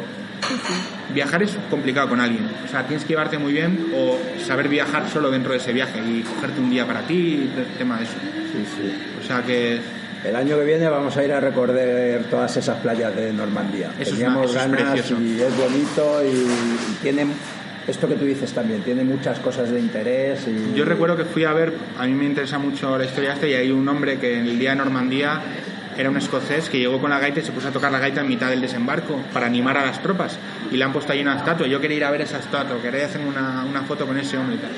Viajar 1.14 1.44
es 1.44 1.58
complicado 1.70 2.10
con 2.10 2.20
alguien, 2.20 2.50
o 2.66 2.68
sea, 2.68 2.86
tienes 2.86 3.04
que 3.04 3.10
llevarte 3.14 3.38
muy 3.38 3.54
bien 3.54 3.88
o 3.96 4.18
saber 4.46 4.68
viajar 4.68 5.10
solo 5.10 5.32
dentro 5.32 5.52
de 5.54 5.58
ese 5.60 5.72
viaje 5.74 6.00
y 6.00 6.22
cogerte 6.22 6.60
un 6.60 6.70
día 6.70 6.86
para 6.86 7.02
ti, 7.02 7.50
el 7.56 7.66
tema 7.78 7.98
de 7.98 8.04
eso. 8.04 8.14
Sí, 8.52 8.66
sí. 8.76 8.94
O 9.22 9.26
sea 9.26 9.42
que 9.44 9.80
El 10.26 10.36
año 10.36 10.58
que 10.58 10.66
viene 10.66 10.90
vamos 10.90 11.16
a 11.16 11.24
ir 11.24 11.32
a 11.32 11.40
recorrer 11.40 12.24
todas 12.26 12.58
esas 12.58 12.78
playas 12.80 13.16
de 13.16 13.32
Normandía. 13.32 13.92
Eso 14.00 14.12
es 14.12 14.18
Teníamos 14.18 14.52
una- 14.52 14.64
eso 14.64 14.74
es 14.74 14.84
ganas 14.84 15.12
y 15.22 15.42
es 15.42 15.58
bonito 15.58 16.22
y, 16.26 16.28
y 16.28 16.98
tiene 17.02 17.28
esto 17.88 18.08
que 18.08 18.16
tú 18.16 18.26
dices 18.26 18.52
también, 18.52 18.82
tiene 18.82 19.04
muchas 19.04 19.40
cosas 19.40 19.70
de 19.72 19.80
interés. 19.80 20.46
Y, 20.48 20.76
yo 20.76 20.84
recuerdo 20.86 21.16
que 21.16 21.24
fui 21.24 21.46
a 21.46 21.54
ver, 21.54 21.72
a 21.98 22.06
mí 22.06 22.14
me 22.14 22.26
interesa 22.26 22.58
mucho 22.58 22.98
la 22.98 23.06
historia 23.06 23.34
esta 23.34 23.48
y 23.48 23.54
hay 23.54 23.72
un 23.72 23.88
hombre 23.88 24.18
que 24.20 24.40
en 24.40 24.48
el 24.48 24.60
día 24.60 24.72
de 24.72 24.76
Normandía 24.78 25.40
era 25.98 26.10
un 26.10 26.18
escocés 26.18 26.70
que 26.70 26.78
llegó 26.80 27.00
con 27.00 27.10
la 27.10 27.20
gaita 27.20 27.40
y 27.40 27.44
se 27.44 27.52
puso 27.52 27.68
a 27.70 27.72
tocar 27.72 27.92
la 27.92 28.00
gaita 28.00 28.22
en 28.22 28.28
mitad 28.28 28.50
del 28.50 28.62
desembarco 28.62 29.20
para 29.34 29.48
animar 29.48 29.78
a 29.78 29.86
las 29.86 30.02
tropas 30.02 30.38
y 30.72 30.78
le 30.78 30.84
han 30.84 30.94
puesto 30.94 31.12
ahí 31.14 31.22
una 31.22 31.38
estatua. 31.38 31.68
Yo 31.68 31.80
quería 31.82 31.98
ir 31.98 32.04
a 32.04 32.12
ver 32.12 32.22
esa 32.22 32.38
estatua, 32.40 32.82
quería 32.82 33.06
hacer 33.06 33.22
una, 33.22 33.66
una 33.68 33.82
foto 33.84 34.06
con 34.06 34.18
ese 34.18 34.38
hombre 34.38 34.56
y 34.56 34.60
tal. 34.60 34.72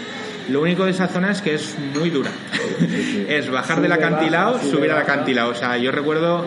Lo 0.50 0.62
único 0.62 0.86
de 0.86 0.92
esa 0.92 1.08
zona 1.08 1.32
es 1.32 1.42
que 1.42 1.54
es 1.56 1.76
muy 2.00 2.10
dura. 2.10 2.32
es 3.28 3.50
bajar 3.52 3.82
del 3.82 3.92
Sube, 3.92 4.04
acantilado, 4.04 4.54
baja, 4.54 4.66
subir 4.66 4.92
al 4.92 4.98
acantilado. 4.98 5.50
O 5.52 5.56
sea, 5.56 5.78
yo 5.78 5.92
recuerdo 5.92 6.46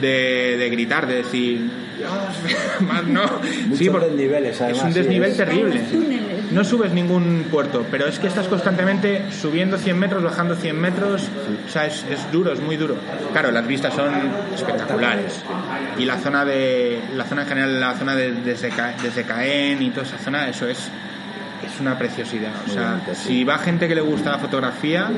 de, 0.00 0.56
de 0.58 0.70
gritar, 0.70 1.06
de 1.06 1.16
decir, 1.16 1.68
"Dios, 1.98 2.10
más 2.80 3.04
no. 3.04 3.22
Muchos 3.66 3.88
por- 3.88 4.04
desniveles, 4.06 4.60
además, 4.60 4.78
Es 4.80 4.84
un 4.86 4.92
sí, 4.92 4.98
desnivel 5.00 5.30
es- 5.32 5.36
terrible. 5.36 5.80
No 6.50 6.64
subes 6.64 6.92
ningún 6.92 7.46
puerto, 7.50 7.84
pero 7.90 8.06
es 8.06 8.18
que 8.18 8.26
estás 8.26 8.48
constantemente 8.48 9.30
subiendo 9.32 9.76
100 9.76 9.98
metros, 9.98 10.22
bajando 10.22 10.54
100 10.56 10.80
metros. 10.80 11.28
O 11.66 11.70
sea, 11.70 11.86
es, 11.86 12.04
es 12.10 12.30
duro, 12.32 12.52
es 12.52 12.60
muy 12.60 12.76
duro. 12.76 12.96
Claro, 13.32 13.50
las 13.50 13.66
vistas 13.66 13.92
son 13.94 14.12
espectaculares. 14.54 15.42
Y 15.98 16.04
la 16.04 16.16
zona 16.18 16.44
de. 16.44 17.00
La 17.14 17.24
zona 17.24 17.42
en 17.42 17.48
general, 17.48 17.80
la 17.80 17.94
zona 17.94 18.14
de, 18.16 18.32
desde, 18.32 18.70
Ca- 18.70 18.94
desde 19.02 19.24
Caen 19.24 19.82
y 19.82 19.90
toda 19.90 20.06
esa 20.06 20.18
zona, 20.18 20.48
eso 20.48 20.66
es. 20.68 20.88
Es 21.66 21.80
una 21.80 21.98
preciosidad. 21.98 22.52
O 22.66 22.70
sea, 22.70 22.90
bonito, 22.92 23.14
sí. 23.14 23.28
si 23.28 23.44
va 23.44 23.58
gente 23.58 23.88
que 23.88 23.94
le 23.94 24.00
gusta 24.00 24.30
la 24.30 24.38
fotografía, 24.38 25.08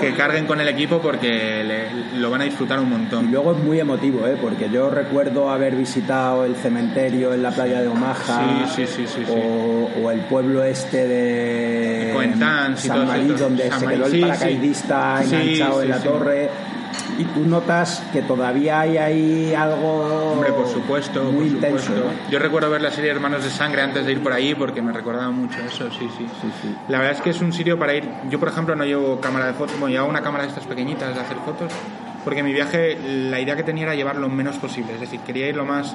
que 0.00 0.12
carguen 0.14 0.46
con 0.46 0.60
el 0.60 0.68
equipo 0.68 1.00
porque 1.00 1.62
le- 1.64 2.18
lo 2.20 2.30
van 2.30 2.42
a 2.42 2.44
disfrutar 2.44 2.78
un 2.80 2.86
Y 2.88 2.90
montón. 2.90 3.30
luego 3.30 3.52
es 3.52 3.58
muy 3.58 3.80
emotivo, 3.80 4.26
¿eh? 4.26 4.36
porque 4.40 4.68
yo 4.70 4.90
recuerdo 4.90 5.50
haber 5.50 5.74
visitado 5.76 6.44
el 6.44 6.56
cementerio 6.56 7.32
en 7.34 7.42
la 7.42 7.50
playa 7.50 7.80
de 7.80 7.88
Omaha 7.88 8.66
Sí, 8.66 8.86
sí, 8.86 8.86
sí, 8.86 9.06
sí, 9.06 9.22
sí. 9.26 9.32
O, 9.32 9.90
o 10.02 10.10
el 10.10 10.20
pueblo 10.20 10.62
este 10.64 11.06
de 11.08 12.10
Coentans 12.14 12.84
y 12.84 12.88
San 12.88 12.96
todos 12.96 13.08
Marí, 13.08 13.22
estos. 13.22 13.40
donde 13.40 13.68
San 13.68 13.80
se 13.80 13.86
quedó 13.86 14.06
el 14.06 14.20
paracaidista 14.20 15.22
enganchado 15.24 15.82
en 15.82 15.88
la 15.90 15.98
torre. 16.00 16.50
Y 17.18 17.24
tú 17.24 17.40
notas 17.40 18.02
que 18.12 18.22
todavía 18.22 18.80
hay 18.80 18.96
ahí 18.98 19.54
algo 19.54 20.32
Hombre, 20.32 20.52
por 20.52 20.66
supuesto, 20.66 21.22
muy 21.24 21.46
por 21.50 21.56
intenso. 21.56 21.78
supuesto. 21.86 22.10
¿no? 22.24 22.30
Yo 22.30 22.38
recuerdo 22.38 22.70
ver 22.70 22.82
la 22.82 22.90
serie 22.90 23.10
Hermanos 23.10 23.44
de 23.44 23.50
Sangre 23.50 23.82
antes 23.82 24.04
de 24.06 24.12
ir 24.12 24.22
por 24.22 24.32
ahí 24.32 24.54
porque 24.54 24.82
me 24.82 24.92
recordaba 24.92 25.30
mucho 25.30 25.58
eso, 25.60 25.90
sí, 25.90 26.08
sí. 26.18 26.26
Sí, 26.40 26.48
sí. 26.62 26.74
La 26.88 26.98
verdad 26.98 27.14
es 27.16 27.20
que 27.20 27.30
es 27.30 27.40
un 27.40 27.52
sitio 27.52 27.78
para 27.78 27.94
ir. 27.94 28.08
Yo, 28.30 28.40
por 28.40 28.48
ejemplo, 28.48 28.74
no 28.74 28.84
llevo 28.84 29.20
cámara 29.20 29.46
de 29.46 29.52
fotos, 29.54 29.78
bueno, 29.78 29.94
llevo 29.94 30.08
una 30.08 30.22
cámara 30.22 30.44
de 30.44 30.48
estas 30.50 30.64
pequeñitas 30.66 31.14
de 31.14 31.20
hacer 31.20 31.36
fotos, 31.44 31.72
porque 32.24 32.42
mi 32.42 32.52
viaje, 32.52 32.98
la 33.30 33.38
idea 33.38 33.54
que 33.54 33.62
tenía 33.62 33.84
era 33.84 33.94
llevar 33.94 34.16
lo 34.16 34.28
menos 34.28 34.56
posible, 34.56 34.94
es 34.94 35.00
decir, 35.00 35.20
quería 35.20 35.48
ir 35.48 35.56
lo 35.56 35.64
más. 35.64 35.94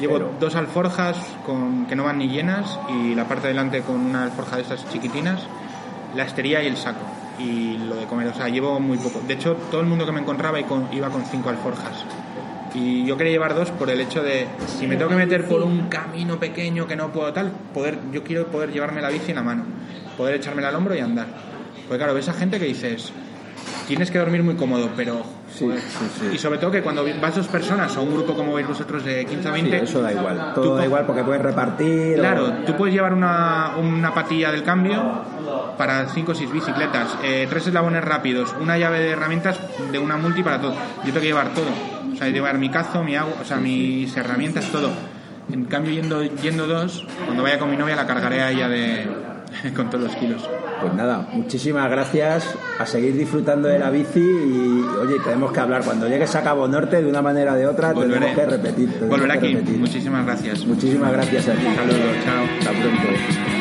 Llevo 0.00 0.18
Ligero. 0.18 0.32
dos 0.38 0.54
alforjas 0.54 1.16
con, 1.46 1.86
que 1.86 1.96
no 1.96 2.04
van 2.04 2.18
ni 2.18 2.28
llenas 2.28 2.78
y 2.90 3.14
la 3.14 3.24
parte 3.24 3.44
de 3.46 3.54
delante 3.54 3.80
con 3.80 3.96
una 3.96 4.24
alforja 4.24 4.56
de 4.56 4.62
estas 4.62 4.86
chiquitinas, 4.90 5.40
la 6.14 6.24
estería 6.24 6.62
y 6.62 6.66
el 6.66 6.76
saco 6.76 7.00
y 7.38 7.78
lo 7.78 7.96
de 7.96 8.06
comer. 8.06 8.28
O 8.28 8.34
sea, 8.34 8.48
llevo 8.48 8.80
muy 8.80 8.98
poco. 8.98 9.20
De 9.26 9.34
hecho, 9.34 9.56
todo 9.70 9.80
el 9.80 9.86
mundo 9.86 10.04
que 10.06 10.12
me 10.12 10.20
encontraba 10.20 10.58
iba 10.60 11.08
con 11.10 11.24
cinco 11.26 11.48
alforjas. 11.48 12.04
Y 12.74 13.04
yo 13.06 13.16
quería 13.16 13.32
llevar 13.32 13.54
dos 13.54 13.70
por 13.70 13.88
el 13.90 14.00
hecho 14.00 14.22
de, 14.22 14.46
si 14.66 14.86
me 14.86 14.96
tengo 14.96 15.10
que 15.10 15.16
meter 15.16 15.46
por 15.46 15.62
un 15.62 15.88
camino 15.88 16.38
pequeño 16.38 16.86
que 16.86 16.96
no 16.96 17.10
puedo 17.10 17.32
tal, 17.32 17.50
poder, 17.72 17.98
yo 18.12 18.22
quiero 18.22 18.46
poder 18.48 18.70
llevarme 18.72 19.00
la 19.00 19.08
bici 19.08 19.30
en 19.30 19.36
la 19.36 19.42
mano, 19.42 19.64
poder 20.16 20.34
echármela 20.34 20.68
al 20.68 20.76
hombro 20.76 20.94
y 20.94 21.00
andar. 21.00 21.26
Porque 21.86 21.98
claro, 21.98 22.14
ves 22.14 22.28
a 22.28 22.34
gente 22.34 22.58
que 22.58 22.66
dices, 22.66 23.12
tienes 23.88 24.10
que 24.12 24.18
dormir 24.18 24.42
muy 24.44 24.54
cómodo, 24.54 24.90
pero... 24.96 25.22
Sí, 25.52 25.64
joder. 25.64 25.80
sí, 25.80 26.06
sí. 26.20 26.26
Y 26.34 26.38
sobre 26.38 26.58
todo 26.58 26.70
que 26.70 26.82
cuando 26.82 27.04
vas 27.20 27.34
dos 27.34 27.48
personas 27.48 27.96
o 27.96 28.02
un 28.02 28.12
grupo 28.14 28.34
como 28.34 28.54
veis 28.54 28.68
vosotros 28.68 29.04
de 29.04 29.24
15 29.24 29.48
a 29.48 29.54
Sí, 29.54 29.60
20... 29.62 29.82
eso 29.82 30.00
da 30.02 30.12
igual. 30.12 30.52
Todo 30.54 30.76
da 30.76 30.84
igual 30.84 31.04
porque 31.06 31.24
puedes 31.24 31.42
repartir. 31.42 32.14
o- 32.18 32.20
Claro, 32.20 32.52
tú 32.66 32.76
puedes 32.76 32.94
llevar 32.94 33.12
una, 33.14 33.72
una 33.78 34.14
patilla 34.14 34.52
del 34.52 34.62
cambio 34.62 35.02
para 35.76 36.06
5 36.08 36.32
o 36.32 36.34
6 36.34 36.52
bicicletas, 36.52 37.16
eh, 37.24 37.46
tres 37.48 37.66
eslabones 37.66 38.04
rápidos, 38.04 38.54
una 38.60 38.76
llave 38.78 39.00
de 39.00 39.10
herramientas 39.10 39.58
de 39.90 39.98
una 39.98 40.16
multi 40.16 40.42
para 40.42 40.60
todo. 40.60 40.74
Yo 40.98 41.04
tengo 41.06 41.20
que 41.20 41.26
llevar 41.26 41.48
todo. 41.54 41.66
O 42.12 42.16
sea, 42.16 42.28
llevar 42.28 42.58
mi 42.58 42.68
cazo, 42.68 43.02
mi 43.02 43.16
agua, 43.16 43.34
o 43.40 43.44
sea, 43.44 43.56
mis 43.58 44.14
herramientas, 44.16 44.66
todo. 44.70 44.90
En 45.52 45.64
cambio, 45.64 45.92
yendo, 45.92 46.22
yendo 46.22 46.66
dos, 46.66 47.06
cuando 47.24 47.42
vaya 47.42 47.58
con 47.58 47.70
mi 47.70 47.76
novia 47.76 47.96
la 47.96 48.06
cargaré 48.06 48.42
a 48.42 48.50
ella 48.50 48.68
de, 48.68 49.06
Con 49.76 49.90
todos 49.90 50.04
los 50.04 50.16
kilos. 50.16 50.48
Pues 50.80 50.94
nada, 50.94 51.28
muchísimas 51.32 51.90
gracias. 51.90 52.44
A 52.78 52.86
seguir 52.86 53.16
disfrutando 53.16 53.66
de 53.68 53.78
la 53.78 53.90
bici 53.90 54.20
y, 54.20 54.84
oye, 55.00 55.16
tenemos 55.24 55.50
que 55.52 55.60
hablar. 55.60 55.82
Cuando 55.84 56.06
llegues 56.08 56.34
a 56.36 56.42
Cabo 56.42 56.68
Norte, 56.68 57.02
de 57.02 57.08
una 57.08 57.22
manera 57.22 57.54
o 57.54 57.56
de 57.56 57.66
otra, 57.66 57.92
Volveré. 57.92 58.14
tenemos 58.14 58.38
que 58.38 58.46
repetir. 58.46 58.88
tenemos 58.92 59.08
Volveré 59.10 59.32
que 59.40 59.46
aquí. 59.46 59.54
repetir. 59.56 59.78
Muchísimas 59.78 60.26
gracias. 60.26 60.64
Muchísimas 60.66 61.12
gracias 61.12 61.48
a 61.48 61.52
ti. 61.52 61.62
Luego, 61.62 62.12
chao. 62.24 62.44
Hasta 62.60 62.70
pronto. 62.70 63.57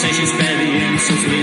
conversations, 0.00 0.32
bare 0.38 0.56
the 0.56 0.70
answers. 0.72 1.39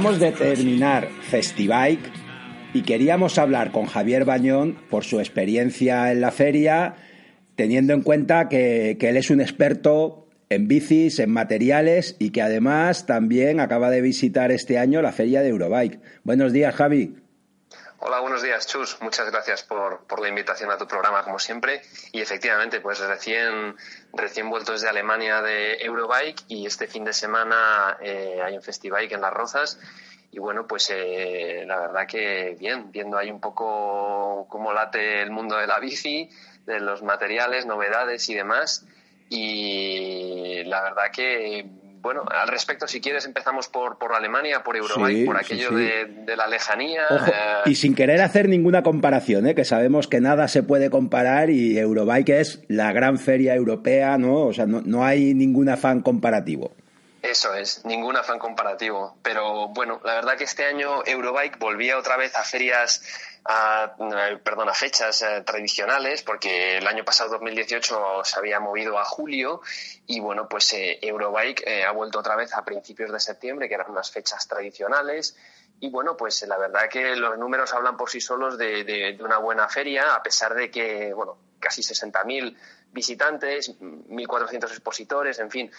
Acabamos 0.00 0.18
de 0.18 0.32
terminar 0.32 1.10
Festibike 1.28 2.10
y 2.72 2.84
queríamos 2.84 3.36
hablar 3.36 3.70
con 3.70 3.84
Javier 3.84 4.24
Bañón 4.24 4.82
por 4.88 5.04
su 5.04 5.20
experiencia 5.20 6.10
en 6.10 6.22
la 6.22 6.30
feria, 6.30 6.94
teniendo 7.54 7.92
en 7.92 8.00
cuenta 8.00 8.48
que, 8.48 8.96
él 8.98 9.16
es 9.18 9.28
un 9.28 9.42
experto 9.42 10.26
en 10.48 10.68
bicis, 10.68 11.18
en 11.18 11.30
materiales 11.30 12.16
y 12.18 12.30
que 12.30 12.40
además 12.40 13.04
también 13.04 13.60
acaba 13.60 13.90
de 13.90 14.00
visitar 14.00 14.50
este 14.52 14.78
año 14.78 15.02
la 15.02 15.12
feria 15.12 15.42
de 15.42 15.50
Eurobike. 15.50 16.00
Buenos 16.24 16.54
días, 16.54 16.74
Javi. 16.74 17.16
Hola, 17.98 18.20
buenos 18.20 18.42
días, 18.42 18.66
Chus. 18.66 18.96
Muchas 19.02 19.30
gracias 19.30 19.62
por 19.64 20.18
la 20.18 20.28
invitación 20.28 20.70
a 20.70 20.78
tu 20.78 20.86
programa, 20.86 21.22
como 21.24 21.38
siempre. 21.38 21.82
Y 22.12 22.22
efectivamente, 22.22 22.80
pues 22.80 23.00
recién, 23.00 23.76
recién 24.12 24.50
vueltos 24.50 24.80
de 24.80 24.88
Alemania 24.88 25.42
de 25.42 25.74
Eurobike 25.80 26.44
y 26.48 26.66
este 26.66 26.86
fin 26.86 27.04
de 27.04 27.12
semana 27.12 27.96
eh, 28.00 28.40
hay 28.44 28.56
un 28.56 28.62
Festibike 28.62 29.14
en 29.14 29.20
Las 29.20 29.32
Rozas. 29.32 29.80
Y 30.32 30.38
bueno, 30.38 30.66
pues 30.66 30.90
eh, 30.94 31.64
la 31.66 31.78
verdad 31.78 32.06
que 32.06 32.56
bien, 32.58 32.92
viendo 32.92 33.18
ahí 33.18 33.30
un 33.30 33.40
poco 33.40 34.46
cómo 34.48 34.72
late 34.72 35.22
el 35.22 35.30
mundo 35.30 35.56
de 35.56 35.66
la 35.66 35.80
bici, 35.80 36.30
de 36.66 36.78
los 36.80 37.02
materiales, 37.02 37.66
novedades 37.66 38.28
y 38.28 38.34
demás. 38.34 38.86
Y 39.28 40.62
la 40.64 40.82
verdad 40.82 41.10
que, 41.12 41.66
bueno, 42.02 42.22
al 42.30 42.48
respecto, 42.48 42.86
si 42.86 43.00
quieres, 43.00 43.26
empezamos 43.26 43.68
por, 43.68 43.98
por 43.98 44.14
Alemania, 44.14 44.62
por 44.62 44.76
Eurobike, 44.76 45.20
Sí, 45.20 45.24
por 45.24 45.38
sí, 45.38 45.44
aquello 45.44 45.68
sí. 45.70 45.74
De, 45.74 46.04
de 46.24 46.36
la 46.36 46.46
lejanía. 46.46 47.02
Ojo, 47.10 47.26
eh, 47.26 47.70
y 47.70 47.74
sin 47.74 47.94
querer 47.94 48.20
hacer 48.22 48.48
ninguna 48.48 48.82
comparación, 48.82 49.46
¿eh? 49.46 49.54
que 49.54 49.64
sabemos 49.64 50.08
que 50.08 50.20
nada 50.20 50.48
se 50.48 50.62
puede 50.62 50.90
comparar 50.90 51.50
y 51.50 51.78
Eurobike 51.78 52.40
es 52.40 52.62
la 52.68 52.92
gran 52.92 53.18
feria 53.18 53.54
europea, 53.54 54.16
¿no? 54.18 54.46
O 54.46 54.52
sea, 54.52 54.66
no, 54.66 54.80
no 54.82 55.04
hay 55.04 55.34
ningún 55.34 55.68
afán 55.68 56.00
comparativo. 56.00 56.72
Eso 57.22 57.54
es, 57.54 57.84
ningún 57.84 58.16
afán 58.16 58.38
comparativo. 58.38 59.16
Pero 59.22 59.68
bueno, 59.68 60.00
la 60.04 60.14
verdad 60.14 60.38
que 60.38 60.44
este 60.44 60.64
año 60.64 61.02
Eurobike 61.04 61.58
volvía 61.58 61.98
otra 61.98 62.16
vez 62.16 62.34
a 62.34 62.44
ferias, 62.44 63.02
a, 63.44 63.94
eh, 63.98 64.38
perdón, 64.42 64.70
a 64.70 64.74
fechas 64.74 65.20
eh, 65.22 65.42
tradicionales, 65.44 66.22
porque 66.22 66.78
el 66.78 66.86
año 66.86 67.04
pasado, 67.04 67.30
2018, 67.30 68.22
se 68.24 68.38
había 68.38 68.58
movido 68.58 68.98
a 68.98 69.04
julio 69.04 69.60
y 70.06 70.18
bueno, 70.18 70.48
pues 70.48 70.72
eh, 70.72 70.98
Eurobike 71.02 71.62
eh, 71.66 71.84
ha 71.84 71.92
vuelto 71.92 72.18
otra 72.18 72.36
vez 72.36 72.52
a 72.54 72.64
principios 72.64 73.12
de 73.12 73.20
septiembre, 73.20 73.68
que 73.68 73.74
eran 73.74 73.90
unas 73.90 74.10
fechas 74.10 74.48
tradicionales. 74.48 75.36
Y 75.80 75.88
bueno, 75.90 76.16
pues 76.16 76.46
la 76.46 76.58
verdad 76.58 76.88
que 76.90 77.16
los 77.16 77.38
números 77.38 77.72
hablan 77.72 77.96
por 77.96 78.10
sí 78.10 78.20
solos 78.20 78.58
de, 78.58 78.84
de- 78.84 79.18
una 79.22 79.38
buena 79.38 79.68
feria, 79.68 80.14
a 80.14 80.22
pesar 80.22 80.54
de 80.54 80.70
que, 80.70 81.12
bueno, 81.14 81.38
casi 81.58 81.82
60.000 81.82 82.56
visitantes, 82.92 83.78
1.400 83.80 84.64
expositores, 84.64 85.38
en 85.38 85.50
fin, 85.50 85.70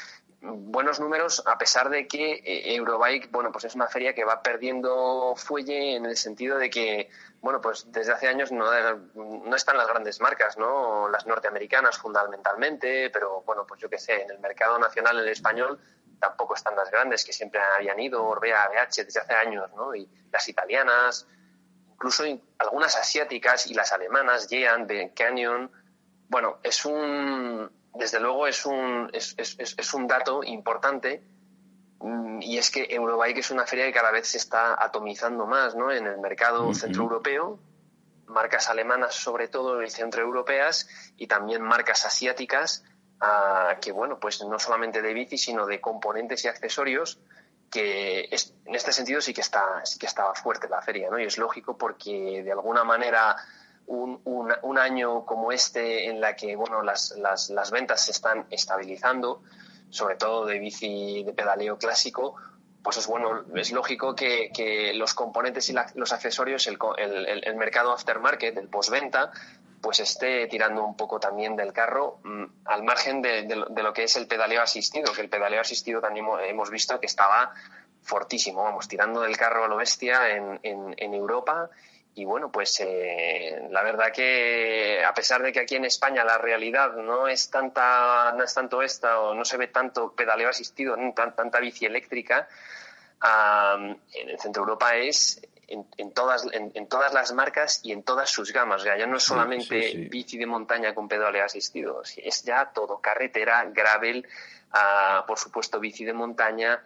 buenos 0.41 0.99
números, 0.99 1.43
a 1.45 1.57
pesar 1.57 1.89
de 1.89 2.07
que 2.07 2.33
eh, 2.43 2.75
Eurobike, 2.75 3.29
bueno, 3.31 3.51
pues 3.51 3.65
es 3.65 3.75
una 3.75 3.87
feria 3.87 4.15
que 4.15 4.23
va 4.23 4.41
perdiendo 4.41 5.35
fuelle 5.35 5.95
en 5.95 6.05
el 6.05 6.17
sentido 6.17 6.57
de 6.57 6.69
que, 6.71 7.09
bueno, 7.41 7.61
pues 7.61 7.91
desde 7.91 8.13
hace 8.13 8.27
años 8.27 8.51
no, 8.51 8.65
no 9.15 9.55
están 9.55 9.77
las 9.77 9.87
grandes 9.87 10.19
marcas, 10.21 10.57
¿no? 10.57 11.09
Las 11.09 11.27
norteamericanas 11.27 11.97
fundamentalmente, 11.99 13.09
pero 13.11 13.41
bueno, 13.43 13.65
pues 13.67 13.79
yo 13.81 13.89
qué 13.89 13.99
sé, 13.99 14.23
en 14.23 14.31
el 14.31 14.39
mercado 14.39 14.79
nacional, 14.79 15.19
el 15.19 15.27
español, 15.27 15.79
tampoco 16.21 16.53
están 16.55 16.75
las 16.77 16.89
grandes 16.89 17.25
que 17.25 17.33
siempre 17.33 17.59
habían 17.59 17.99
ido, 17.99 18.23
Orbea, 18.23 18.69
BH, 18.69 19.03
desde 19.05 19.19
hace 19.19 19.33
años, 19.33 19.69
¿no? 19.75 19.93
Y 19.95 20.07
las 20.31 20.47
italianas, 20.47 21.27
incluso 21.91 22.25
in- 22.25 22.41
algunas 22.59 22.95
asiáticas 22.95 23.67
y 23.67 23.73
las 23.73 23.91
alemanas, 23.91 24.47
Jean, 24.47 24.87
de 24.87 25.11
Canyon. 25.13 25.69
Bueno, 26.29 26.59
es 26.63 26.85
un, 26.85 27.69
desde 27.95 28.19
luego 28.21 28.47
es 28.47 28.65
un, 28.65 29.09
es, 29.11 29.33
es- 29.37 29.57
es- 29.59 29.93
un 29.93 30.07
dato 30.07 30.43
importante 30.43 31.23
mm, 31.99 32.41
y 32.41 32.57
es 32.57 32.71
que 32.71 32.85
Eurobike 32.89 33.39
es 33.39 33.51
una 33.51 33.65
feria 33.65 33.85
que 33.87 33.93
cada 33.93 34.11
vez 34.11 34.27
se 34.27 34.37
está 34.37 34.81
atomizando 34.81 35.45
más 35.47 35.75
¿no? 35.75 35.91
en 35.91 36.07
el 36.07 36.19
mercado 36.19 36.73
centroeuropeo, 36.73 37.59
marcas 38.27 38.69
alemanas 38.69 39.15
sobre 39.15 39.47
todo 39.49 39.81
y 39.83 39.89
centroeuropeas 39.89 40.87
y 41.17 41.27
también 41.27 41.61
marcas 41.63 42.05
asiáticas 42.05 42.83
que 43.81 43.91
bueno 43.91 44.19
pues 44.19 44.43
no 44.43 44.57
solamente 44.59 45.01
de 45.01 45.13
bici 45.13 45.37
sino 45.37 45.65
de 45.65 45.79
componentes 45.79 46.43
y 46.45 46.47
accesorios 46.47 47.19
que 47.69 48.25
en 48.65 48.75
este 48.75 48.91
sentido 48.91 49.21
sí 49.21 49.33
que 49.33 49.41
está 49.41 49.85
sí 49.85 49.99
que 49.99 50.07
estaba 50.07 50.33
fuerte 50.35 50.67
la 50.67 50.81
feria 50.81 51.09
no 51.09 51.19
y 51.19 51.25
es 51.25 51.37
lógico 51.37 51.77
porque 51.77 52.41
de 52.43 52.51
alguna 52.51 52.83
manera 52.83 53.35
un, 53.87 54.21
un- 54.25 54.77
año 54.77 55.25
como 55.25 55.51
este 55.51 56.07
en 56.09 56.19
la 56.21 56.35
que 56.35 56.55
bueno 56.55 56.81
las, 56.81 57.11
las, 57.17 57.49
las 57.49 57.71
ventas 57.71 58.03
se 58.05 58.11
están 58.11 58.47
estabilizando 58.49 59.41
sobre 59.89 60.15
todo 60.15 60.45
de 60.45 60.59
bici 60.59 61.23
de 61.23 61.33
pedaleo 61.33 61.77
clásico 61.77 62.35
pues 62.83 62.97
es 62.97 63.05
bueno 63.05 63.43
es 63.55 63.71
lógico 63.71 64.15
que, 64.15 64.49
que 64.53 64.93
los 64.93 65.13
componentes 65.13 65.69
y 65.69 65.75
los 65.95 66.11
accesorios 66.11 66.65
el, 66.67 66.77
el- 66.97 67.43
el 67.47 67.55
mercado 67.55 67.91
aftermarket 67.91 68.57
el 68.57 68.67
postventa 68.69 69.31
pues 69.81 69.99
esté 69.99 70.47
tirando 70.47 70.83
un 70.83 70.95
poco 70.95 71.19
también 71.19 71.55
del 71.55 71.73
carro 71.73 72.19
mm, 72.23 72.43
al 72.65 72.83
margen 72.83 73.21
de, 73.21 73.43
de 73.43 73.55
lo- 73.83 73.93
que 73.93 74.03
es 74.03 74.15
el 74.15 74.27
pedaleo 74.27 74.61
asistido, 74.61 75.11
que 75.13 75.21
el 75.21 75.29
pedaleo 75.29 75.61
asistido 75.61 75.99
también 76.01 76.25
hemo- 76.25 76.39
hemos 76.39 76.69
visto 76.69 76.99
que 76.99 77.07
estaba 77.07 77.53
fortísimo, 78.03 78.63
vamos, 78.63 78.87
tirando 78.87 79.21
del 79.21 79.37
carro 79.37 79.63
a 79.65 79.67
lo 79.67 79.77
bestia 79.77 80.29
en, 80.29 80.59
en- 80.63 81.13
Europa. 81.13 81.69
Y 82.13 82.25
bueno, 82.25 82.51
pues 82.51 82.77
eh, 82.81 83.67
la 83.69 83.83
verdad 83.83 84.11
que 84.11 85.01
a 85.05 85.13
pesar 85.13 85.41
de 85.43 85.53
que 85.53 85.61
aquí 85.61 85.75
en 85.77 85.85
España 85.85 86.25
la 86.25 86.37
realidad 86.37 86.93
no 86.93 87.27
es 87.29 87.49
tanta, 87.49 88.33
no 88.35 88.43
es 88.43 88.53
tanto 88.53 88.81
esta 88.81 89.19
o 89.21 89.33
no 89.33 89.45
se 89.45 89.55
ve 89.55 89.67
tanto 89.67 90.13
pedaleo 90.13 90.49
asistido, 90.49 90.97
tan- 91.15 91.35
tanta 91.35 91.59
bici 91.59 91.85
eléctrica, 91.85 92.49
en 93.23 94.29
el 94.29 94.39
centro 94.39 94.63
Europa 94.63 94.95
es 94.95 95.41
en, 95.71 95.87
en 95.97 96.13
todas, 96.13 96.45
en, 96.51 96.71
en 96.73 96.87
todas 96.87 97.13
las 97.13 97.33
marcas 97.33 97.79
y 97.83 97.91
en 97.91 98.03
todas 98.03 98.29
sus 98.29 98.51
gamas. 98.51 98.81
O 98.81 98.83
sea, 98.83 98.97
ya 98.97 99.07
no 99.07 99.17
es 99.17 99.23
solamente 99.23 99.81
sí, 99.81 99.91
sí. 99.91 100.09
bici 100.09 100.37
de 100.37 100.45
montaña 100.45 100.93
con 100.93 101.07
pedaleo 101.07 101.45
asistido, 101.45 102.03
es 102.17 102.43
ya 102.43 102.71
todo, 102.73 102.99
carretera, 102.99 103.63
gravel, 103.65 104.27
ah, 104.71 105.23
por 105.27 105.39
supuesto 105.39 105.79
bici 105.79 106.03
de 106.03 106.13
montaña, 106.13 106.83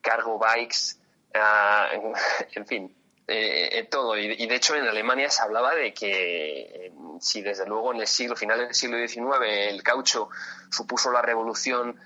cargo 0.00 0.38
bikes, 0.38 0.96
ah, 1.34 1.88
en 2.54 2.66
fin, 2.66 2.94
eh, 3.26 3.68
eh, 3.72 3.84
todo. 3.84 4.16
Y, 4.16 4.34
y 4.38 4.46
de 4.46 4.54
hecho 4.54 4.74
en 4.74 4.86
Alemania 4.86 5.28
se 5.28 5.42
hablaba 5.42 5.74
de 5.74 5.92
que 5.92 6.86
eh, 6.86 6.92
si 7.20 7.42
desde 7.42 7.66
luego 7.66 7.92
en 7.92 8.00
el 8.00 8.06
siglo, 8.06 8.36
final 8.36 8.58
del 8.58 8.74
siglo 8.74 8.96
XIX, 9.06 9.26
el 9.68 9.82
caucho 9.82 10.30
supuso 10.70 11.10
la 11.12 11.20
revolución 11.20 12.00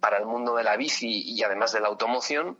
para 0.00 0.18
el 0.18 0.26
mundo 0.26 0.56
de 0.56 0.64
la 0.64 0.76
bici 0.76 1.22
y 1.24 1.42
además 1.44 1.72
de 1.72 1.80
la 1.80 1.88
automoción, 1.88 2.58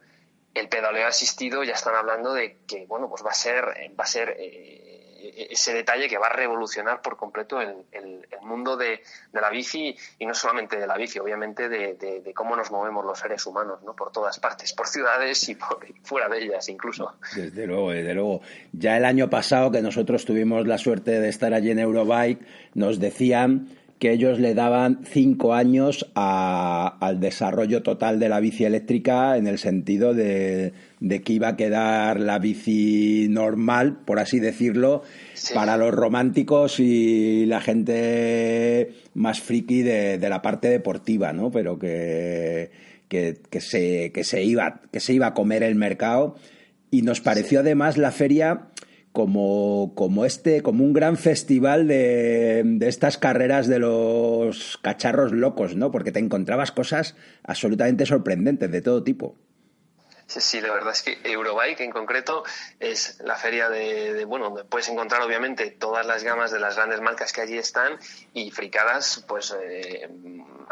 el 0.54 0.68
pedaleo 0.68 1.06
asistido 1.06 1.62
ya 1.64 1.74
están 1.74 1.94
hablando 1.94 2.32
de 2.32 2.58
que 2.66 2.86
bueno 2.86 3.08
pues 3.08 3.24
va 3.24 3.30
a 3.30 3.34
ser 3.34 3.64
va 3.98 4.04
a 4.04 4.06
ser 4.06 4.36
eh, 4.38 4.90
ese 5.50 5.74
detalle 5.74 6.08
que 6.08 6.18
va 6.18 6.28
a 6.28 6.32
revolucionar 6.32 7.02
por 7.02 7.16
completo 7.16 7.60
el, 7.60 7.74
el, 7.92 8.20
mundo 8.42 8.76
de, 8.76 9.00
de, 9.32 9.40
la 9.40 9.50
bici 9.50 9.94
y 10.18 10.26
no 10.26 10.34
solamente 10.34 10.78
de 10.78 10.86
la 10.86 10.96
bici 10.96 11.18
obviamente 11.18 11.68
de, 11.68 11.94
de, 11.94 12.20
de, 12.20 12.34
cómo 12.34 12.56
nos 12.56 12.70
movemos 12.70 13.04
los 13.04 13.18
seres 13.18 13.44
humanos 13.46 13.82
no 13.84 13.94
por 13.94 14.10
todas 14.10 14.40
partes 14.40 14.72
por 14.72 14.88
ciudades 14.88 15.48
y 15.48 15.54
por 15.54 15.86
fuera 16.02 16.28
de 16.28 16.42
ellas 16.42 16.68
incluso. 16.68 17.14
Desde 17.36 17.66
luego 17.66 17.90
desde 17.90 18.14
luego. 18.14 18.40
Ya 18.72 18.96
el 18.96 19.04
año 19.04 19.28
pasado 19.28 19.70
que 19.70 19.82
nosotros 19.82 20.24
tuvimos 20.24 20.66
la 20.66 20.78
suerte 20.78 21.20
de 21.20 21.28
estar 21.28 21.54
allí 21.54 21.70
en 21.70 21.78
Eurobike 21.78 22.44
nos 22.74 22.98
decían 22.98 23.68
que 24.00 24.12
ellos 24.12 24.40
le 24.40 24.54
daban 24.54 25.00
cinco 25.04 25.52
años 25.52 26.10
a, 26.14 26.96
al 27.00 27.20
desarrollo 27.20 27.82
total 27.82 28.18
de 28.18 28.30
la 28.30 28.40
bici 28.40 28.64
eléctrica 28.64 29.36
en 29.36 29.46
el 29.46 29.58
sentido 29.58 30.14
de, 30.14 30.72
de, 31.00 31.20
que 31.20 31.34
iba 31.34 31.48
a 31.48 31.56
quedar 31.56 32.18
la 32.18 32.38
bici 32.38 33.26
normal, 33.28 33.98
por 34.06 34.18
así 34.18 34.40
decirlo, 34.40 35.02
sí. 35.34 35.52
para 35.52 35.76
los 35.76 35.92
románticos 35.92 36.80
y 36.80 37.44
la 37.44 37.60
gente 37.60 38.94
más 39.12 39.40
friki 39.42 39.82
de, 39.82 40.16
de 40.16 40.28
la 40.30 40.40
parte 40.40 40.70
deportiva, 40.70 41.34
¿no? 41.34 41.50
Pero 41.50 41.78
que, 41.78 42.70
que, 43.06 43.36
que, 43.50 43.60
se, 43.60 44.12
que, 44.12 44.24
se 44.24 44.42
iba, 44.42 44.80
que 44.90 45.00
se 45.00 45.12
iba 45.12 45.26
a 45.26 45.34
comer 45.34 45.62
el 45.62 45.74
mercado. 45.74 46.36
Y 46.90 47.02
nos 47.02 47.20
pareció 47.20 47.60
sí. 47.60 47.66
además 47.66 47.98
la 47.98 48.12
feria 48.12 48.69
como, 49.12 49.92
como 49.94 50.24
este, 50.24 50.62
como 50.62 50.84
un 50.84 50.92
gran 50.92 51.16
festival 51.16 51.88
de, 51.88 52.62
de, 52.64 52.88
estas 52.88 53.18
carreras 53.18 53.66
de 53.66 53.78
los 53.78 54.78
cacharros 54.82 55.32
locos, 55.32 55.74
¿no? 55.76 55.90
Porque 55.90 56.12
te 56.12 56.20
encontrabas 56.20 56.72
cosas 56.72 57.16
absolutamente 57.42 58.06
sorprendentes 58.06 58.70
de 58.70 58.82
todo 58.82 59.02
tipo. 59.02 59.36
Sí, 60.30 60.40
sí, 60.40 60.60
la 60.60 60.72
verdad 60.72 60.92
es 60.92 61.02
que 61.02 61.18
Eurobike 61.24 61.82
en 61.82 61.90
concreto 61.90 62.44
es 62.78 63.18
la 63.24 63.34
feria 63.34 63.68
de, 63.68 64.24
bueno, 64.26 64.44
donde 64.44 64.62
puedes 64.62 64.88
encontrar 64.88 65.22
obviamente 65.22 65.72
todas 65.72 66.06
las 66.06 66.22
gamas 66.22 66.52
de 66.52 66.60
las 66.60 66.76
grandes 66.76 67.00
marcas 67.00 67.32
que 67.32 67.40
allí 67.40 67.58
están 67.58 67.98
y 68.32 68.52
fricadas, 68.52 69.24
pues 69.26 69.52
eh, 69.60 70.08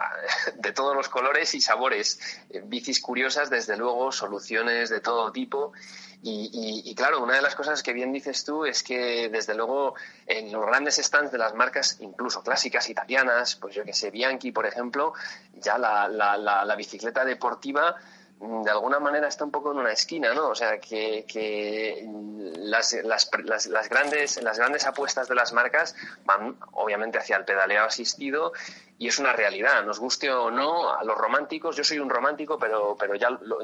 de 0.57 0.73
todos 0.73 0.95
los 0.95 1.09
colores 1.09 1.55
y 1.55 1.61
sabores, 1.61 2.21
bicis 2.65 3.01
curiosas, 3.01 3.51
desde 3.51 3.77
luego, 3.77 4.13
soluciones 4.13 4.91
de 4.91 5.01
todo 5.01 5.33
tipo. 5.33 5.73
Y, 6.21 6.83
y, 6.85 6.95
claro, 6.97 7.23
una 7.23 7.37
de 7.37 7.43
las 7.43 7.55
cosas 7.55 7.81
que 7.83 7.93
bien 7.93 8.13
dices 8.13 8.45
tú 8.45 8.65
es 8.65 8.83
que, 8.83 9.29
desde 9.29 9.55
luego, 9.55 9.95
en 10.27 10.51
los 10.51 10.67
grandes 10.67 10.97
stands 10.97 11.31
de 11.31 11.39
las 11.39 11.55
marcas, 11.55 11.99
incluso 12.01 12.43
clásicas 12.43 12.89
italianas, 12.89 13.55
pues 13.55 13.77
yo 13.77 13.85
que 13.85 13.93
sé, 13.93 14.11
Bianchi, 14.11 14.51
por 14.51 14.67
ejemplo, 14.67 15.13
ya 15.55 15.79
la, 15.79 16.09
la 16.09 16.77
bicicleta 16.77 17.25
deportiva 17.25 17.95
de 18.41 18.71
alguna 18.71 19.01
manera 19.01 19.27
está 19.27 19.45
un 19.45 19.51
poco 19.51 19.73
en 19.73 19.79
una 19.79 19.93
esquina, 19.93 20.33
¿no? 20.33 20.49
O 20.49 20.55
sea, 20.55 20.79
que, 20.79 21.25
que 21.27 22.07
las, 22.57 22.93
las, 23.05 23.31
las, 23.45 23.67
las, 23.67 23.89
grandes, 23.89 24.41
las 24.43 24.59
grandes 24.59 24.87
apuestas 24.87 25.29
de 25.29 25.35
las 25.35 25.53
marcas 25.53 25.97
van 26.25 26.57
obviamente 26.73 27.19
hacia 27.19 27.37
el 27.37 27.45
pedaleo 27.45 27.85
asistido 27.85 28.53
y 28.97 29.09
es 29.09 29.19
una 29.19 29.33
realidad, 29.33 29.85
nos 29.85 30.01
guste 30.01 30.31
o 30.31 30.51
no, 30.51 30.93
a 30.93 31.05
los 31.05 31.17
románticos, 31.17 31.77
yo 31.77 31.85
soy 31.85 32.01
un 32.01 32.11
romántico, 32.11 32.59
pero, 32.59 32.97
pero 32.99 33.15
ya 33.15 33.31
lo, 33.31 33.59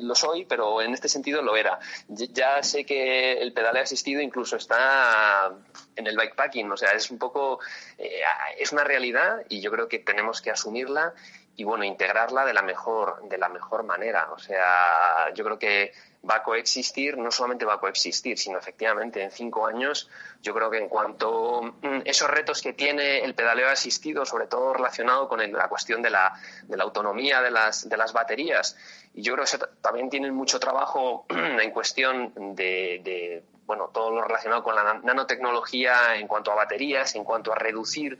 lo 0.00 0.14
soy, 0.14 0.46
pero 0.46 0.80
en 0.80 0.94
este 0.94 1.08
sentido 1.08 1.42
lo 1.42 1.54
era. 1.54 1.78
Ya 2.08 2.62
sé 2.62 2.86
que 2.86 3.34
el 3.34 3.52
pedaleo 3.52 3.82
asistido 3.82 4.22
incluso 4.22 4.56
está 4.56 5.52
en 5.96 6.06
el 6.06 6.16
bikepacking, 6.16 6.70
o 6.72 6.76
sea, 6.78 6.92
es 6.92 7.10
un 7.10 7.18
poco, 7.18 7.60
eh, 7.98 8.22
es 8.58 8.72
una 8.72 8.84
realidad 8.84 9.44
y 9.50 9.60
yo 9.60 9.70
creo 9.70 9.86
que 9.86 9.98
tenemos 9.98 10.40
que 10.40 10.50
asumirla 10.50 11.14
y 11.56 11.64
bueno, 11.64 11.84
integrarla 11.84 12.44
de 12.44 12.54
la 12.54 12.62
mejor, 12.62 13.28
de 13.28 13.38
la 13.38 13.48
mejor 13.48 13.84
manera. 13.84 14.30
O 14.32 14.38
sea, 14.38 15.32
yo 15.34 15.44
creo 15.44 15.58
que 15.58 15.92
va 16.28 16.36
a 16.36 16.42
coexistir, 16.42 17.16
no 17.16 17.30
solamente 17.30 17.64
va 17.64 17.74
a 17.74 17.80
coexistir, 17.80 18.38
sino 18.38 18.58
efectivamente 18.58 19.22
en 19.22 19.30
cinco 19.30 19.66
años, 19.66 20.08
yo 20.42 20.54
creo 20.54 20.70
que 20.70 20.78
en 20.78 20.88
cuanto 20.88 21.62
mm, 21.62 22.02
esos 22.04 22.30
retos 22.30 22.60
que 22.60 22.72
tiene 22.72 23.20
el 23.24 23.34
pedaleo 23.34 23.68
asistido, 23.68 24.24
sobre 24.26 24.46
todo 24.46 24.74
relacionado 24.74 25.28
con 25.28 25.40
la 25.52 25.68
cuestión 25.68 26.02
de 26.02 26.10
la, 26.10 26.32
de 26.64 26.76
la 26.76 26.84
autonomía 26.84 27.40
de 27.40 27.50
las, 27.50 27.88
de 27.88 27.96
las 27.96 28.12
baterías, 28.12 28.76
y 29.14 29.22
yo 29.22 29.34
creo 29.34 29.44
que 29.44 29.58
también 29.80 30.10
tienen 30.10 30.34
mucho 30.34 30.60
trabajo 30.60 31.26
en 31.30 31.70
cuestión 31.70 32.32
de, 32.54 33.00
de, 33.02 33.44
bueno, 33.66 33.90
todo 33.92 34.10
lo 34.10 34.22
relacionado 34.22 34.62
con 34.62 34.74
la 34.74 34.94
nanotecnología 34.94 36.16
en 36.16 36.26
cuanto 36.26 36.52
a 36.52 36.54
baterías, 36.54 37.14
en 37.14 37.24
cuanto 37.24 37.52
a 37.52 37.54
reducir 37.54 38.18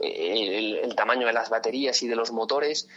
el, 0.00 0.78
el, 0.78 0.94
tamaño 0.94 1.26
de 1.26 1.32
las 1.32 1.50
baterías 1.50 2.02
y 2.02 2.08
de 2.08 2.16
los 2.16 2.32
motores 2.32 2.88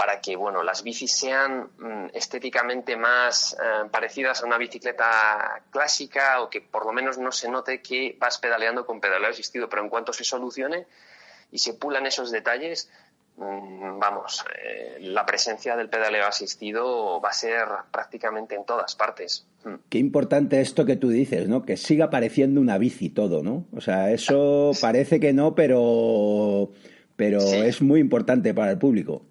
para 0.00 0.22
que 0.22 0.34
bueno, 0.34 0.62
las 0.62 0.82
bicis 0.82 1.14
sean 1.14 1.70
mm, 1.76 2.06
estéticamente 2.14 2.96
más 2.96 3.52
eh, 3.52 3.88
parecidas 3.90 4.42
a 4.42 4.46
una 4.46 4.56
bicicleta 4.56 5.62
clásica 5.70 6.40
o 6.40 6.48
que 6.48 6.62
por 6.62 6.86
lo 6.86 6.92
menos 6.92 7.18
no 7.18 7.30
se 7.32 7.50
note 7.50 7.82
que 7.82 8.16
vas 8.18 8.38
pedaleando 8.38 8.86
con 8.86 8.98
pedaleo 8.98 9.28
asistido, 9.28 9.68
pero 9.68 9.82
en 9.82 9.90
cuanto 9.90 10.14
se 10.14 10.24
solucione 10.24 10.86
y 11.52 11.58
se 11.58 11.74
pulan 11.74 12.06
esos 12.06 12.30
detalles, 12.30 12.90
vamos, 13.40 14.44
eh, 14.62 14.98
la 15.00 15.24
presencia 15.24 15.76
del 15.76 15.88
pedaleo 15.88 16.26
asistido 16.26 17.20
va 17.20 17.30
a 17.30 17.32
ser 17.32 17.66
prácticamente 17.90 18.54
en 18.54 18.64
todas 18.64 18.94
partes. 18.94 19.46
Mm. 19.64 19.74
Qué 19.88 19.98
importante 19.98 20.60
esto 20.60 20.84
que 20.84 20.96
tú 20.96 21.08
dices, 21.08 21.48
¿no? 21.48 21.62
Que 21.62 21.76
siga 21.76 22.10
pareciendo 22.10 22.60
una 22.60 22.78
bici 22.78 23.08
todo, 23.08 23.42
¿no? 23.42 23.66
O 23.72 23.80
sea, 23.80 24.10
eso 24.10 24.72
parece 24.80 25.20
que 25.20 25.32
no, 25.32 25.54
pero, 25.54 26.70
pero 27.16 27.40
sí. 27.40 27.56
es 27.56 27.80
muy 27.80 28.00
importante 28.00 28.52
para 28.54 28.72
el 28.72 28.78
público. 28.78 29.22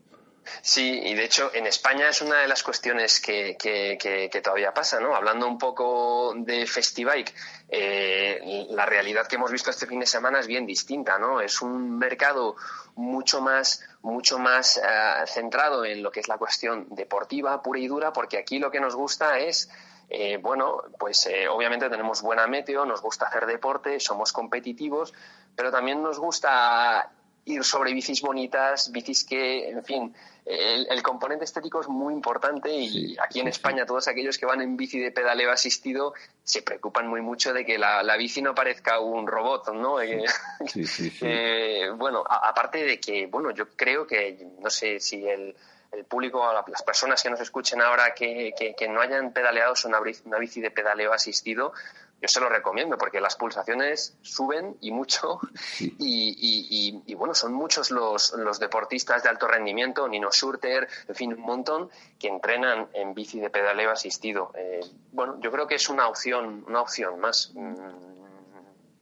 Sí, 0.62 1.00
y 1.04 1.14
de 1.14 1.26
hecho 1.26 1.52
en 1.54 1.68
España 1.68 2.10
es 2.10 2.22
una 2.22 2.40
de 2.40 2.48
las 2.48 2.64
cuestiones 2.64 3.20
que, 3.20 3.56
que, 3.58 3.98
que, 4.00 4.30
que 4.30 4.42
todavía 4.42 4.74
pasa, 4.74 5.00
¿no? 5.00 5.16
Hablando 5.16 5.48
un 5.48 5.58
poco 5.58 6.34
de 6.36 6.66
Festibike, 6.66 7.34
eh, 7.70 8.66
la 8.70 8.86
realidad 8.86 9.28
que 9.28 9.36
hemos 9.36 9.52
visto 9.52 9.70
este 9.70 9.88
fin 9.88 10.00
de 10.00 10.06
semana 10.06 10.40
es 10.40 10.48
bien 10.48 10.66
distinta, 10.66 11.18
¿no? 11.18 11.42
Es 11.42 11.62
un 11.62 11.98
mercado 11.98 12.56
mucho 12.96 13.42
más, 13.42 13.82
mucho 14.02 14.40
más 14.40 14.78
uh, 14.78 15.26
centrado 15.28 15.86
en 15.86 16.04
lo 16.04 16.12
que 16.12 16.20
es 16.20 16.28
la 16.28 16.38
cuestión 16.38 16.88
deportiva 16.90 17.62
pura 17.62 17.80
y 17.80 17.88
dura, 17.88 18.12
porque 18.12 18.38
aquí 18.38 18.60
lo 18.60 18.72
que 18.72 18.80
nos 18.80 18.96
gusta 18.96 19.40
es 19.40 19.70
eh, 20.10 20.38
bueno, 20.38 20.82
pues 20.98 21.28
eh, 21.28 21.48
obviamente 21.48 21.88
tenemos 21.90 22.24
buena 22.24 22.48
meteo, 22.48 22.84
nos 22.84 23.02
gusta 23.02 23.28
hacer 23.28 23.46
deporte, 23.46 24.00
somos 24.00 24.34
competitivos, 24.34 25.14
pero 25.56 25.72
también 25.72 26.02
nos 26.02 26.18
gusta 26.18 27.12
ir 27.46 27.64
sobre 27.64 27.94
bicis 27.94 28.22
bonitas, 28.22 28.92
bicis 28.92 29.24
que, 29.24 29.70
en 29.70 29.84
fin, 29.84 30.16
el, 30.46 30.88
el 30.90 31.02
componente 31.04 31.46
estético 31.46 31.82
es 31.82 31.88
muy 31.88 32.14
importante 32.14 32.72
y 32.72 32.90
sí, 32.90 33.18
aquí 33.20 33.40
en 33.40 33.46
sí, 33.46 33.52
España 33.52 33.84
sí. 33.84 33.88
todos 33.88 34.08
aquellos 34.08 34.38
que 34.38 34.46
van 34.46 34.62
en 34.62 34.78
bici 34.78 35.00
de 35.00 35.12
pedaleo 35.12 35.52
asistido 35.52 36.14
se 36.44 36.62
preocupan 36.62 37.08
muy 37.08 37.22
mucho 37.22 37.54
de 37.54 37.66
que 37.66 37.78
la, 37.78 38.04
la 38.04 38.18
bici 38.18 38.42
no 38.42 38.56
parezca 38.56 39.00
un 39.00 39.28
robot, 39.28 39.74
¿no? 39.74 40.02
Eh, 40.02 40.26
eh, 41.22 41.90
bueno, 41.96 42.24
a, 42.28 42.50
aparte 42.50 42.84
de 42.84 43.00
que, 43.00 43.28
bueno, 43.28 43.52
yo 43.52 43.70
creo 43.76 44.06
que, 44.06 44.48
no 44.60 44.70
sé 44.70 45.00
si 45.00 45.28
el 45.28 45.56
el 45.92 46.06
público, 46.06 46.44
las 46.68 46.84
personas 46.84 47.24
que 47.24 47.30
nos 47.30 47.40
escuchen 47.40 47.82
ahora 47.82 48.14
que, 48.14 48.54
que, 48.58 48.76
que 48.76 48.88
no 48.88 49.02
hayan 49.02 49.34
pedaleado 49.34 49.74
una, 49.86 50.00
una 50.26 50.38
bici 50.38 50.62
de 50.62 50.72
pedaleo 50.72 51.14
asistido, 51.14 51.74
yo 52.22 52.28
se 52.28 52.40
lo 52.40 52.50
recomiendo 52.50 52.98
porque 52.98 53.22
las 53.22 53.36
pulsaciones 53.36 54.18
suben 54.22 54.76
y 54.82 54.92
mucho 54.92 55.40
sí. 55.56 55.96
y, 56.00 56.30
y, 56.30 56.68
y, 56.70 57.12
y, 57.12 57.16
bueno, 57.16 57.34
son 57.34 57.54
muchos 57.54 57.92
los, 57.92 58.34
los, 58.34 58.60
deportistas 58.60 59.24
de 59.24 59.30
alto 59.30 59.48
rendimiento, 59.48 60.08
Nino 60.08 60.30
Schurter, 60.32 60.88
en 61.08 61.16
fin, 61.16 61.34
un 61.34 61.42
montón 61.42 61.90
que 62.20 62.28
entrenan 62.28 62.88
en 62.94 63.14
bici 63.14 63.40
de 63.40 63.50
pedaleo 63.50 63.92
asistido. 63.92 64.52
Eh, 64.56 64.82
bueno, 65.12 65.40
yo 65.42 65.52
creo 65.52 65.68
que 65.68 65.76
es 65.76 65.90
una 65.90 66.08
opción, 66.08 66.66
una 66.68 66.82
opción 66.82 67.20
más. 67.20 67.54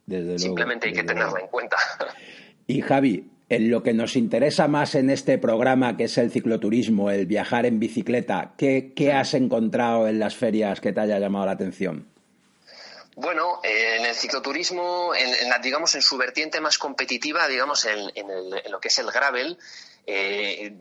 Desde 0.05 0.39
Simplemente 0.39 0.88
hay 0.88 0.93
que 0.93 1.03
tenerla 1.03 1.32
luego. 1.32 1.39
en 1.45 1.47
cuenta. 1.47 1.78
Y 2.68 2.82
Javi, 2.82 3.30
en 3.49 3.72
lo 3.72 3.82
que 3.82 3.93
nos 3.93 4.15
interesa 4.15 4.68
más 4.68 4.95
en 4.95 5.09
este 5.09 5.38
programa, 5.38 5.97
que 5.97 6.05
es 6.05 6.18
el 6.18 6.32
cicloturismo, 6.32 7.09
el 7.09 7.26
viajar 7.26 7.65
en 7.65 7.80
bicicleta, 7.80 8.53
¿qué, 8.57 8.93
qué 8.95 9.13
has 9.13 9.34
encontrado 9.34 10.07
en 10.07 10.20
las 10.20 10.36
ferias 10.36 10.82
que 10.82 10.93
te 10.93 10.99
haya 10.99 11.20
llamado 11.20 11.45
la 11.45 11.53
atención? 11.53 12.07
Bueno, 13.20 13.61
en 13.63 14.05
el 14.05 14.13
cicloturismo, 14.13 15.15
en, 15.15 15.49
la, 15.49 15.57
digamos, 15.57 15.95
en 15.95 16.03
su 16.03 16.18
vertiente 16.18 16.61
más 16.61 16.78
competitiva, 16.78 17.47
digamos, 17.47 17.84
en, 17.86 18.11
el, 18.13 18.61
en 18.63 18.72
lo 18.72 18.80
que 18.80 18.89
es 18.89 18.99
el 18.99 19.09
gravel, 19.09 19.57
eh, 20.05 20.78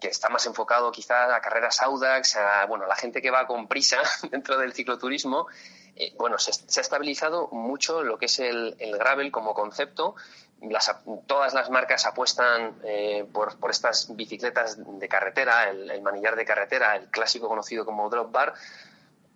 que 0.00 0.08
está 0.08 0.30
más 0.30 0.46
enfocado 0.46 0.90
quizá 0.90 1.36
a 1.36 1.40
carreras 1.42 1.82
Audax, 1.82 2.36
a 2.36 2.64
bueno, 2.64 2.86
la 2.86 2.96
gente 2.96 3.20
que 3.20 3.30
va 3.30 3.46
con 3.46 3.68
prisa 3.68 3.98
dentro 4.30 4.56
del 4.56 4.72
cicloturismo, 4.72 5.46
eh, 5.94 6.14
bueno, 6.16 6.38
se, 6.38 6.52
ha 6.52 6.80
estabilizado 6.80 7.48
mucho 7.48 8.02
lo 8.02 8.16
que 8.16 8.26
es 8.26 8.38
el, 8.38 8.76
el 8.78 8.96
gravel 8.96 9.30
como 9.30 9.52
concepto 9.52 10.14
las, 10.62 10.90
todas 11.26 11.52
las 11.52 11.68
marcas 11.68 12.06
apuestan 12.06 12.80
eh, 12.82 13.26
por, 13.30 13.58
estas 13.68 14.16
bicicletas 14.16 14.78
de 14.78 15.06
carretera, 15.06 15.68
el, 15.68 16.00
manillar 16.00 16.34
de 16.34 16.46
carretera, 16.46 16.96
el 16.96 17.10
clásico 17.10 17.46
conocido 17.46 17.84
como 17.84 18.08
drop 18.08 18.32
bar, 18.32 18.54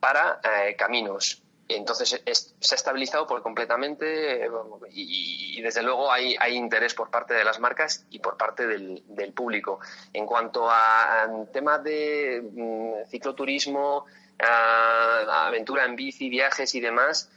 para 0.01 0.41
caminos. 0.79 1.43
Entonces 1.69 2.23
es, 2.25 2.55
se 2.59 2.75
ha 2.75 2.77
estabilizado 2.77 3.27
por 3.27 3.43
completamente 3.43 4.47
eh, 4.47 4.51
y, 4.91 5.59
y, 5.59 5.63
desde 5.63 5.83
luego 5.83 6.11
hay, 6.11 6.35
hay, 6.41 6.55
interés 6.55 6.95
por 6.95 7.11
parte 7.11 7.35
de 7.35 7.45
las 7.45 7.61
marcas 7.61 8.07
y 8.11 8.21
por 8.21 8.39
parte 8.39 8.67
del, 8.67 9.03
del 9.07 9.35
público. 9.35 9.79
En 10.15 10.25
cuanto 10.25 10.71
a, 10.71 11.25
a 11.25 11.45
temas 11.53 11.85
de 11.85 12.43
mm, 12.43 13.11
cicloturismo, 13.11 14.07
aventura 14.39 15.85
en 15.85 15.97
bici, 15.97 16.29
viajes 16.31 16.75
y 16.75 16.81
demás, 16.81 17.31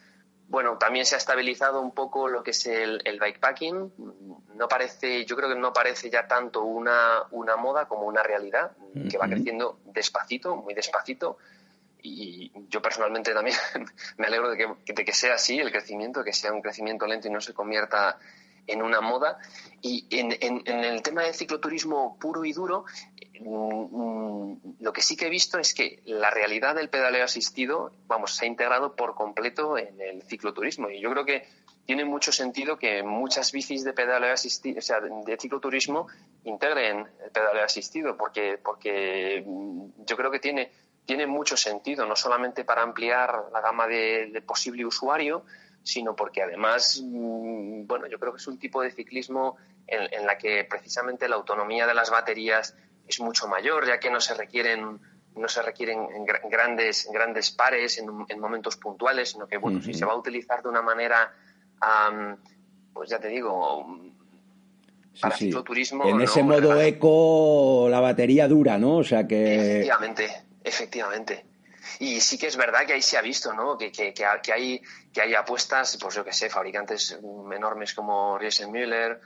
bueno, 0.52 0.78
también 0.78 1.06
se 1.06 1.16
ha 1.16 1.18
estabilizado 1.18 1.80
un 1.80 1.92
poco 1.92 2.28
lo 2.28 2.44
que 2.44 2.52
es 2.52 2.66
el, 2.66 3.02
el 3.06 3.20
bikepacking. 3.20 3.94
No 4.56 4.68
parece, 4.68 5.26
yo 5.26 5.38
creo 5.38 5.48
que 5.48 5.56
no 5.56 5.72
parece 5.72 6.10
ya 6.10 6.28
tanto 6.28 6.64
una, 6.64 7.24
una 7.32 7.56
moda 7.56 7.88
como 7.88 8.04
una 8.04 8.22
realidad, 8.22 8.72
que 9.10 9.18
va 9.18 9.28
creciendo 9.28 9.80
despacito, 9.86 10.58
muy 10.58 10.74
despacito. 10.74 11.38
Y 12.04 12.52
yo 12.70 12.82
personalmente 12.82 13.34
también 13.34 13.56
me 14.18 14.28
alegro 14.28 14.50
de 14.50 14.58
que, 14.58 14.94
de 14.94 15.06
que 15.06 15.14
sea 15.14 15.36
así 15.36 15.60
el 15.60 15.72
crecimiento, 15.72 16.24
que 16.24 16.34
sea 16.34 16.54
un 16.54 16.62
crecimiento 16.62 17.06
lento 17.06 17.28
y 17.28 17.32
no 17.32 17.42
se 17.42 17.54
convierta 17.54 18.18
en 18.68 18.82
una 18.82 19.02
moda. 19.02 19.38
Y 19.82 20.08
en, 20.12 20.38
en, 20.40 20.84
el 20.84 21.02
tema 21.02 21.24
del 21.24 21.34
cicloturismo 21.34 22.18
puro 22.20 22.46
y 22.46 22.54
duro, 22.54 22.86
mm, 23.40 24.54
lo 24.80 24.94
que 24.94 25.02
sí 25.02 25.16
que 25.16 25.28
he 25.28 25.30
visto 25.30 25.58
es 25.58 25.74
que 25.74 26.02
la 26.06 26.30
realidad 26.30 26.76
del 26.76 26.90
pedaleo 26.90 27.26
asistido, 27.26 27.92
vamos, 28.08 28.36
se 28.36 28.46
ha 28.46 28.48
integrado 28.48 28.96
por 28.96 29.16
completo 29.16 29.78
en 29.78 30.00
el 30.00 30.24
cicloturismo. 30.24 30.90
Y 30.90 31.02
yo 31.02 31.10
creo 31.12 31.26
que 31.26 31.48
tiene 31.86 32.06
mucho 32.06 32.32
sentido 32.32 32.78
que 32.78 33.04
muchas 33.04 33.52
bicis 33.52 33.84
de 33.84 33.94
pedaleo 33.94 34.34
asistido, 34.34 34.80
o 34.80 34.82
sea, 34.82 35.00
de 35.00 35.38
cicloturismo, 35.38 36.08
integren 36.44 37.08
el 37.24 37.32
pedaleo 37.32 37.64
asistido, 37.64 38.16
porque, 38.18 38.60
porque 38.64 39.44
mm, 39.46 40.06
yo 40.06 40.16
creo 40.16 40.32
que 40.32 40.40
tiene, 40.40 40.72
tiene 41.06 41.28
mucho 41.28 41.58
sentido, 41.58 42.06
no 42.06 42.16
solamente 42.16 42.64
para 42.64 42.82
ampliar 42.84 43.46
la 43.52 43.62
gama 43.62 43.88
de, 43.88 44.30
de 44.32 44.42
posible 44.42 44.86
usuario, 44.86 45.44
sino 45.84 46.16
porque 46.16 46.44
además, 46.44 47.02
mm, 47.04 47.86
bueno, 47.88 48.08
yo 48.08 48.20
creo 48.20 48.34
que 48.34 48.38
es 48.38 48.48
un 48.48 48.60
tipo 48.60 48.82
de 48.82 48.92
ciclismo 48.92 49.58
en, 49.88 50.26
la 50.26 50.38
que 50.38 50.64
precisamente 50.64 51.28
la 51.28 51.36
autonomía 51.36 51.86
de 51.86 51.94
las 51.94 52.10
baterías 52.10 52.76
es 53.08 53.20
mucho 53.20 53.48
mayor, 53.48 53.86
ya 53.88 54.00
que 54.00 54.10
no 54.10 54.20
se 54.20 54.34
requieren 54.34 55.00
no 55.34 55.48
se 55.48 55.62
requieren 55.62 56.08
grandes 56.50 57.10
grandes 57.12 57.52
pares 57.52 57.98
en, 57.98 58.40
momentos 58.40 58.76
puntuales, 58.76 59.30
sino 59.32 59.48
que 59.48 59.58
bueno, 59.58 59.82
si 59.82 59.94
se 59.94 60.06
va 60.06 60.12
a 60.12 60.18
utilizar 60.18 60.62
de 60.62 60.70
una 60.70 60.82
manera, 60.82 61.34
pues 62.94 63.10
ya 63.10 63.20
te 63.20 63.30
digo, 63.30 63.86
para 65.22 65.36
cicloturismo. 65.36 66.06
En 66.06 66.22
ese 66.22 66.44
modo 66.44 66.80
eco 66.80 67.88
la 67.90 68.02
batería 68.02 68.48
dura, 68.48 68.78
¿no? 68.78 68.98
O 68.98 69.04
sea 69.04 69.26
que. 69.26 69.56
Efectivamente, 69.56 70.30
efectivamente. 70.64 71.46
Y 72.00 72.22
sí 72.22 72.38
que 72.38 72.48
es 72.48 72.58
verdad 72.58 72.86
que 72.86 72.94
ahí 72.94 73.02
se 73.02 73.18
ha 73.18 73.22
visto, 73.22 73.54
¿no? 73.54 73.78
Que, 73.78 73.92
que, 73.92 74.14
que, 74.14 74.26
hay, 74.26 74.82
que 75.12 75.22
hay 75.22 75.34
apuestas, 75.34 75.98
pues 76.00 76.16
yo 76.16 76.24
que 76.24 76.34
sé, 76.34 76.50
fabricantes 76.50 77.20
enormes 77.52 77.94
como 77.94 78.38
Riesenmüller 78.38 79.20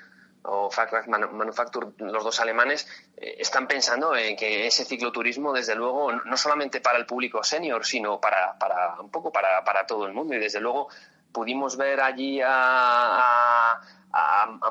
o 0.44 0.70
Factwerk 0.70 1.08
Manufacture, 1.08 1.88
los 1.98 2.24
dos 2.24 2.40
alemanes, 2.40 2.88
eh, 3.18 3.36
están 3.40 3.68
pensando 3.68 4.16
en 4.16 4.36
que 4.38 4.68
ese 4.68 4.86
cicloturismo, 4.86 5.52
desde 5.52 5.76
luego, 5.76 6.12
no 6.12 6.38
solamente 6.38 6.82
para 6.82 6.98
el 6.98 7.06
público 7.06 7.44
senior, 7.44 7.86
sino 7.86 8.22
para, 8.22 8.58
para 8.58 9.02
un 9.02 9.10
poco 9.10 9.32
para, 9.32 9.64
para 9.64 9.86
todo 9.86 10.06
el 10.06 10.14
mundo. 10.14 10.36
Y 10.36 10.40
desde 10.40 10.62
luego 10.62 10.90
pudimos 11.32 11.76
ver 11.78 12.00
allí 12.00 12.40
a, 12.44 13.82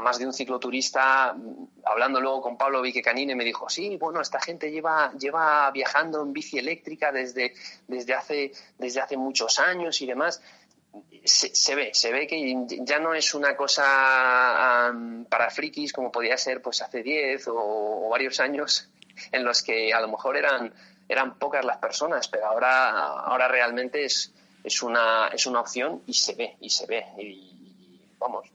más 0.01 0.19
de 0.19 0.27
un 0.27 0.33
cicloturista, 0.33 1.37
hablando 1.85 2.21
luego 2.21 2.41
con 2.41 2.57
Pablo 2.57 2.81
Viquecanine, 2.81 3.35
me 3.35 3.45
dijo, 3.45 3.69
sí, 3.69 3.97
bueno, 3.97 4.21
esta 4.21 4.41
gente 4.41 4.71
lleva, 4.71 5.13
lleva 5.19 5.71
viajando 5.71 6.23
en 6.23 6.33
bici 6.33 6.59
eléctrica 6.59 7.13
desde, 7.13 7.53
desde, 7.87 8.15
hace, 8.15 8.53
desde 8.79 9.01
hace 9.01 9.17
muchos 9.17 9.59
años 9.59 10.01
y 10.01 10.07
demás. 10.07 10.43
Se, 11.25 11.75
ve, 11.75 11.91
se 11.93 12.13
ve 12.13 12.27
que 12.27 12.55
ya 12.83 12.99
no 13.01 13.15
es 13.15 13.35
una 13.35 13.57
cosa 13.57 14.93
para 15.29 15.51
frikis 15.51 15.93
como 15.93 16.13
podía 16.13 16.37
ser 16.37 16.63
pues 16.63 16.83
hace 16.83 17.03
10 17.03 17.49
o, 17.49 18.09
varios 18.11 18.39
años 18.41 18.91
en 19.33 19.45
los 19.45 19.63
que 19.63 19.93
a 19.93 20.01
lo 20.01 20.09
mejor 20.09 20.37
eran, 20.37 20.73
eran 21.09 21.39
pocas 21.39 21.65
las 21.65 21.79
personas, 21.79 22.29
pero 22.29 22.47
ahora, 22.47 22.91
ahora 22.91 23.49
realmente 23.49 24.05
es, 24.05 24.33
es, 24.63 24.83
una, 24.83 25.29
es 25.29 25.47
una 25.47 25.61
opción 25.61 26.03
y 26.07 26.15
se 26.15 26.35
ve, 26.35 26.57
y 26.61 26.71
se 26.71 26.87
ve. 26.87 27.05
Y, 27.19 27.54
vamos, 28.25 28.51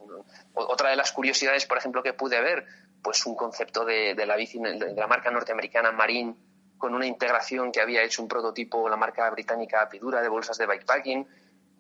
otra 0.53 0.89
de 0.89 0.95
las 0.95 1.11
curiosidades, 1.11 1.65
por 1.65 1.77
ejemplo, 1.77 2.01
que 2.01 2.13
pude 2.13 2.41
ver, 2.41 2.65
pues 3.01 3.25
un 3.25 3.35
concepto 3.35 3.85
de, 3.85 4.15
la 4.25 4.35
bici 4.35 4.59
de 4.59 4.93
la 4.93 5.07
marca 5.07 5.31
norteamericana 5.31 5.91
Marine 5.91 6.35
con 6.77 6.95
una 6.95 7.05
integración 7.05 7.71
que 7.71 7.81
había 7.81 8.03
hecho 8.03 8.21
un 8.21 8.27
prototipo 8.27 8.89
la 8.89 8.95
marca 8.95 9.29
británica 9.29 9.87
Pidura 9.89 10.21
de 10.21 10.29
bolsas 10.29 10.57
de 10.57 10.65
bikepacking, 10.65 11.27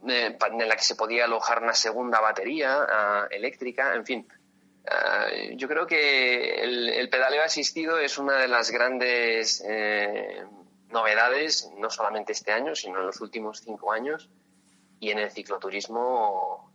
eh, 0.07 0.37
en 0.39 0.69
la 0.69 0.75
que 0.75 0.83
se 0.83 0.95
podía 0.95 1.25
alojar 1.25 1.63
una 1.63 1.73
segunda 1.73 2.19
batería 2.19 2.85
ah, 2.87 3.27
eléctrica, 3.31 3.95
en 3.95 4.05
fin. 4.05 4.27
Ah, 4.87 5.27
yo 5.55 5.67
creo 5.67 5.87
que 5.87 6.63
el, 6.63 7.09
pedaleo 7.09 7.43
asistido 7.43 7.97
es 7.97 8.17
una 8.17 8.37
de 8.37 8.47
las 8.47 8.71
grandes 8.71 9.63
eh, 9.67 10.43
novedades, 10.89 11.69
no 11.77 11.89
solamente 11.89 12.33
este 12.33 12.51
año, 12.51 12.75
sino 12.75 12.99
en 12.99 13.07
los 13.07 13.21
últimos 13.21 13.61
cinco 13.61 13.91
años. 13.91 14.29
Y 15.01 15.11
en 15.11 15.19
el 15.19 15.31
cicloturismo 15.31 16.68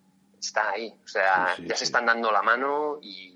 está 0.46 0.70
ahí. 0.70 0.92
O 1.04 1.08
sea, 1.08 1.54
ya 1.64 1.76
se 1.76 1.84
están 1.84 2.06
dando 2.06 2.30
la 2.30 2.42
mano 2.42 2.98
y, 3.02 3.32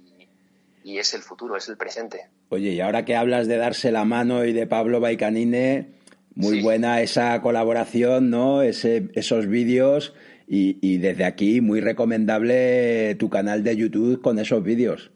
es 0.84 1.12
el 1.12 1.20
futuro, 1.20 1.56
es 1.56 1.68
el 1.68 1.76
presente. 1.76 2.28
Oye, 2.48 2.70
y 2.70 2.80
ahora 2.80 3.04
que 3.04 3.14
hablas 3.14 3.46
de 3.46 3.59
darse 3.59 3.92
la 3.92 4.06
mano 4.06 4.44
y 4.46 4.54
de 4.54 4.66
Pablo 4.66 5.00
Baicanine, 5.00 5.92
muy 6.34 6.62
buena 6.62 7.02
esa 7.02 7.40
colaboración, 7.42 8.30
¿no? 8.30 8.62
Ese, 8.62 9.11
esos 9.14 9.48
vídeos 9.48 10.14
y, 10.46 10.78
y 10.80 10.96
desde 10.96 11.26
aquí 11.26 11.61
muy 11.61 11.80
recomendable 11.80 13.16
tu 13.16 13.28
canal 13.28 13.64
de 13.64 13.76
YouTube 13.76 14.22
con 14.22 14.38
esos 14.38 14.62
vídeos. 14.62 15.11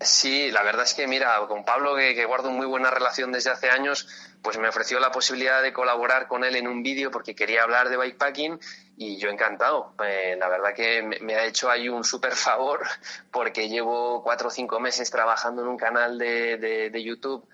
Sí, 0.00 0.50
la 0.50 0.62
verdad 0.62 0.82
es 0.84 0.92
que, 0.92 1.06
mira, 1.06 1.38
con 1.48 1.64
Pablo, 1.64 1.96
que, 1.96 2.22
guardo 2.26 2.50
muy 2.50 2.66
buena 2.66 2.90
relación 2.90 3.32
desde 3.32 3.50
hace 3.50 3.70
años, 3.70 4.06
pues 4.42 4.58
me 4.58 4.68
ofreció 4.68 5.00
la 5.00 5.10
posibilidad 5.10 5.62
de 5.62 5.72
colaborar 5.72 6.28
con 6.28 6.44
él 6.44 6.54
en 6.56 6.68
un 6.68 6.82
vídeo 6.82 7.10
porque 7.10 7.34
quería 7.34 7.62
hablar 7.62 7.88
de 7.88 7.96
bikepacking 7.96 8.60
y 8.98 9.16
yo 9.16 9.30
encantado. 9.30 9.94
Eh, 10.04 10.36
la 10.38 10.48
verdad 10.48 10.74
que 10.74 11.02
me, 11.02 11.34
ha 11.34 11.46
hecho 11.46 11.70
ahí 11.70 11.88
un 11.88 12.04
súper 12.04 12.34
favor 12.34 12.82
porque 13.30 13.70
llevo 13.70 14.22
cuatro 14.22 14.48
o 14.48 14.50
cinco 14.50 14.80
meses 14.80 15.10
trabajando 15.10 15.62
en 15.62 15.68
un 15.68 15.78
canal 15.78 16.18
de, 16.18 16.58
de, 16.58 17.02
YouTube. 17.02 17.48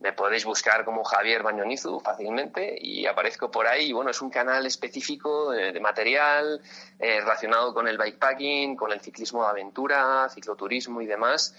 Me 0.00 0.12
podéis 0.12 0.44
buscar 0.44 0.84
como 0.84 1.04
Javier 1.04 1.44
Bañonizu 1.44 2.00
fácilmente 2.00 2.76
y 2.80 3.06
aparezco 3.06 3.50
por 3.50 3.68
ahí. 3.68 3.92
bueno, 3.92 4.10
es 4.10 4.20
un 4.20 4.30
canal 4.30 4.66
específico 4.66 5.52
de, 5.52 5.78
material 5.80 6.60
eh, 6.98 7.20
relacionado 7.20 7.72
con 7.72 7.86
el 7.86 7.96
bikepacking, 7.96 8.76
con 8.76 8.90
el 8.92 9.00
ciclismo 9.00 9.44
de 9.44 9.50
aventura, 9.50 10.28
cicloturismo 10.28 11.00
y 11.00 11.06
demás 11.06 11.54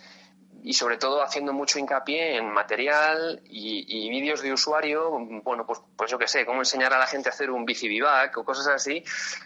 y 0.63 0.73
sobre 0.73 0.97
todo 0.97 1.21
haciendo 1.21 1.53
mucho 1.53 1.79
hincapié 1.79 2.37
en 2.37 2.51
material 2.51 3.41
y, 3.45 4.09
vídeos 4.09 4.41
de 4.41 4.53
usuario, 4.53 5.11
bueno, 5.43 5.65
pues, 5.65 5.79
pues 5.95 6.11
yo 6.11 6.17
qué 6.17 6.27
sé, 6.27 6.45
cómo 6.45 6.59
enseñar 6.59 6.93
a 6.93 6.99
la 6.99 7.07
gente 7.07 7.29
a 7.29 7.31
hacer 7.31 7.51
un 7.51 7.65
bici 7.65 7.87
vivac 7.87 8.37
o 8.37 8.43
cosas 8.43 8.67
así, 8.67 9.03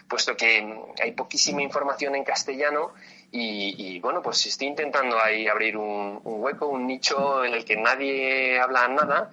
puesto 0.08 0.36
que 0.36 0.84
hay 1.00 1.12
poquísima 1.12 1.62
información 1.62 2.14
en 2.14 2.24
castellano 2.24 2.92
y, 3.30 3.98
bueno, 4.00 4.20
pues 4.22 4.44
estoy 4.46 4.68
intentando 4.68 5.18
ahí 5.18 5.48
abrir 5.48 5.76
un, 5.76 6.20
hueco, 6.24 6.66
un 6.66 6.86
nicho 6.86 7.44
en 7.44 7.54
el 7.54 7.64
que 7.64 7.76
nadie 7.76 8.60
habla 8.60 8.88
nada 8.88 9.30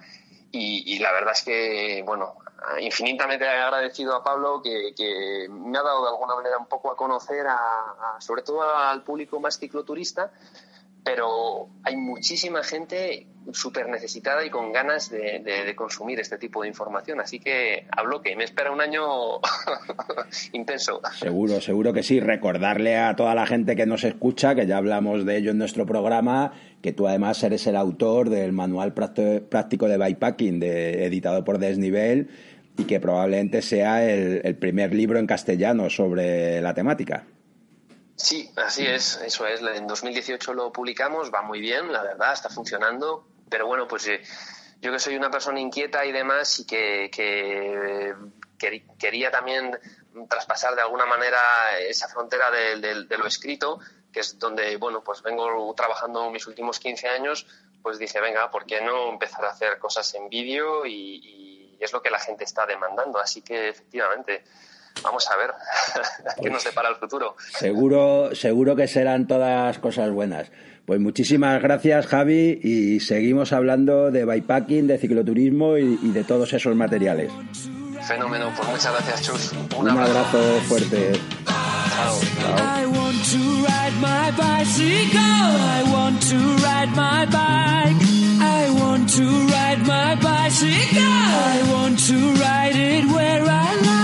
y, 0.52 0.98
la 0.98 1.12
verdad 1.12 1.32
es 1.32 1.42
que, 1.42 2.02
bueno, 2.04 2.36
infinitamente 2.80 3.48
agradecido 3.48 4.14
a 4.14 4.22
Pablo 4.22 4.62
que, 4.62 5.48
me 5.50 5.78
ha 5.78 5.82
dado 5.82 6.02
de 6.02 6.08
alguna 6.10 6.34
manera 6.34 6.58
un 6.58 6.66
poco 6.66 6.90
a 6.90 6.96
conocer 6.96 7.46
a 7.46 8.16
sobre 8.20 8.42
todo 8.42 8.62
al 8.62 9.02
público 9.02 9.40
más 9.40 9.58
cicloturista 9.58 10.30
pero 11.04 11.68
hay 11.82 11.96
muchísima 11.96 12.62
gente 12.62 13.26
súper 13.52 13.88
necesitada 13.88 14.44
y 14.44 14.50
con 14.50 14.72
ganas 14.72 15.10
de, 15.10 15.74
consumir 15.76 16.20
este 16.20 16.38
tipo 16.38 16.62
de 16.62 16.68
información. 16.68 17.20
Así 17.20 17.40
que 17.40 17.86
hablo 17.90 18.20
que 18.20 18.36
me 18.36 18.44
espera 18.44 18.70
un 18.70 18.80
año 18.80 19.40
intenso. 20.52 21.00
Seguro, 21.18 21.60
seguro 21.60 21.92
que 21.92 22.02
sí. 22.02 22.20
Recordarle 22.20 22.96
a 22.96 23.16
toda 23.16 23.34
la 23.34 23.46
gente 23.46 23.76
que 23.76 23.86
nos 23.86 24.04
escucha, 24.04 24.54
que 24.54 24.66
ya 24.66 24.76
hablamos 24.76 25.24
de 25.24 25.38
ello 25.38 25.50
en 25.52 25.58
nuestro 25.58 25.86
programa, 25.86 26.52
que 26.82 26.92
tú 26.92 27.08
además 27.08 27.42
eres 27.42 27.66
el 27.66 27.76
autor 27.76 28.28
del 28.28 28.52
manual 28.52 28.92
práctico 28.92 29.88
de 29.88 29.98
bikepacking 29.98 30.60
de, 30.60 31.06
editado 31.06 31.44
por 31.44 31.58
Desnivel 31.58 32.28
y 32.76 32.84
que 32.84 33.00
probablemente 33.00 33.62
sea 33.62 34.04
el 34.08 34.56
primer 34.56 34.94
libro 34.94 35.18
en 35.18 35.26
castellano 35.26 35.90
sobre 35.90 36.60
la 36.60 36.74
temática. 36.74 37.24
Sí, 38.22 38.52
así 38.56 38.86
es, 38.86 39.16
eso 39.24 39.46
es. 39.46 39.62
En 39.62 39.86
2018 39.86 40.52
lo 40.52 40.70
publicamos, 40.70 41.32
va 41.32 41.40
muy 41.40 41.58
bien, 41.58 41.90
la 41.90 42.02
verdad, 42.02 42.34
está 42.34 42.50
funcionando, 42.50 43.26
pero 43.48 43.66
bueno, 43.66 43.88
pues 43.88 44.06
eh, 44.08 44.22
yo 44.82 44.92
que 44.92 44.98
soy 44.98 45.16
una 45.16 45.30
persona 45.30 45.58
inquieta 45.58 46.04
y 46.04 46.12
demás 46.12 46.60
y 46.60 46.66
que, 46.66 47.10
quería 48.98 49.30
también 49.30 49.78
traspasar 50.28 50.74
de 50.74 50.82
alguna 50.82 51.06
manera 51.06 51.40
esa 51.78 52.08
frontera 52.08 52.50
de, 52.50 53.06
lo 53.06 53.26
escrito, 53.26 53.80
que 54.12 54.20
es 54.20 54.38
donde, 54.38 54.76
bueno, 54.76 55.02
pues 55.02 55.22
vengo 55.22 55.72
trabajando 55.74 56.30
mis 56.30 56.46
últimos 56.46 56.78
15 56.78 57.08
años, 57.08 57.46
pues 57.82 57.98
dije, 57.98 58.20
venga, 58.20 58.50
¿por 58.50 58.66
qué 58.66 58.82
no 58.82 59.08
empezar 59.08 59.46
a 59.46 59.50
hacer 59.50 59.78
cosas 59.78 60.14
en 60.14 60.28
vídeo? 60.28 60.84
y 60.84 61.78
es 61.80 61.92
lo 61.94 62.02
que 62.02 62.10
la 62.10 62.18
gente 62.18 62.44
está 62.44 62.66
demandando. 62.66 63.18
Así 63.18 63.40
que, 63.40 63.70
efectivamente, 63.70 64.44
vamos 65.02 65.28
a 65.30 65.36
ver 65.36 65.50
qué 66.42 66.50
nos 66.50 66.64
depara 66.64 66.88
el 66.88 66.96
futuro. 66.96 67.36
Seguro, 67.58 68.34
seguro 68.34 68.76
que 68.76 68.88
serán 68.88 69.26
todas 69.26 69.78
cosas 69.78 70.10
buenas. 70.10 70.50
Pues 70.86 70.98
muchísimas 70.98 71.62
gracias, 71.62 72.06
Javi, 72.06 72.58
y 72.62 73.00
seguimos 73.00 73.52
hablando 73.52 74.10
de 74.10 74.24
bikepacking, 74.24 74.86
de 74.86 74.98
cicloturismo 74.98 75.78
y, 75.78 75.98
y 76.02 76.10
de 76.10 76.24
todos 76.24 76.52
esos 76.52 76.74
materiales. 76.74 77.30
Fenómeno, 78.02 78.52
pues 78.56 78.68
muchas 78.68 78.92
gracias, 78.92 79.22
Chus. 79.22 79.52
Un, 79.76 79.88
abrazo 79.88 80.60
fuerte. 80.68 81.12
Chao. 81.46 82.18
I 82.56 82.86
want 82.86 83.24
to 83.30 83.38
ride 83.66 83.94
my 84.00 84.30
bicycle. 84.32 85.20
I 85.20 85.82
want 85.92 86.20
to 86.28 86.36
ride 86.64 86.90
my 86.96 87.26
bike. 87.26 88.02
I 88.40 88.70
want 88.80 89.08
to 89.16 89.22
ride 89.22 89.86
my 89.86 90.16
bicycle. 90.16 91.02
I 91.02 91.62
want 91.72 91.98
to 92.06 92.34
ride 92.40 92.76
it 92.76 93.04
where 93.12 93.44
I 93.44 93.76
like. 93.76 93.99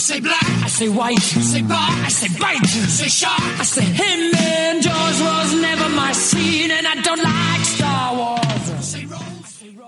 Say 0.00 0.18
black, 0.18 0.42
I 0.64 0.68
say 0.68 0.88
white. 0.88 1.18
Say 1.20 1.60
bar, 1.60 1.76
I 1.78 2.08
say 2.08 2.28
bite. 2.40 2.66
Say 2.66 3.08
shark, 3.08 3.60
I 3.60 3.64
say 3.64 3.84
him. 3.84 4.34
And 4.34 4.82
Jaws 4.82 5.20
was 5.20 5.54
never 5.60 5.88
my 5.90 6.12
scene, 6.12 6.70
and 6.70 6.86
I 6.86 6.94
don't 7.02 7.22
like. 7.22 7.59